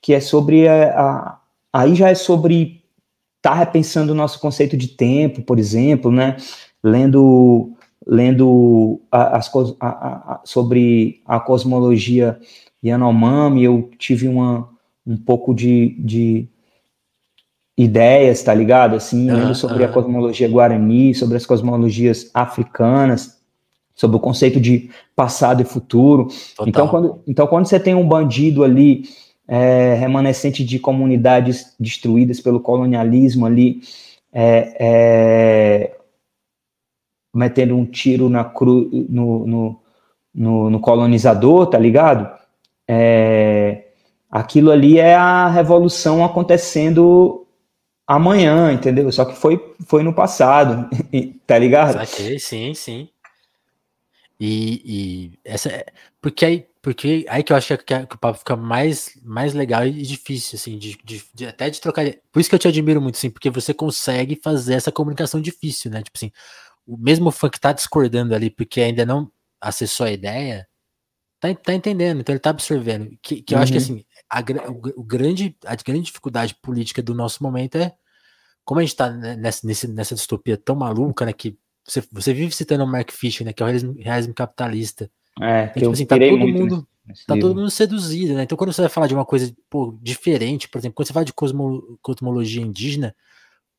[0.00, 1.40] que é sobre a, a
[1.72, 2.84] aí já é sobre
[3.38, 6.36] estar tá repensando o nosso conceito de tempo, por exemplo, né?
[6.82, 7.72] Lendo
[8.06, 9.50] lendo as,
[9.80, 12.38] a, a, sobre a cosmologia
[12.84, 14.68] Yanomami, eu tive uma,
[15.04, 16.48] um pouco de, de
[17.76, 18.96] ideias, tá ligado?
[18.96, 23.36] Assim, lendo sobre a cosmologia guarani, sobre as cosmologias africanas,
[23.94, 26.28] sobre o conceito de passado e futuro.
[26.66, 29.04] Então quando, então, quando você tem um bandido ali,
[29.46, 33.80] é, remanescente de comunidades destruídas pelo colonialismo ali,
[34.32, 35.96] é, é,
[37.34, 39.80] metendo um tiro na cru, no, no,
[40.34, 42.28] no, no colonizador, tá ligado?
[42.88, 43.84] É,
[44.30, 47.45] aquilo ali é a revolução acontecendo
[48.06, 49.10] amanhã, entendeu?
[49.10, 50.88] Só que foi, foi no passado,
[51.46, 51.94] tá ligado?
[51.94, 53.08] Saquei, sim, sim.
[54.38, 55.86] E, e essa é,
[56.20, 60.02] porque aí porque aí que eu acho que, o papo fica mais, mais legal e
[60.02, 62.04] difícil, assim, de, de, de, até de trocar.
[62.30, 65.90] Por isso que eu te admiro muito, assim, porque você consegue fazer essa comunicação difícil,
[65.90, 66.00] né?
[66.00, 66.30] Tipo assim,
[66.86, 69.28] o mesmo fã que tá discordando ali, porque ainda não
[69.60, 70.64] acessou a ideia,
[71.54, 73.10] tá, tá entendendo, então ele tá absorvendo.
[73.22, 73.84] Que, que eu acho que, uhum.
[73.84, 74.40] assim, a,
[74.70, 77.94] o, o, grande, a grande dificuldade política do nosso momento é
[78.64, 81.32] como a gente tá nessa, nessa distopia tão maluca, né?
[81.32, 83.52] Que você, você vive citando o Mark Fisher, né?
[83.52, 85.08] Que é o realismo, realismo capitalista.
[85.40, 86.88] É, então, tipo assim, tá todo mundo.
[87.06, 88.42] Nesse, tá todo mundo seduzido, né?
[88.42, 91.24] Então, quando você vai falar de uma coisa pô, diferente, por exemplo, quando você fala
[91.24, 93.14] de cosmo, cosmologia indígena,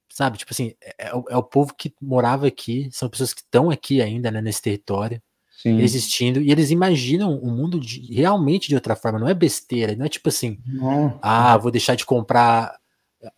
[0.09, 0.37] sabe?
[0.37, 3.69] Tipo assim, é, é, o, é, o povo que morava aqui, são pessoas que estão
[3.69, 5.21] aqui ainda, né, nesse território,
[5.57, 5.79] Sim.
[5.79, 10.05] existindo, e eles imaginam o mundo de, realmente de outra forma, não é besteira, não
[10.05, 11.17] é tipo assim, não.
[11.19, 12.77] ah, vou deixar de comprar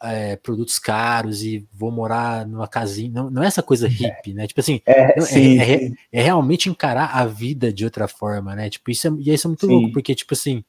[0.04, 3.12] é, produtos caros e vou morar numa casinha.
[3.12, 3.90] Não, não é essa coisa é.
[3.90, 4.48] hippie, né?
[4.48, 5.96] Tipo assim, é, é, sim, é, sim.
[6.12, 8.70] é, realmente encarar a vida de outra forma, né?
[8.70, 9.72] Tipo, isso é, e isso é muito sim.
[9.72, 10.64] louco, porque, tipo assim,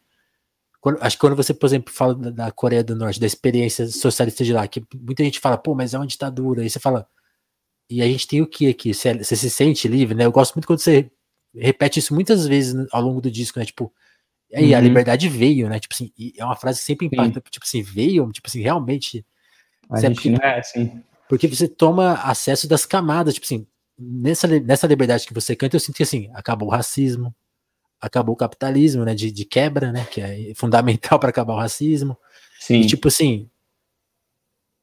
[0.80, 3.88] quando, acho que quando você, por exemplo, fala da, da, Coreia do Norte, da experiência
[3.88, 7.06] socialista de lá, que muita gente fala, pô, mas é uma ditadura, aí você fala,
[7.88, 8.94] e a gente tem o que aqui?
[8.94, 10.24] Você, você se sente livre, né?
[10.24, 11.10] Eu gosto muito quando você
[11.54, 13.64] repete isso muitas vezes ao longo do disco, né?
[13.64, 13.92] Tipo,
[14.52, 14.76] e uhum.
[14.76, 15.78] a liberdade veio, né?
[15.78, 17.50] Tipo assim, é uma frase que sempre impacta, Sim.
[17.50, 19.24] tipo assim, veio, tipo assim, realmente.
[19.88, 21.02] A gente porque, não é assim.
[21.28, 25.80] Porque você toma acesso das camadas, tipo assim, nessa, nessa liberdade que você canta, eu
[25.80, 27.34] sinto que assim, acabou o racismo,
[28.00, 29.14] acabou o capitalismo, né?
[29.14, 30.04] De, de quebra, né?
[30.10, 32.16] Que é fundamental para acabar o racismo.
[32.58, 32.80] Sim.
[32.80, 33.48] E tipo assim.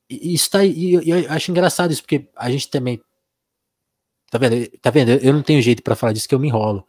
[0.09, 0.63] Isso tá.
[0.63, 3.01] E eu, eu acho engraçado isso, porque a gente também.
[4.30, 4.69] Tá vendo?
[4.82, 5.11] Tá vendo?
[5.11, 6.88] Eu não tenho jeito para falar disso que eu me enrolo.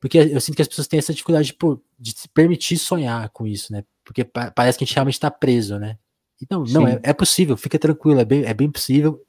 [0.00, 1.56] Porque eu sinto que as pessoas têm essa dificuldade de,
[1.98, 3.84] de se permitir sonhar com isso, né?
[4.04, 5.98] Porque pa parece que a gente realmente está preso, né?
[6.40, 9.20] Então, não, é, é, possível, fica tranquilo, é bem, é bem possível.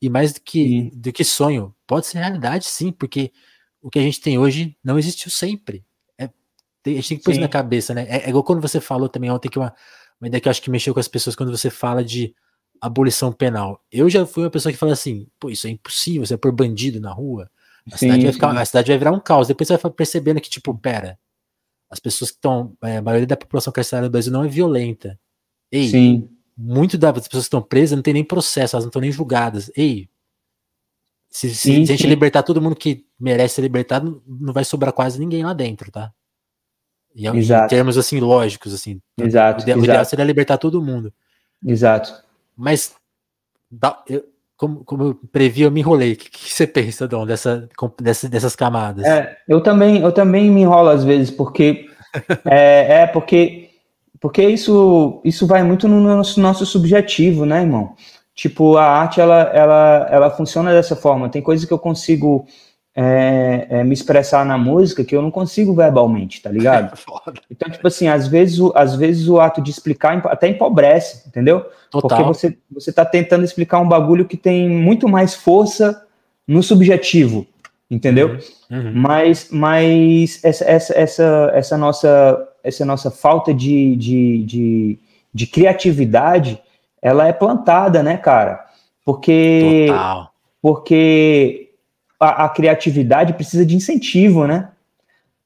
[0.00, 3.32] E mais do que, do que sonho, pode ser realidade, sim, porque
[3.80, 5.84] o que a gente tem hoje não existiu sempre.
[6.18, 8.06] É, a gente tem que pôr isso na cabeça, né?
[8.08, 9.74] É, é, igual quando você falou também ontem que uma,
[10.20, 12.34] uma ideia que eu acho que mexeu com as pessoas quando você fala de
[12.80, 13.82] abolição penal.
[13.90, 16.52] Eu já fui uma pessoa que fala assim, pô, isso é impossível, você é por
[16.52, 17.50] bandido na rua.
[17.86, 19.48] A, sim, cidade, vai ficar, a cidade vai virar um caos.
[19.48, 21.18] Depois você vai percebendo que, tipo, pera,
[21.90, 22.76] as pessoas que estão.
[22.82, 25.18] É, a maioria da população carcerária do Brasil não é violenta.
[25.70, 26.28] Ei, sim.
[26.56, 29.70] muito das pessoas que estão presas não tem nem processo, elas não estão nem julgadas.
[29.76, 30.08] Ei,
[31.30, 34.64] se, sim, se, se a gente libertar todo mundo que merece ser libertado, não vai
[34.64, 36.12] sobrar quase ninguém lá dentro, tá?
[37.14, 37.66] E, é Exato.
[37.66, 39.00] em termos assim lógicos, assim.
[39.18, 39.60] Exato.
[39.60, 40.10] O ideal, exato.
[40.10, 41.12] seria libertar todo mundo.
[41.66, 42.27] Exato.
[42.58, 42.94] Mas
[44.08, 44.24] eu,
[44.56, 46.14] como, como eu previ, eu me enrolei.
[46.14, 47.68] O que, que você pensa, Dom, dessa,
[48.00, 49.06] dessa, dessas camadas?
[49.06, 51.86] É, eu também, eu também me enrolo às vezes, porque
[52.44, 53.70] é, é, porque
[54.20, 57.94] porque isso isso vai muito no nosso, nosso subjetivo, né, irmão?
[58.34, 61.28] Tipo, a arte ela, ela, ela funciona dessa forma.
[61.28, 62.46] Tem coisas que eu consigo
[63.00, 66.98] é, é, me expressar na música que eu não consigo verbalmente, tá ligado?
[67.48, 71.64] então, tipo assim, às vezes, o, às vezes o ato de explicar até empobrece, entendeu?
[71.92, 72.08] Total.
[72.08, 76.04] Porque você, você tá tentando explicar um bagulho que tem muito mais força
[76.44, 77.46] no subjetivo,
[77.88, 78.36] entendeu?
[78.68, 78.78] Uhum.
[78.78, 78.92] Uhum.
[78.96, 84.98] Mas, mas essa, essa, essa, essa, nossa, essa nossa falta de, de, de,
[85.32, 86.60] de criatividade,
[87.00, 88.66] ela é plantada, né, cara?
[89.04, 89.86] Porque...
[89.86, 90.32] Total.
[90.60, 91.67] Porque
[92.18, 94.68] a, a, criatividade precisa de incentivo, né?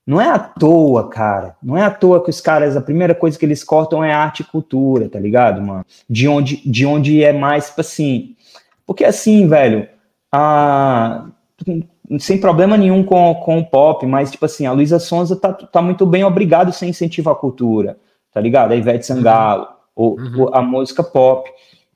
[0.07, 1.57] Não é à toa, cara.
[1.63, 4.41] Não é à toa que os caras, a primeira coisa que eles cortam é arte
[4.41, 5.85] e cultura, tá ligado, mano?
[6.09, 8.35] De onde, de onde é mais, tipo assim.
[8.85, 9.89] Porque assim, velho,
[10.33, 11.27] a,
[12.19, 15.81] sem problema nenhum com, com o pop, mas, tipo assim, a Luísa Sonza tá, tá
[15.81, 17.99] muito bem obrigado sem incentivo à cultura,
[18.33, 18.73] tá ligado?
[18.73, 20.17] A Ivete Sangalo, uhum.
[20.37, 21.49] ou, ou a música pop,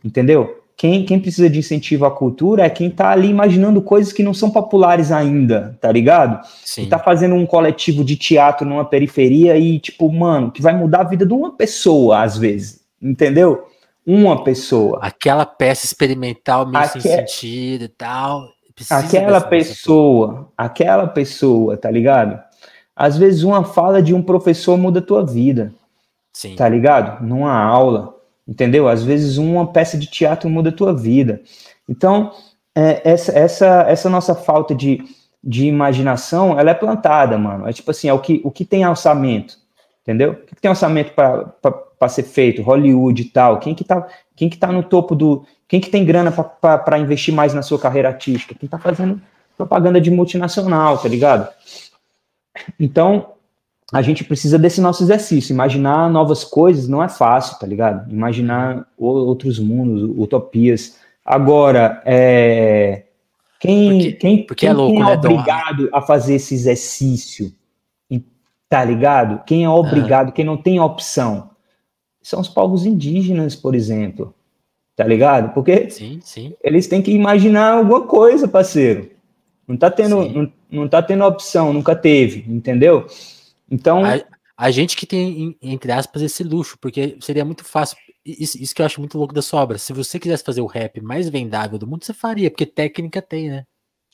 [0.04, 0.62] entendeu?
[0.76, 4.34] Quem, quem precisa de incentivo à cultura é quem está ali imaginando coisas que não
[4.34, 6.46] são populares ainda, tá ligado?
[6.62, 6.84] Sim.
[6.84, 11.00] Que tá fazendo um coletivo de teatro numa periferia e, tipo, mano, que vai mudar
[11.00, 13.66] a vida de uma pessoa, às vezes, entendeu?
[14.06, 14.98] Uma pessoa.
[15.00, 17.00] Aquela peça experimental meio Aque...
[17.00, 18.46] sem sentido e tal.
[18.90, 22.38] Aquela pessoa, aquela pessoa, tá ligado?
[22.94, 25.72] Às vezes uma fala de um professor muda a tua vida.
[26.34, 26.54] Sim.
[26.54, 27.24] Tá ligado?
[27.24, 28.15] Numa aula
[28.46, 28.88] entendeu?
[28.88, 31.40] Às vezes uma peça de teatro muda a tua vida.
[31.88, 32.32] Então,
[32.74, 35.02] é, essa, essa, essa nossa falta de,
[35.42, 37.68] de imaginação, ela é plantada, mano.
[37.68, 39.56] É tipo assim, é o que, o que tem orçamento,
[40.02, 40.32] entendeu?
[40.32, 42.62] O que tem orçamento para ser feito?
[42.62, 43.58] Hollywood e tal.
[43.58, 45.44] Quem que tá, quem que tá no topo do...
[45.68, 48.54] Quem que tem grana para investir mais na sua carreira artística?
[48.54, 49.20] Quem tá fazendo
[49.56, 51.48] propaganda de multinacional, tá ligado?
[52.78, 53.32] Então,
[53.92, 55.52] a gente precisa desse nosso exercício.
[55.52, 58.10] Imaginar novas coisas não é fácil, tá ligado?
[58.10, 60.96] Imaginar outros mundos, utopias.
[61.24, 63.04] Agora, é,
[63.60, 67.52] quem, porque, quem, porque quem, é, louco, quem é né, obrigado a fazer esse exercício,
[68.68, 69.44] tá ligado?
[69.44, 71.50] Quem é obrigado, quem não tem opção,
[72.20, 74.34] são os povos indígenas, por exemplo,
[74.96, 75.54] tá ligado?
[75.54, 76.54] Porque sim, sim.
[76.62, 79.10] eles têm que imaginar alguma coisa, parceiro.
[79.66, 83.06] Não tá tendo, não, não tá tendo opção, nunca teve, entendeu?
[83.70, 84.04] Então.
[84.04, 84.20] A,
[84.56, 87.96] a, gente que tem, entre aspas, esse luxo, porque seria muito fácil.
[88.24, 89.78] Isso, isso que eu acho muito louco da sobra.
[89.78, 93.50] Se você quisesse fazer o rap mais vendável do mundo, você faria, porque técnica tem,
[93.50, 93.64] né?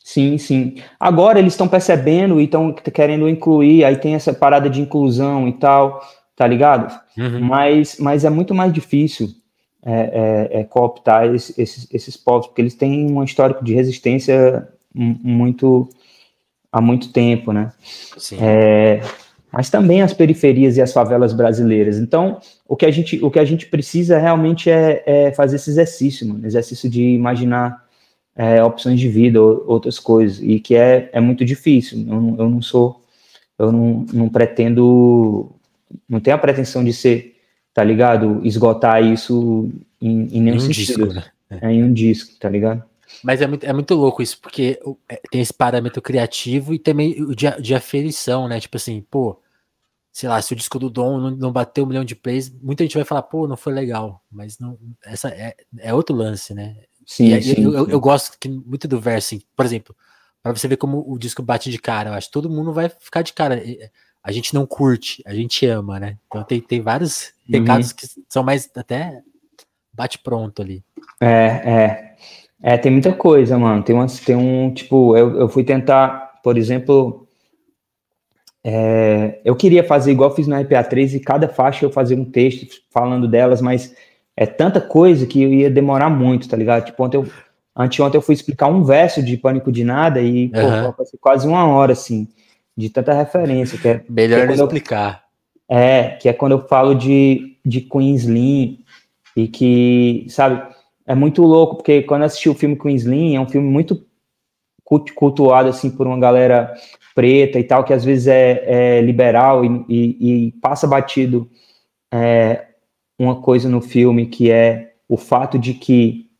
[0.05, 0.76] Sim, sim.
[0.98, 5.53] Agora eles estão percebendo e estão querendo incluir, aí tem essa parada de inclusão e
[5.53, 6.92] tal, tá ligado?
[7.16, 7.40] Uhum.
[7.40, 9.30] Mas, mas é muito mais difícil
[9.84, 14.68] é, é, é cooptar esses, esses, esses povos, porque eles têm um histórico de resistência
[14.94, 15.88] muito
[16.70, 17.72] há muito tempo, né?
[18.16, 18.38] Sim.
[19.53, 21.98] É, mas também as periferias e as favelas brasileiras.
[21.98, 25.70] Então, o que a gente, o que a gente precisa realmente é, é fazer esse
[25.70, 27.84] exercício, mano, exercício de imaginar
[28.34, 31.98] é, opções de vida, ou, outras coisas, e que é, é muito difícil.
[32.00, 33.03] Eu, não, eu não sou,
[33.59, 35.50] eu não, não pretendo,
[36.09, 37.36] não tenho a pretensão de ser,
[37.74, 38.40] tá ligado?
[38.44, 41.07] Esgotar isso em, em nenhum em um sentido.
[41.09, 41.24] Disco, né?
[41.61, 42.82] É, em um disco, tá ligado?
[43.22, 47.20] Mas é muito, é muito louco isso, porque é, tem esse parâmetro criativo e também
[47.20, 48.59] o de, de aferição, né?
[48.59, 49.38] Tipo assim, pô,
[50.12, 52.84] sei lá, se o disco do Dom não, não bateu um milhão de plays, muita
[52.84, 54.22] gente vai falar, pô, não foi legal.
[54.30, 56.76] Mas não, essa é, é outro lance, né?
[57.06, 59.96] Sim, e, sim, eu, eu, eu, gosto que, muito do verso, assim, por exemplo,
[60.42, 62.88] para você ver como o disco bate de cara, eu acho que todo mundo vai
[62.88, 63.60] ficar de cara.
[64.22, 66.18] A gente não curte, a gente ama, né?
[66.26, 67.60] Então tem, tem vários uhum.
[67.60, 69.22] recados que são mais até
[69.92, 70.84] bate pronto ali.
[71.20, 71.26] É,
[71.64, 72.12] é.
[72.62, 73.82] É, tem muita coisa, mano.
[73.82, 77.22] Tem, umas, tem um, tipo, eu, eu fui tentar, por exemplo,
[78.64, 82.66] é, eu queria fazer igual fiz no RPA3 e cada faixa eu fazia um texto
[82.90, 83.94] falando delas, mas
[84.36, 86.84] é tanta coisa que eu ia demorar muito, tá ligado?
[86.86, 87.26] Tipo, ontem eu,
[87.76, 90.92] anteontem eu fui explicar um verso de Pânico de Nada e, pô, uhum.
[91.20, 92.28] quase uma hora, assim,
[92.76, 93.78] de tanta referência.
[93.78, 95.24] Que é, Melhor que é explicar.
[95.68, 98.78] Eu, é, que é quando eu falo de, de Queensland
[99.36, 100.62] e que, sabe,
[101.04, 104.06] é muito louco, porque quando eu assisti o filme Queensland, é um filme muito
[105.14, 106.74] cultuado, assim, por uma galera
[107.14, 111.50] preta e tal, que às vezes é, é liberal e, e, e, passa batido
[112.12, 112.66] é,
[113.18, 116.30] uma coisa no filme que é o fato de que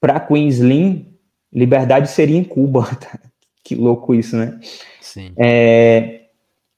[0.00, 1.06] para Queensland
[1.52, 2.88] liberdade seria em Cuba.
[3.64, 4.58] que louco isso, né?
[5.00, 5.32] Sim.
[5.36, 6.22] É,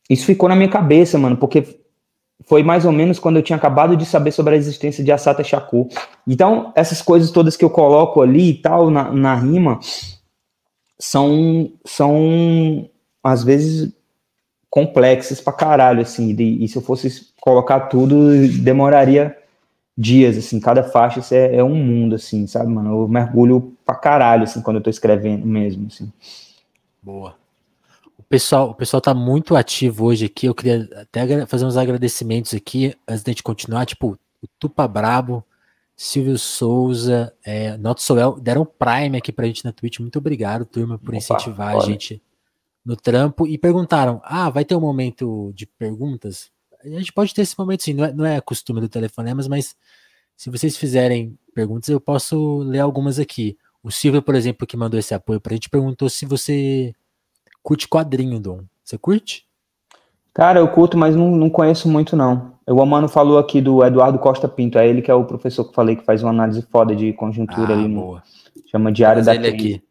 [0.08, 1.80] isso ficou na minha cabeça, mano, porque
[2.46, 5.44] foi mais ou menos quando eu tinha acabado de saber sobre a existência de Assata
[5.44, 5.88] Shakur.
[6.26, 9.78] Então, essas coisas todas que eu coloco ali e tal na, na rima
[11.00, 12.88] são, são
[13.24, 13.92] às vezes
[14.68, 18.30] complexas pra caralho, assim, e, e se eu fosse colocar tudo,
[18.62, 19.36] demoraria
[19.98, 24.44] dias, assim, cada faixa é, é, um mundo, assim, sabe, mano, eu mergulho pra caralho,
[24.44, 26.12] assim, quando eu tô escrevendo mesmo, assim.
[27.02, 27.34] Boa.
[28.16, 32.54] O pessoal, o pessoal tá muito ativo hoje aqui, eu queria até fazer uns agradecimentos
[32.54, 35.44] aqui, antes da gente continuar, tipo, o Tupa Brabo,
[36.02, 40.98] Silvio Souza, é, Not Soel, deram Prime aqui pra gente na Twitch, muito obrigado, turma,
[40.98, 42.22] por Opa, incentivar a gente
[42.82, 46.50] no trampo e perguntaram: ah, vai ter um momento de perguntas?
[46.82, 49.76] A gente pode ter esse momento sim, não é, não é costume do Telefonemas, mas
[50.34, 53.58] se vocês fizerem perguntas, eu posso ler algumas aqui.
[53.82, 56.94] O Silvio, por exemplo, que mandou esse apoio pra gente, perguntou se você
[57.62, 58.64] curte quadrinho, Dom.
[58.82, 59.46] Você curte?
[60.32, 62.58] Cara, eu curto, mas não, não conheço muito, não.
[62.72, 65.74] O Amano falou aqui do Eduardo Costa Pinto, é ele que é o professor que
[65.74, 67.88] falei que faz uma análise foda de conjuntura ah, ali.
[67.88, 68.22] No,
[68.70, 69.82] chama Diário Traz da ele aqui.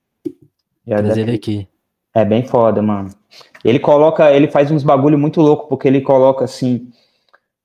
[0.85, 1.67] Diário Traz da ele aqui.
[2.15, 3.09] É bem foda, mano.
[3.65, 6.89] Ele coloca, ele faz uns bagulho muito louco, porque ele coloca assim,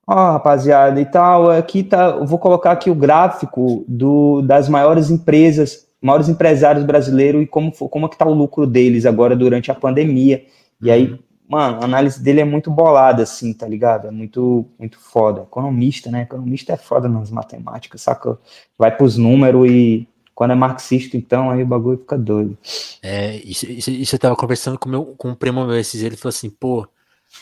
[0.04, 4.68] ó, oh, rapaziada, e tal, aqui tá, eu vou colocar aqui o gráfico do, das
[4.68, 9.36] maiores empresas, maiores empresários brasileiros e como, como é que tá o lucro deles agora
[9.36, 10.44] durante a pandemia.
[10.82, 11.18] E aí.
[11.48, 14.08] Mano, a análise dele é muito bolada, assim, tá ligado?
[14.08, 15.42] É muito, muito foda.
[15.42, 16.22] Economista, né?
[16.22, 18.38] Economista é foda nas matemáticas, saca?
[18.78, 22.58] Vai pros números e quando é marxista, então, aí o bagulho fica doido.
[23.02, 26.16] É, isso, isso, isso eu tava conversando com, meu, com um primo meu esses ele
[26.16, 26.88] falou assim, pô,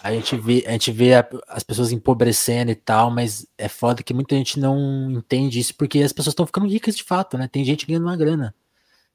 [0.03, 4.03] a gente vê, a gente vê a, as pessoas empobrecendo e tal, mas é foda
[4.03, 7.49] que muita gente não entende isso, porque as pessoas estão ficando ricas de fato, né?
[7.51, 8.55] Tem gente ganhando uma grana.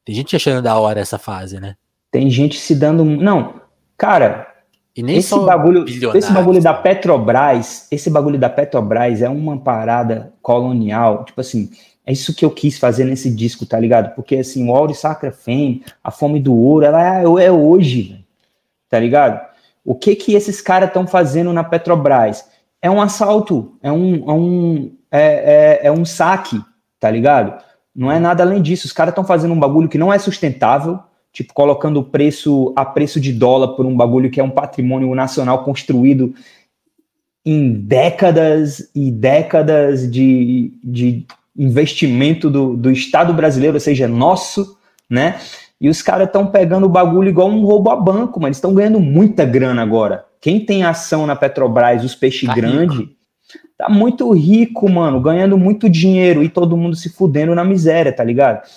[0.03, 1.75] Tem gente achando da hora essa fase, né?
[2.09, 3.03] Tem gente se dando.
[3.03, 3.61] Não,
[3.97, 4.56] cara.
[4.97, 10.33] E nem esse bagulho, esse bagulho da Petrobras, esse bagulho da Petrobras é uma parada
[10.41, 11.69] colonial, tipo assim,
[12.03, 14.15] é isso que eu quis fazer nesse disco, tá ligado?
[14.15, 18.25] Porque assim, o Auri Sacra Fame, a fome do ouro, ela é, é hoje,
[18.89, 19.39] tá ligado?
[19.85, 22.45] O que que esses caras estão fazendo na Petrobras?
[22.81, 26.59] É um assalto, é um, é um, é, é, é um saque,
[26.99, 27.61] tá ligado?
[27.95, 28.87] Não é nada além disso.
[28.87, 30.99] Os caras estão fazendo um bagulho que não é sustentável,
[31.37, 35.63] tipo, colocando preço a preço de dólar por um bagulho que é um patrimônio nacional
[35.63, 36.33] construído
[37.45, 44.77] em décadas e décadas de, de investimento do, do Estado brasileiro, ou seja, nosso,
[45.07, 45.39] né?
[45.79, 48.73] E os caras estão pegando o bagulho igual um roubo a banco, mas eles estão
[48.73, 50.25] ganhando muita grana agora.
[50.41, 53.07] Quem tem ação na Petrobras, os peixes tá grandes,
[53.77, 58.23] tá muito rico, mano, ganhando muito dinheiro e todo mundo se fudendo na miséria, tá
[58.23, 58.67] ligado?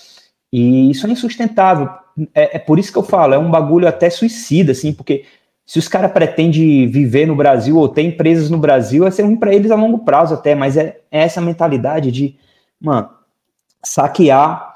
[0.52, 1.88] E isso é insustentável.
[2.34, 5.24] É, é por isso que eu falo, é um bagulho até suicida, assim, porque
[5.66, 9.36] se os caras pretendem viver no Brasil ou ter empresas no Brasil, vai ser ruim
[9.36, 12.36] para eles a longo prazo até, mas é, é essa mentalidade de
[12.80, 13.08] mano,
[13.82, 14.70] saquear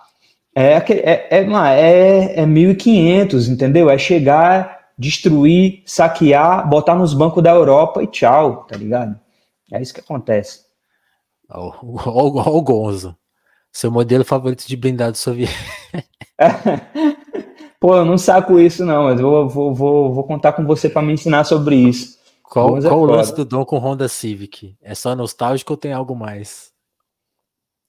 [0.55, 3.90] é, é, é, é, é 1.500, entendeu?
[3.90, 9.18] É chegar, destruir, saquear, botar nos bancos da Europa e tchau, tá ligado?
[9.72, 10.61] É isso que acontece.
[11.51, 11.72] Olha
[12.51, 13.16] o Gonzo.
[13.75, 15.59] Seu modelo favorito de blindado soviético.
[17.81, 21.03] Pô, eu não saco isso não, mas vou, vou, vou, vou contar com você para
[21.03, 22.16] me ensinar sobre isso.
[22.45, 24.77] Qual, qual o lance do Dom com Honda Civic?
[24.81, 26.70] É só nostálgico ou tem algo mais?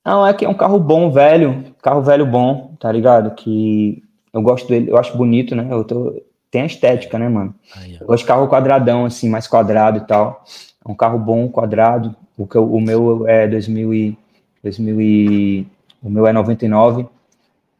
[0.04, 3.36] Não, é que é um carro bom, velho, carro velho bom, tá ligado?
[3.36, 4.02] Que
[4.34, 5.68] eu gosto dele, eu acho bonito, né?
[5.70, 6.20] Eu tô,
[6.50, 7.54] tem a estética, né, mano?
[7.76, 10.44] Aí, eu gosto de carro quadradão, assim, mais quadrado e tal.
[10.84, 12.16] É um carro bom, quadrado.
[12.36, 14.18] O, que eu, o meu é 2000 e,
[14.64, 15.68] 2000 e,
[16.06, 17.08] o meu é 99,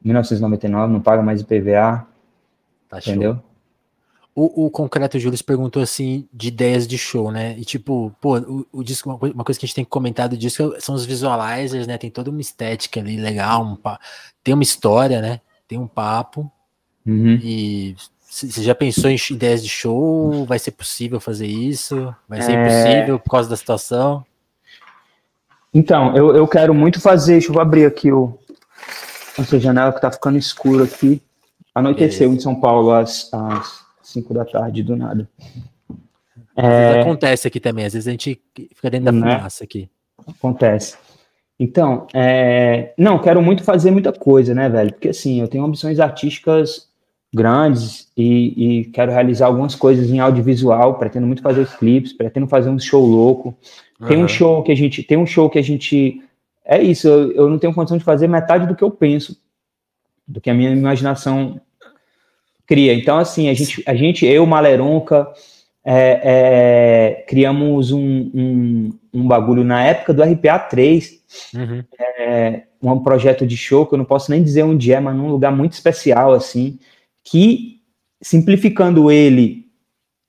[0.04, 2.08] 1999, não paga mais IPVA.
[2.90, 3.34] Tá entendeu?
[3.36, 3.44] Show.
[4.34, 7.56] O, o Concreto Júlio perguntou assim de ideias de show, né?
[7.58, 10.76] E tipo, pô, o, o disco, uma, uma, coisa que a gente tem comentado disso
[10.80, 11.98] são os visualizers, né?
[12.00, 13.78] Tem toda uma estética ali legal, um,
[14.44, 15.40] tem uma história, né?
[15.68, 16.52] Tem um papo.
[17.06, 17.40] Uhum.
[17.42, 17.96] E
[18.28, 20.46] você já pensou em ideias de show?
[20.46, 22.14] Vai ser possível fazer isso?
[22.28, 22.62] Vai ser é...
[22.62, 24.26] impossível por causa da situação?
[25.76, 27.34] Então, eu, eu quero muito fazer.
[27.34, 28.40] Deixa eu abrir aqui o,
[29.38, 31.22] essa janela que tá ficando escuro aqui.
[31.76, 35.30] Anoiteceu em São Paulo às, às 5 da tarde, do nada.
[36.56, 37.02] É...
[37.02, 38.42] Acontece aqui também, às vezes a gente
[38.74, 39.36] fica dentro da né?
[39.36, 39.90] fumaça aqui.
[40.26, 40.96] Acontece.
[41.60, 42.94] Então, é...
[42.98, 44.94] não, quero muito fazer muita coisa, né, velho?
[44.94, 46.88] Porque assim, eu tenho ambições artísticas
[47.36, 52.48] grandes e, e quero realizar algumas coisas em audiovisual, pretendo muito fazer os clipes, pretendo
[52.48, 53.56] fazer um show louco.
[54.08, 56.22] Tem um show que a gente, tem um show que a gente,
[56.64, 59.38] é isso, eu, eu não tenho condição de fazer metade do que eu penso,
[60.26, 61.60] do que a minha imaginação
[62.66, 62.94] cria.
[62.94, 65.28] Então, assim, a gente, a gente eu, Maleronca,
[65.84, 71.22] é, é, criamos um, um, um, bagulho na época do RPA 3,
[71.54, 71.84] uhum.
[72.00, 75.30] é, um projeto de show que eu não posso nem dizer onde é, mas num
[75.30, 76.80] lugar muito especial, assim,
[77.26, 77.82] que
[78.22, 79.66] simplificando ele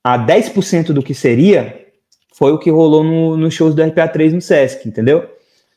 [0.03, 1.87] a 10% do que seria,
[2.35, 5.29] foi o que rolou no, nos shows do RPA 3 no Sesc, entendeu?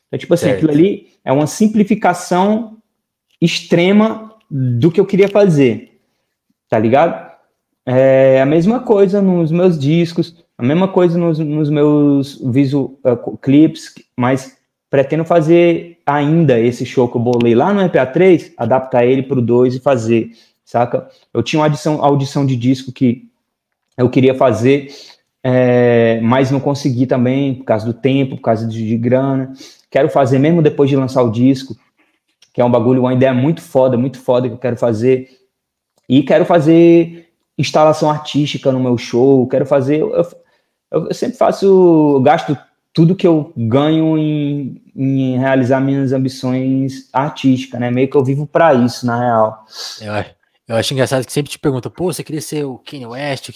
[0.06, 0.56] Então, tipo assim, certo.
[0.56, 2.78] aquilo ali é uma simplificação
[3.40, 6.00] extrema do que eu queria fazer,
[6.68, 7.30] tá ligado?
[7.86, 13.38] É a mesma coisa nos meus discos, a mesma coisa nos, nos meus visual uh,
[13.38, 14.58] clips, mas
[14.90, 19.42] pretendo fazer ainda esse show que eu bolei lá no RPA3, adaptar ele para o
[19.42, 20.30] 2 e fazer,
[20.70, 21.08] saca?
[21.34, 23.28] Eu tinha uma audição, audição de disco que
[23.98, 24.88] eu queria fazer,
[25.42, 29.52] é, mas não consegui também, por causa do tempo, por causa de, de, grana.
[29.90, 31.74] Quero fazer mesmo depois de lançar o disco,
[32.54, 35.28] que é um bagulho, uma ideia muito foda, muito foda que eu quero fazer.
[36.08, 40.00] E quero fazer instalação artística no meu show, quero fazer.
[40.00, 42.56] Eu, eu, eu sempre faço, eu gasto
[42.92, 47.90] tudo que eu ganho em, em, realizar minhas ambições artísticas, né?
[47.90, 49.64] Meio que eu vivo para isso, na real.
[50.08, 50.39] Acho.
[50.70, 53.50] Eu acho engraçado que sempre te perguntam, pô, você queria ser o Kanye West?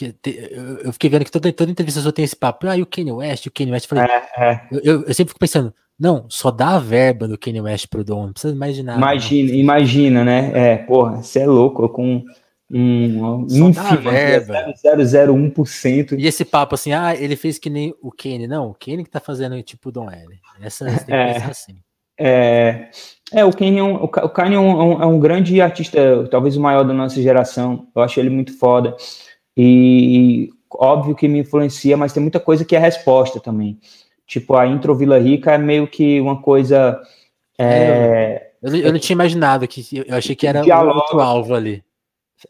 [0.83, 3.13] Eu fiquei vendo que toda, toda entrevista só tem esse papo, ah, e o Kanye
[3.13, 3.85] West, o Kanye West.
[3.85, 4.61] Eu, falei, é, é.
[4.73, 8.27] Eu, eu, sempre fico pensando, não, só dá a verba do Kanye West pro Dom,
[8.27, 8.53] não precisa
[8.83, 8.99] nada.
[8.99, 9.55] Imagina, não.
[9.55, 10.51] imagina, né?
[10.55, 12.25] É, porra, você é louco, com
[12.69, 16.19] um ínfimo, 0,001%.
[16.19, 18.49] E esse papo assim, ah, ele fez que nem o Kanye.
[18.49, 20.37] Não, o Kanye que tá fazendo tipo o Dom L.
[20.61, 21.77] Essa tem que é, pensar assim.
[22.19, 22.89] É,
[23.33, 26.61] é, o Kanye, é um, o Kanye é um, é um, grande artista, talvez o
[26.61, 27.87] maior da nossa geração.
[27.95, 28.97] Eu acho ele muito foda.
[29.57, 33.79] E óbvio que me influencia, mas tem muita coisa que é resposta também.
[34.27, 37.01] Tipo, a intro Vila Rica é meio que uma coisa.
[37.59, 41.85] É, eu, eu, não tinha imaginado que eu achei que era dialoga, outro alvo ali.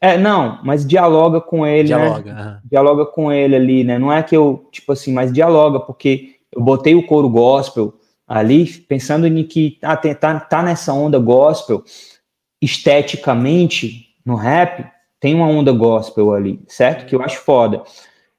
[0.01, 1.97] É, não, mas dialoga com ele, né?
[1.97, 2.61] dialoga, né?
[2.65, 3.99] Dialoga com ele ali, né?
[3.99, 7.95] Não é que eu, tipo assim, mas dialoga, porque eu botei o coro gospel
[8.27, 11.83] ali, pensando em que ah, tem, tá, tá nessa onda gospel,
[12.61, 14.87] esteticamente, no rap,
[15.21, 17.07] tem uma onda gospel ali, certo?
[17.07, 17.83] Que eu acho foda.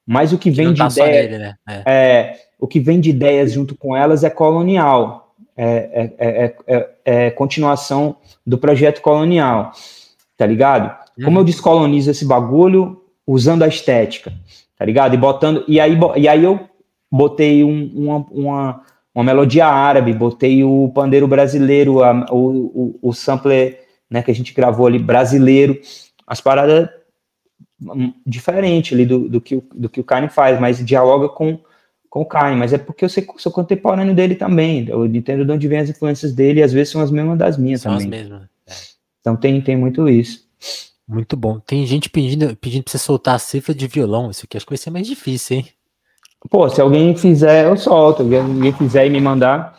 [0.06, 1.54] Mas o que vem de tá ideia, né?
[1.68, 1.82] é.
[1.86, 2.40] é.
[2.58, 8.16] o que vem de ideias junto com elas é colonial, é, é, é, é continuação
[8.46, 9.72] do projeto colonial,
[10.36, 10.96] tá ligado?
[11.16, 11.44] Como eu uhum.
[11.44, 14.32] descolonizo esse bagulho usando a estética,
[14.78, 15.14] tá ligado?
[15.14, 16.68] E botando e aí e aí eu
[17.10, 18.82] botei um, uma, uma
[19.16, 24.34] uma melodia árabe, botei o pandeiro brasileiro, a, o, o, o sampler né, que a
[24.34, 25.80] gente gravou ali brasileiro,
[26.26, 26.90] as paradas
[28.26, 31.58] diferente ali do, do, que, do que o Kanye faz, mas dialoga com,
[32.10, 35.52] com o Kanye, mas é porque eu sei, sou contemporâneo dele também, eu entendo de
[35.52, 38.06] onde vem as influências dele e às vezes são as mesmas das minhas são também.
[38.06, 38.42] As mesmas.
[38.66, 38.72] É.
[39.22, 40.46] Então tem, tem muito isso.
[41.08, 41.58] Muito bom.
[41.60, 44.72] Tem gente pedindo, pedindo pra você soltar a cifra de violão, isso aqui acho que
[44.72, 45.66] vai ser mais difícil, hein?
[46.50, 48.26] Pô, se alguém fizer, eu solto.
[48.26, 49.76] Se alguém fizer e me mandar.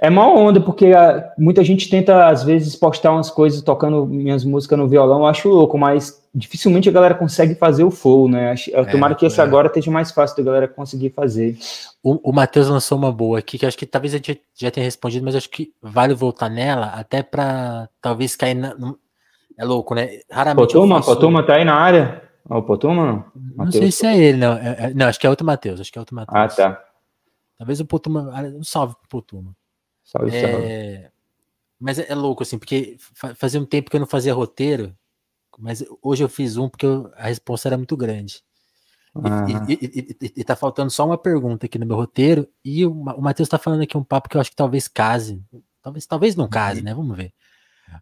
[0.00, 4.42] É uma onda, porque ah, muita gente tenta, às vezes, postar umas coisas tocando minhas
[4.42, 8.54] músicas no violão, eu acho louco, mas dificilmente a galera consegue fazer o flow, né?
[8.72, 9.42] É, tomara que esse é.
[9.42, 11.58] agora esteja mais fácil da galera conseguir fazer.
[12.02, 14.84] O, o Matheus lançou uma boa aqui, que acho que talvez a gente já tenha
[14.84, 18.74] respondido, mas acho que vale voltar nela, até para talvez cair na.
[19.56, 20.20] É louco, né?
[20.30, 20.72] Raramente.
[20.72, 21.14] Potuma, faço...
[21.14, 22.23] Potuma tá aí na área.
[22.48, 23.32] Ah, o Potuma não?
[23.56, 24.52] Não sei se é ele, não.
[24.54, 25.80] É, é, não, acho que é outro Matheus.
[25.80, 26.38] Acho que é outro Matheus.
[26.38, 26.84] Ah, tá.
[27.56, 28.30] Talvez o Potuma.
[28.32, 29.56] Ah, um salve pro Potuma.
[30.04, 31.10] Salve, é, salve.
[31.80, 32.96] Mas é, é, louco, assim, porque
[33.36, 34.94] fazia um tempo que eu não fazia roteiro,
[35.58, 38.42] mas hoje eu fiz um porque eu, a resposta era muito grande.
[39.68, 42.90] E, e, e, e, tá faltando só uma pergunta aqui no meu roteiro, e o,
[42.90, 45.40] o Matheus tá falando aqui um papo que eu acho que talvez case.
[45.80, 46.84] Talvez, talvez não case, uhum.
[46.84, 46.94] né?
[46.94, 47.32] Vamos ver.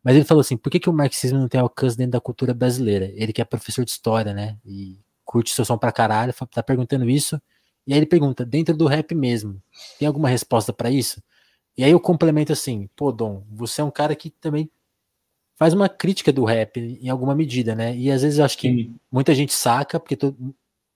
[0.03, 2.55] Mas ele falou assim: por que, que o marxismo não tem alcance dentro da cultura
[2.55, 3.11] brasileira?
[3.15, 4.59] Ele que é professor de história, né?
[4.65, 7.41] E curte seu som pra caralho, tá perguntando isso.
[7.87, 9.61] E aí ele pergunta: dentro do rap mesmo,
[9.99, 11.23] tem alguma resposta para isso?
[11.77, 14.71] E aí eu complemento assim: pô, Dom, você é um cara que também
[15.57, 17.97] faz uma crítica do rap em alguma medida, né?
[17.97, 18.97] E às vezes eu acho que Sim.
[19.11, 20.19] muita gente saca, porque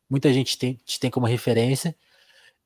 [0.09, 1.95] muita gente tem, te tem como referência.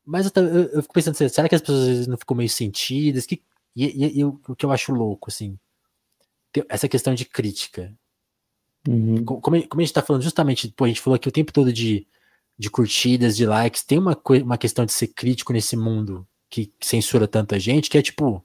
[0.05, 3.26] Mas eu, eu, eu, fico pensando, será que as pessoas não ficam meio sentidas?
[3.26, 3.43] Que,
[3.76, 5.59] e, e, e, o que eu acho louco, assim,
[6.68, 7.92] essa questão de crítica.
[8.88, 9.24] Uhum.
[9.24, 11.72] Como, como, a gente tá falando justamente, pô, a gente falou aqui o tempo todo
[11.72, 12.07] de,
[12.59, 17.28] de curtidas, de likes, tem uma, uma questão de ser crítico nesse mundo que censura
[17.28, 18.44] tanta gente, que é tipo,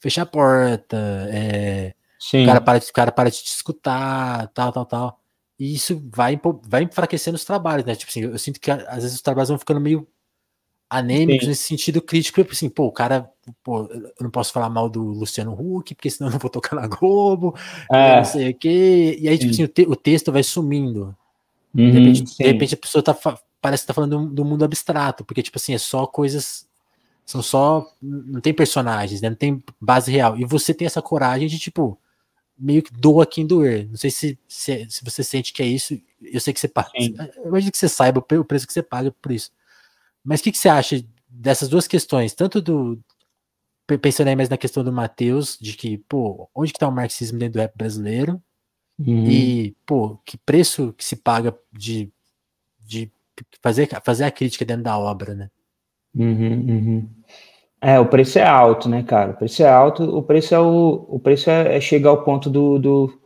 [0.00, 0.96] fechar a porta,
[1.30, 1.94] é,
[2.34, 5.20] o cara para, o cara para de te escutar, tal, tal, tal.
[5.58, 7.94] E isso vai, vai enfraquecendo os trabalhos, né?
[7.94, 10.06] Tipo assim, eu sinto que às vezes os trabalhos vão ficando meio
[10.88, 11.48] anêmicos Sim.
[11.48, 12.40] nesse sentido crítico.
[12.40, 13.30] Tipo assim, pô, o cara,
[13.62, 16.76] pô, eu não posso falar mal do Luciano Huck, porque senão eu não vou tocar
[16.76, 17.54] na Globo,
[17.90, 18.16] é.
[18.16, 19.16] não sei o quê.
[19.20, 21.16] E aí, tipo assim, o, te, o, texto vai sumindo.
[21.74, 23.16] Uhum, de, repente, de, repente, a pessoa tá,
[23.60, 26.66] parece que tá falando do, do, mundo abstrato, porque, tipo assim, é só coisas.
[27.24, 27.86] São só.
[28.00, 29.28] Não tem personagens, né?
[29.28, 30.38] Não tem base real.
[30.38, 31.98] E você tem essa coragem de, tipo,
[32.56, 33.88] meio que doa quem doer.
[33.88, 36.00] Não sei se, se, se você sente que é isso.
[36.22, 36.90] Eu sei que você paga.
[37.36, 39.50] Eu imagino que você saiba o preço que você paga por isso.
[40.26, 42.34] Mas o que, que você acha dessas duas questões?
[42.34, 42.98] Tanto do.
[44.02, 47.38] Pensando aí mais na questão do Matheus, de que, pô, onde que tá o marxismo
[47.38, 48.42] dentro do rap brasileiro?
[48.98, 49.30] Uhum.
[49.30, 52.10] E, pô, que preço que se paga de,
[52.80, 53.12] de
[53.62, 55.50] fazer, fazer a crítica dentro da obra, né?
[56.12, 57.10] Uhum, uhum.
[57.80, 59.30] É, o preço é alto, né, cara?
[59.32, 62.50] O preço é alto, o preço é o, o preço é, é chegar ao ponto
[62.50, 63.20] do, do,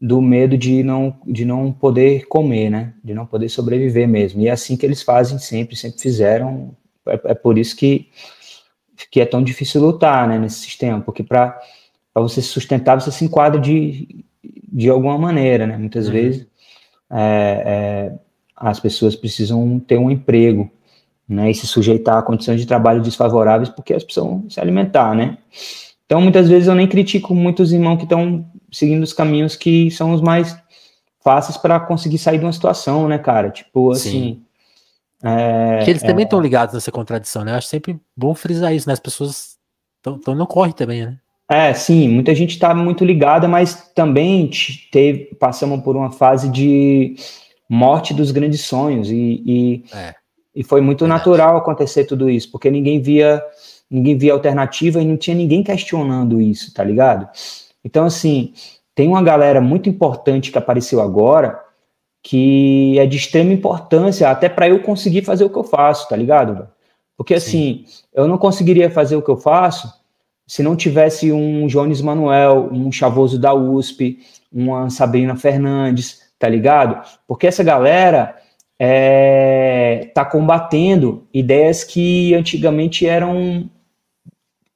[0.00, 2.94] do, medo de não, de não poder comer, né?
[3.02, 4.40] De não poder sobreviver mesmo.
[4.40, 6.76] E é assim que eles fazem sempre, sempre fizeram.
[7.06, 8.08] É, é por isso que,
[9.10, 11.58] que é tão difícil lutar, né, nesse sistema, porque para
[12.14, 14.24] você se sustentar, você se enquadra de,
[14.72, 15.76] de alguma maneira, né?
[15.76, 16.12] Muitas uhum.
[16.12, 16.46] vezes
[17.10, 18.18] é, é,
[18.54, 20.70] as pessoas precisam ter um emprego
[21.28, 25.38] né, e se sujeitar a condições de trabalho desfavoráveis porque elas precisam se alimentar, né?
[26.08, 30.14] Então, muitas vezes eu nem critico muitos irmãos que estão seguindo os caminhos que são
[30.14, 30.58] os mais
[31.22, 33.50] fáceis para conseguir sair de uma situação, né, cara?
[33.50, 34.42] Tipo, assim.
[35.22, 36.42] É, que eles também estão é...
[36.42, 37.52] ligados nessa contradição, né?
[37.52, 38.94] Eu acho sempre bom frisar isso, né?
[38.94, 39.58] As pessoas
[39.98, 41.18] estão no corre também, né?
[41.50, 44.50] É, sim, muita gente está muito ligada, mas também
[44.90, 47.16] teve, passamos por uma fase de
[47.68, 50.14] morte dos grandes sonhos e, e é.
[50.58, 51.20] E foi muito Verdade.
[51.20, 53.40] natural acontecer tudo isso, porque ninguém via
[53.90, 57.28] ninguém via alternativa e não tinha ninguém questionando isso, tá ligado?
[57.84, 58.52] Então, assim,
[58.94, 61.64] tem uma galera muito importante que apareceu agora
[62.22, 66.16] que é de extrema importância até para eu conseguir fazer o que eu faço, tá
[66.16, 66.68] ligado?
[67.16, 69.92] Porque, assim, eu não conseguiria fazer o que eu faço
[70.46, 74.18] se não tivesse um Jones Manuel, um Chavoso da USP,
[74.50, 77.06] uma Sabrina Fernandes, tá ligado?
[77.26, 78.34] Porque essa galera
[78.78, 83.68] é, tá combatendo ideias que antigamente eram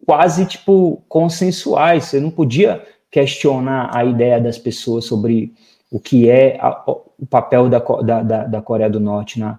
[0.06, 2.04] quase tipo consensuais.
[2.04, 5.52] Você não podia questionar a ideia das pessoas sobre
[5.90, 9.58] o que é a, o papel da, da, da, Coreia do Norte na,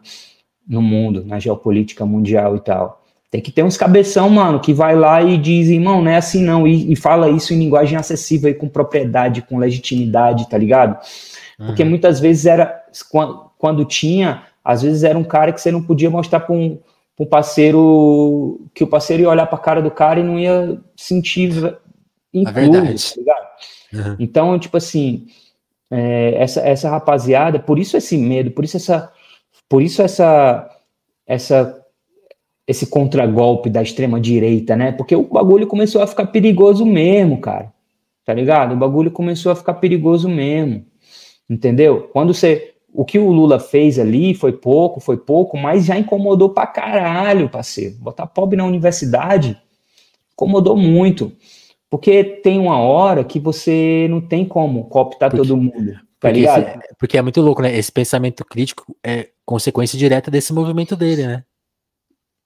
[0.68, 3.04] no mundo, na geopolítica mundial e tal.
[3.30, 6.44] Tem que ter uns cabeção, mano, que vai lá e diz, irmão, não é assim
[6.44, 11.00] não, e, e fala isso em linguagem acessível e com propriedade, com legitimidade, tá ligado?
[11.58, 11.90] Porque uhum.
[11.90, 16.10] muitas vezes era, quando, quando tinha, às vezes era um cara que você não podia
[16.10, 16.80] mostrar para um,
[17.20, 20.80] um parceiro, que o parceiro ia olhar para a cara do cara e não ia
[20.96, 21.52] sentir
[22.34, 23.36] incluso, tá
[23.94, 24.16] uhum.
[24.20, 25.28] Então, tipo assim,
[25.92, 29.12] é, essa, essa rapaziada, por isso esse medo, por isso essa,
[29.70, 30.70] por isso essa,
[31.28, 31.80] essa
[32.66, 34.92] esse contragolpe da extrema direita, né?
[34.92, 37.74] Porque o bagulho começou a ficar perigoso mesmo, cara.
[38.26, 38.74] Tá ligado?
[38.74, 40.86] O bagulho começou a ficar perigoso mesmo.
[41.50, 42.10] Entendeu?
[42.14, 46.50] Quando você o que o Lula fez ali foi pouco, foi pouco, mas já incomodou
[46.50, 47.96] pra caralho, parceiro.
[47.96, 49.60] Botar pobre na universidade
[50.34, 51.32] incomodou muito.
[51.90, 55.94] Porque tem uma hora que você não tem como cooptar porque, todo mundo.
[56.20, 57.76] Tá porque, esse, porque é muito louco, né?
[57.76, 61.44] Esse pensamento crítico é consequência direta desse movimento dele, né?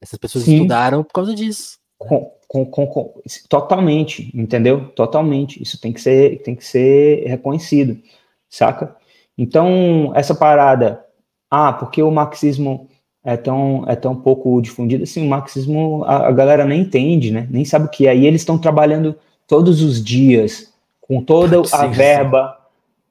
[0.01, 0.55] Essas pessoas Sim.
[0.55, 1.77] estudaram por causa disso.
[1.97, 3.13] Com, com, com,
[3.49, 4.89] totalmente, entendeu?
[4.89, 5.61] Totalmente.
[5.61, 7.99] Isso tem que ser, tem que ser reconhecido,
[8.49, 8.95] saca?
[9.37, 11.03] Então, essa parada,
[11.49, 12.87] ah, porque o marxismo
[13.23, 17.47] é tão, é tão pouco difundido, assim, o marxismo a, a galera nem entende, né?
[17.51, 18.15] Nem sabe o que é.
[18.15, 19.15] E eles estão trabalhando
[19.45, 22.57] todos os dias, com toda a verba,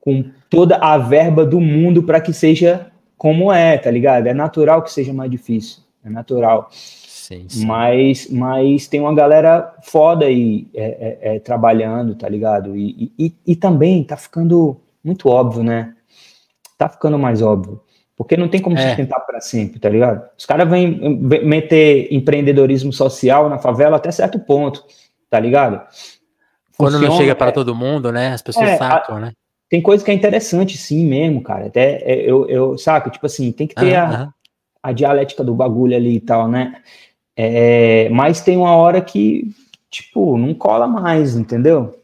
[0.00, 2.86] com toda a verba do mundo para que seja
[3.16, 4.26] como é, tá ligado?
[4.26, 6.68] É natural que seja mais difícil, é natural.
[6.70, 7.66] Sim, sim.
[7.66, 12.76] Mas, mas tem uma galera foda aí é, é, é, trabalhando, tá ligado?
[12.76, 15.95] E, e, e também tá ficando muito óbvio, né?
[16.76, 17.80] Tá ficando mais óbvio.
[18.16, 18.88] Porque não tem como é.
[18.88, 20.26] sustentar para sempre, tá ligado?
[20.38, 24.82] Os caras vêm meter empreendedorismo social na favela até certo ponto,
[25.28, 25.82] tá ligado?
[26.72, 28.32] Funciona, Quando não chega para é, todo mundo, né?
[28.32, 29.32] As pessoas é, sacam, a, né?
[29.68, 31.66] Tem coisa que é interessante, sim, mesmo, cara.
[31.66, 34.32] Até é, eu, eu saco, tipo assim, tem que ter a,
[34.82, 36.80] a dialética do bagulho ali e tal, né?
[37.36, 39.50] É, mas tem uma hora que,
[39.90, 42.00] tipo, não cola mais, entendeu?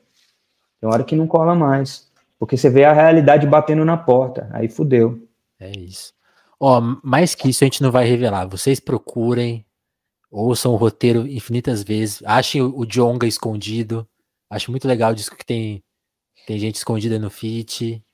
[0.78, 2.11] Tem hora que não cola mais.
[2.42, 5.28] Porque você vê a realidade batendo na porta, aí fudeu.
[5.60, 6.12] É isso.
[6.58, 8.48] Ó, mais que isso a gente não vai revelar.
[8.48, 9.64] Vocês procurem,
[10.28, 14.04] ouçam o roteiro infinitas vezes, achem o Jonga escondido.
[14.50, 15.84] Acho muito legal o disco que tem,
[16.44, 18.04] tem gente escondida no feat.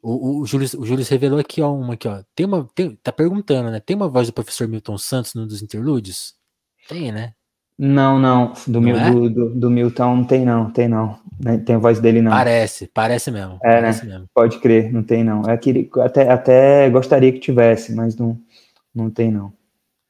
[0.00, 2.24] O, o, o, Júlio, o Júlio revelou aqui, ó, uma aqui, ó.
[2.34, 2.66] Tem uma.
[2.74, 3.80] Tem, tá perguntando, né?
[3.80, 6.34] Tem uma voz do professor Milton Santos num dos interlúdios?
[6.88, 7.34] Tem, né?
[7.78, 8.52] Não, não.
[8.66, 9.10] Do, não é?
[9.10, 11.18] do, do, do, Milton não tem, não, tem não.
[11.42, 12.30] Né, tem a voz dele, não.
[12.30, 13.54] Parece, parece mesmo.
[13.56, 14.12] É, parece né?
[14.12, 14.28] Mesmo.
[14.32, 15.42] Pode crer, não tem, não.
[15.42, 18.40] É que até, até gostaria que tivesse, mas não,
[18.94, 19.52] não tem, não.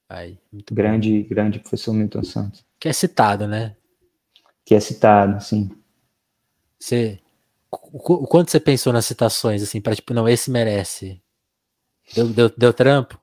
[0.08, 0.38] Aí,
[0.70, 1.28] grande, bom.
[1.28, 2.64] grande professor Milton Santos.
[2.78, 3.74] Que é citado, né?
[4.64, 5.70] Que é citado, sim.
[6.78, 7.18] Você,
[7.70, 11.22] o, quanto você pensou nas citações, assim, para tipo, não, esse merece?
[12.14, 13.18] Deu, deu, deu trampo?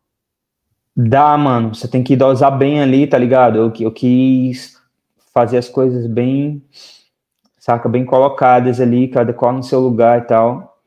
[0.95, 1.73] Dá, mano.
[1.73, 3.57] Você tem que dosar bem ali, tá ligado?
[3.57, 4.79] Eu, eu quis
[5.33, 6.63] fazer as coisas bem,
[7.57, 10.77] saca, bem colocadas ali, cada qual no seu lugar e tal.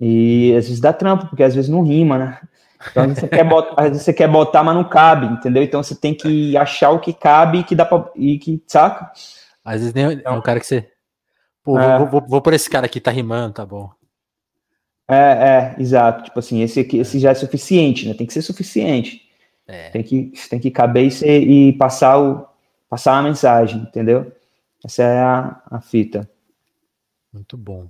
[0.00, 2.40] E às vezes dá trampo, porque às vezes não rima, né?
[2.90, 5.62] Então, às vezes, você quer botar, às vezes você quer botar, mas não cabe, entendeu?
[5.62, 8.10] Então você tem que achar o que cabe e que dá pra.
[8.16, 9.12] E que, saca?
[9.62, 10.88] Às vezes nem é um cara que você.
[11.62, 13.90] Pô, é, vou, vou, vou por esse cara aqui, tá rimando, tá bom.
[15.06, 16.24] É, é, exato.
[16.24, 18.14] Tipo assim, esse aqui, esse já é suficiente, né?
[18.14, 19.20] Tem que ser suficiente.
[19.70, 19.88] É.
[19.90, 22.44] Tem, que, tem que caber e, ser, e passar, o,
[22.88, 24.32] passar a mensagem, entendeu?
[24.84, 26.28] Essa é a, a fita.
[27.32, 27.88] Muito bom.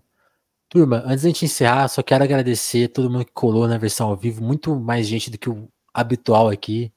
[0.68, 4.16] Turma, antes de gente encerrar, só quero agradecer todo mundo que colou na versão ao
[4.16, 6.92] vivo, muito mais gente do que o habitual aqui.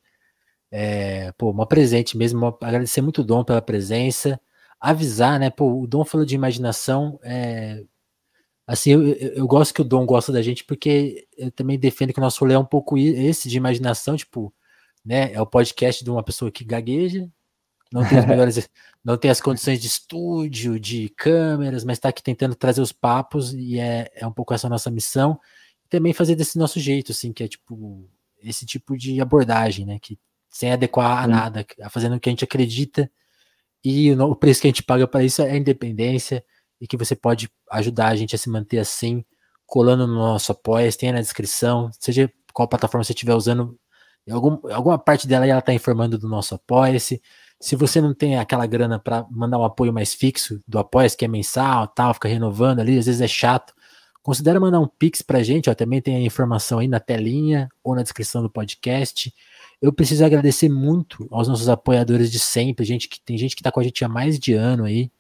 [0.70, 4.40] É, pô, uma presente mesmo, agradecer muito o Dom pela presença,
[4.82, 7.84] avisar, né, pô, o Dom falou de imaginação, é,
[8.68, 12.12] assim, eu, eu, eu, gosto que o Dom gosta da gente, porque eu também defendo
[12.12, 14.54] que o nosso rolê é um pouco esse de imaginação, tipo,
[15.06, 15.34] né?
[15.34, 17.30] É o podcast de uma pessoa que gagueja,
[17.92, 18.70] não tem as melhores,
[19.04, 23.54] não tem as condições de estúdio, de câmeras, mas está aqui tentando trazer os papos
[23.54, 25.40] e é, é um pouco essa nossa missão.
[25.86, 28.10] E também fazer desse nosso jeito, assim, que é tipo
[28.42, 30.00] esse tipo de abordagem, né?
[30.00, 30.20] Que
[30.50, 33.10] sem adequar a nada, fazendo o que a gente acredita
[33.84, 36.44] e o, o preço que a gente paga para isso é a independência
[36.80, 39.26] e que você pode ajudar a gente a se manter assim,
[39.66, 43.78] colando no nosso apoia, tem na descrição, seja qual plataforma você estiver usando,
[44.32, 47.22] algum, alguma parte dela ela está informando do nosso Apoia-se.
[47.60, 51.26] Se você não tem aquela grana para mandar um apoio mais fixo do Apoia-se, que
[51.26, 53.74] é mensal, tal, fica renovando ali, às vezes é chato,
[54.22, 57.96] considere mandar um pix pra gente, ó, também tem a informação aí na telinha ou
[57.96, 59.34] na descrição do podcast.
[59.82, 63.72] Eu preciso agradecer muito aos nossos apoiadores de sempre, gente que tem gente que está
[63.72, 65.12] com a gente há mais de ano aí.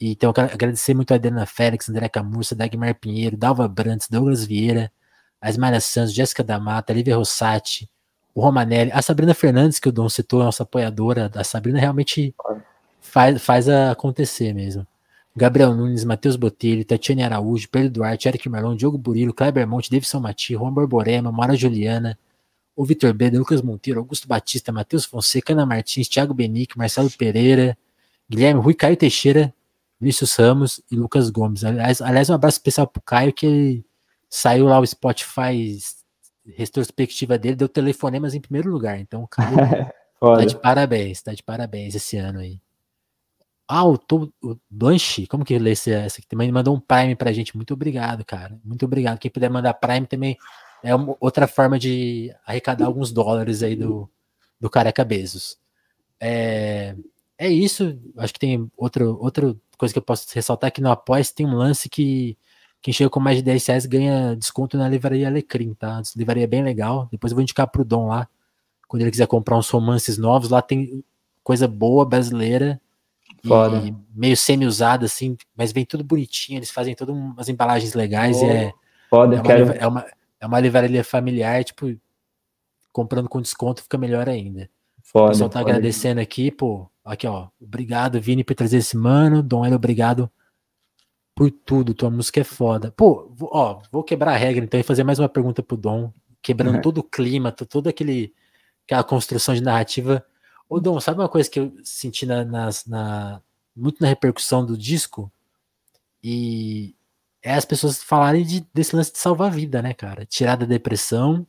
[0.00, 4.44] Então, eu quero agradecer muito a Adriana Félix, André Camurça, Dagmar Pinheiro, Dalva Brantes, Douglas
[4.44, 4.92] Vieira,
[5.40, 7.88] a Ismael Santos, Jéssica da Mata, Lívia Rossati,
[8.34, 12.34] o Romanelli, a Sabrina Fernandes, que o Dom citou, nossa apoiadora, a Sabrina realmente
[13.00, 14.86] faz, faz acontecer mesmo.
[15.36, 20.20] Gabriel Nunes, Matheus Botelho, Tatiane Araújo, Pedro Duarte, Eric Marlon, Diogo Burilo, Kleber Monte, Davidson
[20.20, 22.18] Mati, Juan Borborema, Mara Juliana,
[22.76, 27.76] o Vitor Beda, Lucas Monteiro, Augusto Batista, Matheus Fonseca, Ana Martins, Thiago Benique, Marcelo Pereira,
[28.28, 29.54] Guilherme Rui Caio Teixeira,
[30.00, 31.64] Vinícius Ramos e Lucas Gomes.
[31.64, 33.84] Aliás, aliás um abraço especial pro Caio, que
[34.28, 35.78] saiu lá o Spotify
[36.46, 38.98] retrospectiva dele deu telefonemas em primeiro lugar.
[38.98, 42.60] Então, cara tá de parabéns, tá de parabéns esse ano aí.
[43.66, 43.98] Ah, o,
[44.42, 46.28] o Blanche, como que lê esse, essa aqui?
[46.28, 47.56] Também mandou um Prime pra gente.
[47.56, 48.58] Muito obrigado, cara.
[48.62, 49.18] Muito obrigado.
[49.18, 50.36] Quem puder mandar Prime também
[50.82, 54.08] é uma, outra forma de arrecadar alguns dólares aí do,
[54.60, 55.56] do Careca Bezos.
[56.20, 56.94] É,
[57.38, 57.98] é isso.
[58.18, 61.54] Acho que tem outra, outra coisa que eu posso ressaltar aqui no Apoia tem um
[61.54, 62.36] lance que
[62.84, 66.02] quem chega com mais de 10 reais ganha desconto na livraria Alecrim, tá?
[66.14, 67.08] Livraria bem legal.
[67.10, 68.28] Depois eu vou indicar pro Dom lá.
[68.86, 71.02] Quando ele quiser comprar uns romances novos, lá tem
[71.42, 72.78] coisa boa brasileira.
[73.42, 73.78] Foda.
[73.78, 76.58] E meio semi-usada, assim, mas vem tudo bonitinho.
[76.58, 78.36] Eles fazem todas umas embalagens legais.
[78.42, 78.72] Oh, e é,
[79.08, 79.72] Foda, é, uma, quero...
[79.72, 80.06] é, uma,
[80.40, 81.86] é uma livraria familiar, tipo,
[82.92, 84.68] comprando com desconto fica melhor ainda.
[85.02, 85.70] Foda, o pessoal tá foda.
[85.70, 86.86] agradecendo aqui, pô.
[87.02, 87.48] Aqui, ó.
[87.58, 89.42] Obrigado, Vini, por trazer esse mano.
[89.42, 90.30] Dom L, obrigado
[91.34, 91.94] por tudo.
[91.94, 92.92] Tua música é foda.
[92.92, 96.76] Pô, ó, vou quebrar a regra então e fazer mais uma pergunta pro Dom, quebrando
[96.76, 96.82] uhum.
[96.82, 98.32] todo o clima, todo aquele
[98.84, 100.24] aquela construção de narrativa.
[100.68, 103.42] Ô Dom, sabe uma coisa que eu senti na, na
[103.74, 105.30] muito na repercussão do disco?
[106.22, 106.94] E
[107.42, 110.24] é as pessoas falarem de, desse lance de salvar a vida, né, cara?
[110.24, 111.46] Tirar da depressão,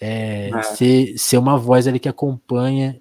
[0.00, 0.62] é, é.
[0.62, 3.00] Ser, ser uma voz ali que acompanha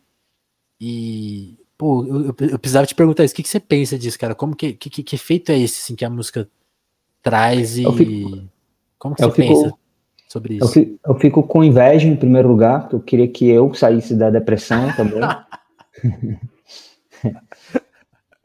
[0.79, 3.33] e Pô, eu, eu, eu, precisava te perguntar isso.
[3.33, 4.35] O que, que você pensa disso, cara?
[4.35, 6.47] Como que, que, que efeito é esse assim, que a música
[7.23, 7.91] traz e.
[7.93, 8.43] Fico,
[8.99, 9.73] como que você fico, pensa?
[10.27, 10.63] sobre isso?
[10.63, 14.29] Eu fico, eu fico com inveja em primeiro lugar, eu queria que eu saísse da
[14.29, 15.21] depressão também.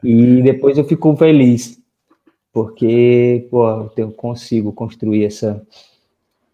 [0.03, 1.79] e depois eu fico feliz,
[2.51, 5.61] porque pô, eu consigo construir essa,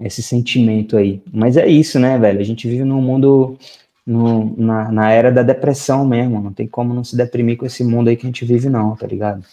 [0.02, 1.24] esse sentimento aí.
[1.32, 2.42] Mas é isso, né, velho?
[2.42, 3.58] A gente vive num mundo,
[4.06, 6.42] no, na, na era da depressão mesmo.
[6.42, 8.96] Não tem como não se deprimir com esse mundo aí que a gente vive, não,
[8.96, 9.44] tá ligado?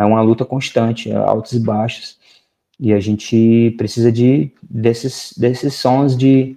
[0.00, 2.18] É uma luta constante, altos e baixos.
[2.78, 6.56] E a gente precisa de desses, desses sons de,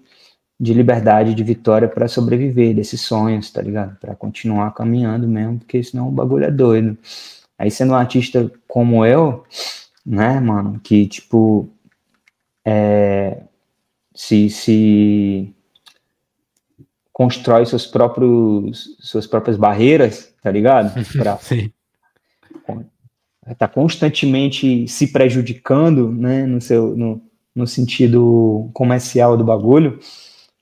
[0.59, 3.97] de liberdade, de vitória para sobreviver, desses sonhos, tá ligado?
[3.99, 6.97] Para continuar caminhando mesmo, porque senão o bagulho é doido.
[7.57, 9.43] Aí sendo um artista como eu,
[10.05, 11.69] né, mano, que tipo
[12.65, 13.43] é,
[14.15, 15.52] se, se
[17.13, 20.93] constrói seus próprios suas próprias barreiras, tá ligado?
[21.17, 21.71] Pra, Sim
[23.51, 27.21] está constantemente se prejudicando, né, no seu no,
[27.55, 29.99] no sentido comercial do bagulho,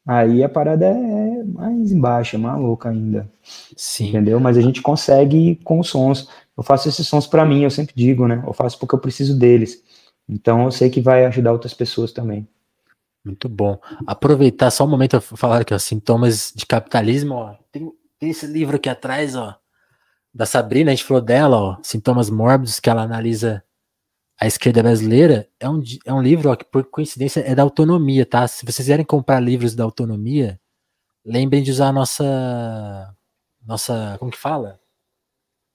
[0.05, 3.29] aí a parada é mais embaixo, é maluca ainda.
[3.75, 4.09] Sim.
[4.09, 4.39] Entendeu?
[4.39, 6.27] Mas a gente consegue com os sons.
[6.57, 8.43] Eu faço esses sons para mim, eu sempre digo, né?
[8.45, 9.83] Eu faço porque eu preciso deles.
[10.27, 12.47] Então eu sei que vai ajudar outras pessoas também.
[13.23, 13.80] Muito bom.
[14.07, 17.56] Aproveitar só um momento falar aqui, ó, sintomas de capitalismo, ó.
[17.72, 19.61] Tem, tem esse livro aqui atrás, ó
[20.34, 23.64] da Sabrina, a gente falou dela, ó, Sintomas Mórbidos, que ela analisa
[24.39, 28.26] a esquerda brasileira, é um, é um livro ó, que, por coincidência, é da autonomia,
[28.26, 28.48] tá?
[28.48, 30.60] Se vocês quiserem comprar livros da autonomia,
[31.26, 33.15] lembrem de usar a nossa.
[33.64, 34.15] Nossa.
[34.19, 34.80] Como que fala?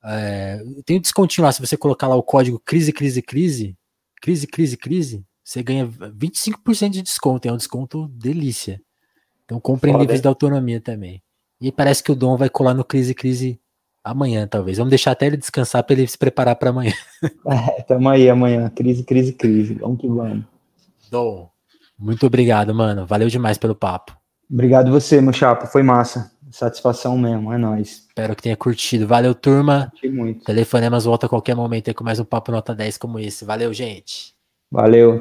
[0.04, 3.76] É, tem um descontinho lá, se você colocar lá o código crise, crise, crise,
[4.20, 8.82] crise, crise, crise, você ganha 25% de desconto, é um desconto delícia.
[9.44, 10.02] Então comprem Foda.
[10.02, 11.22] livros da autonomia também.
[11.60, 13.60] E parece que o Dom vai colar no crise, crise
[14.02, 14.78] Amanhã, talvez.
[14.78, 16.92] Vamos deixar até ele descansar para ele se preparar para amanhã.
[17.44, 18.70] É, tamo aí amanhã.
[18.70, 19.74] Crise, crise, crise.
[19.74, 20.44] Vamos que vamos.
[21.10, 21.48] Dom,
[21.98, 23.04] muito obrigado, mano.
[23.04, 24.16] Valeu demais pelo papo.
[24.48, 25.66] Obrigado você, meu chapa.
[25.66, 26.30] Foi massa.
[26.52, 28.06] Satisfação mesmo, é nóis.
[28.06, 29.08] Espero que tenha curtido.
[29.08, 29.88] Valeu, turma.
[29.90, 30.44] Curti muito.
[30.44, 33.44] Telefonemas volta a qualquer momento aí com mais um papo nota 10 como esse.
[33.44, 34.36] Valeu, gente.
[34.70, 35.20] Valeu.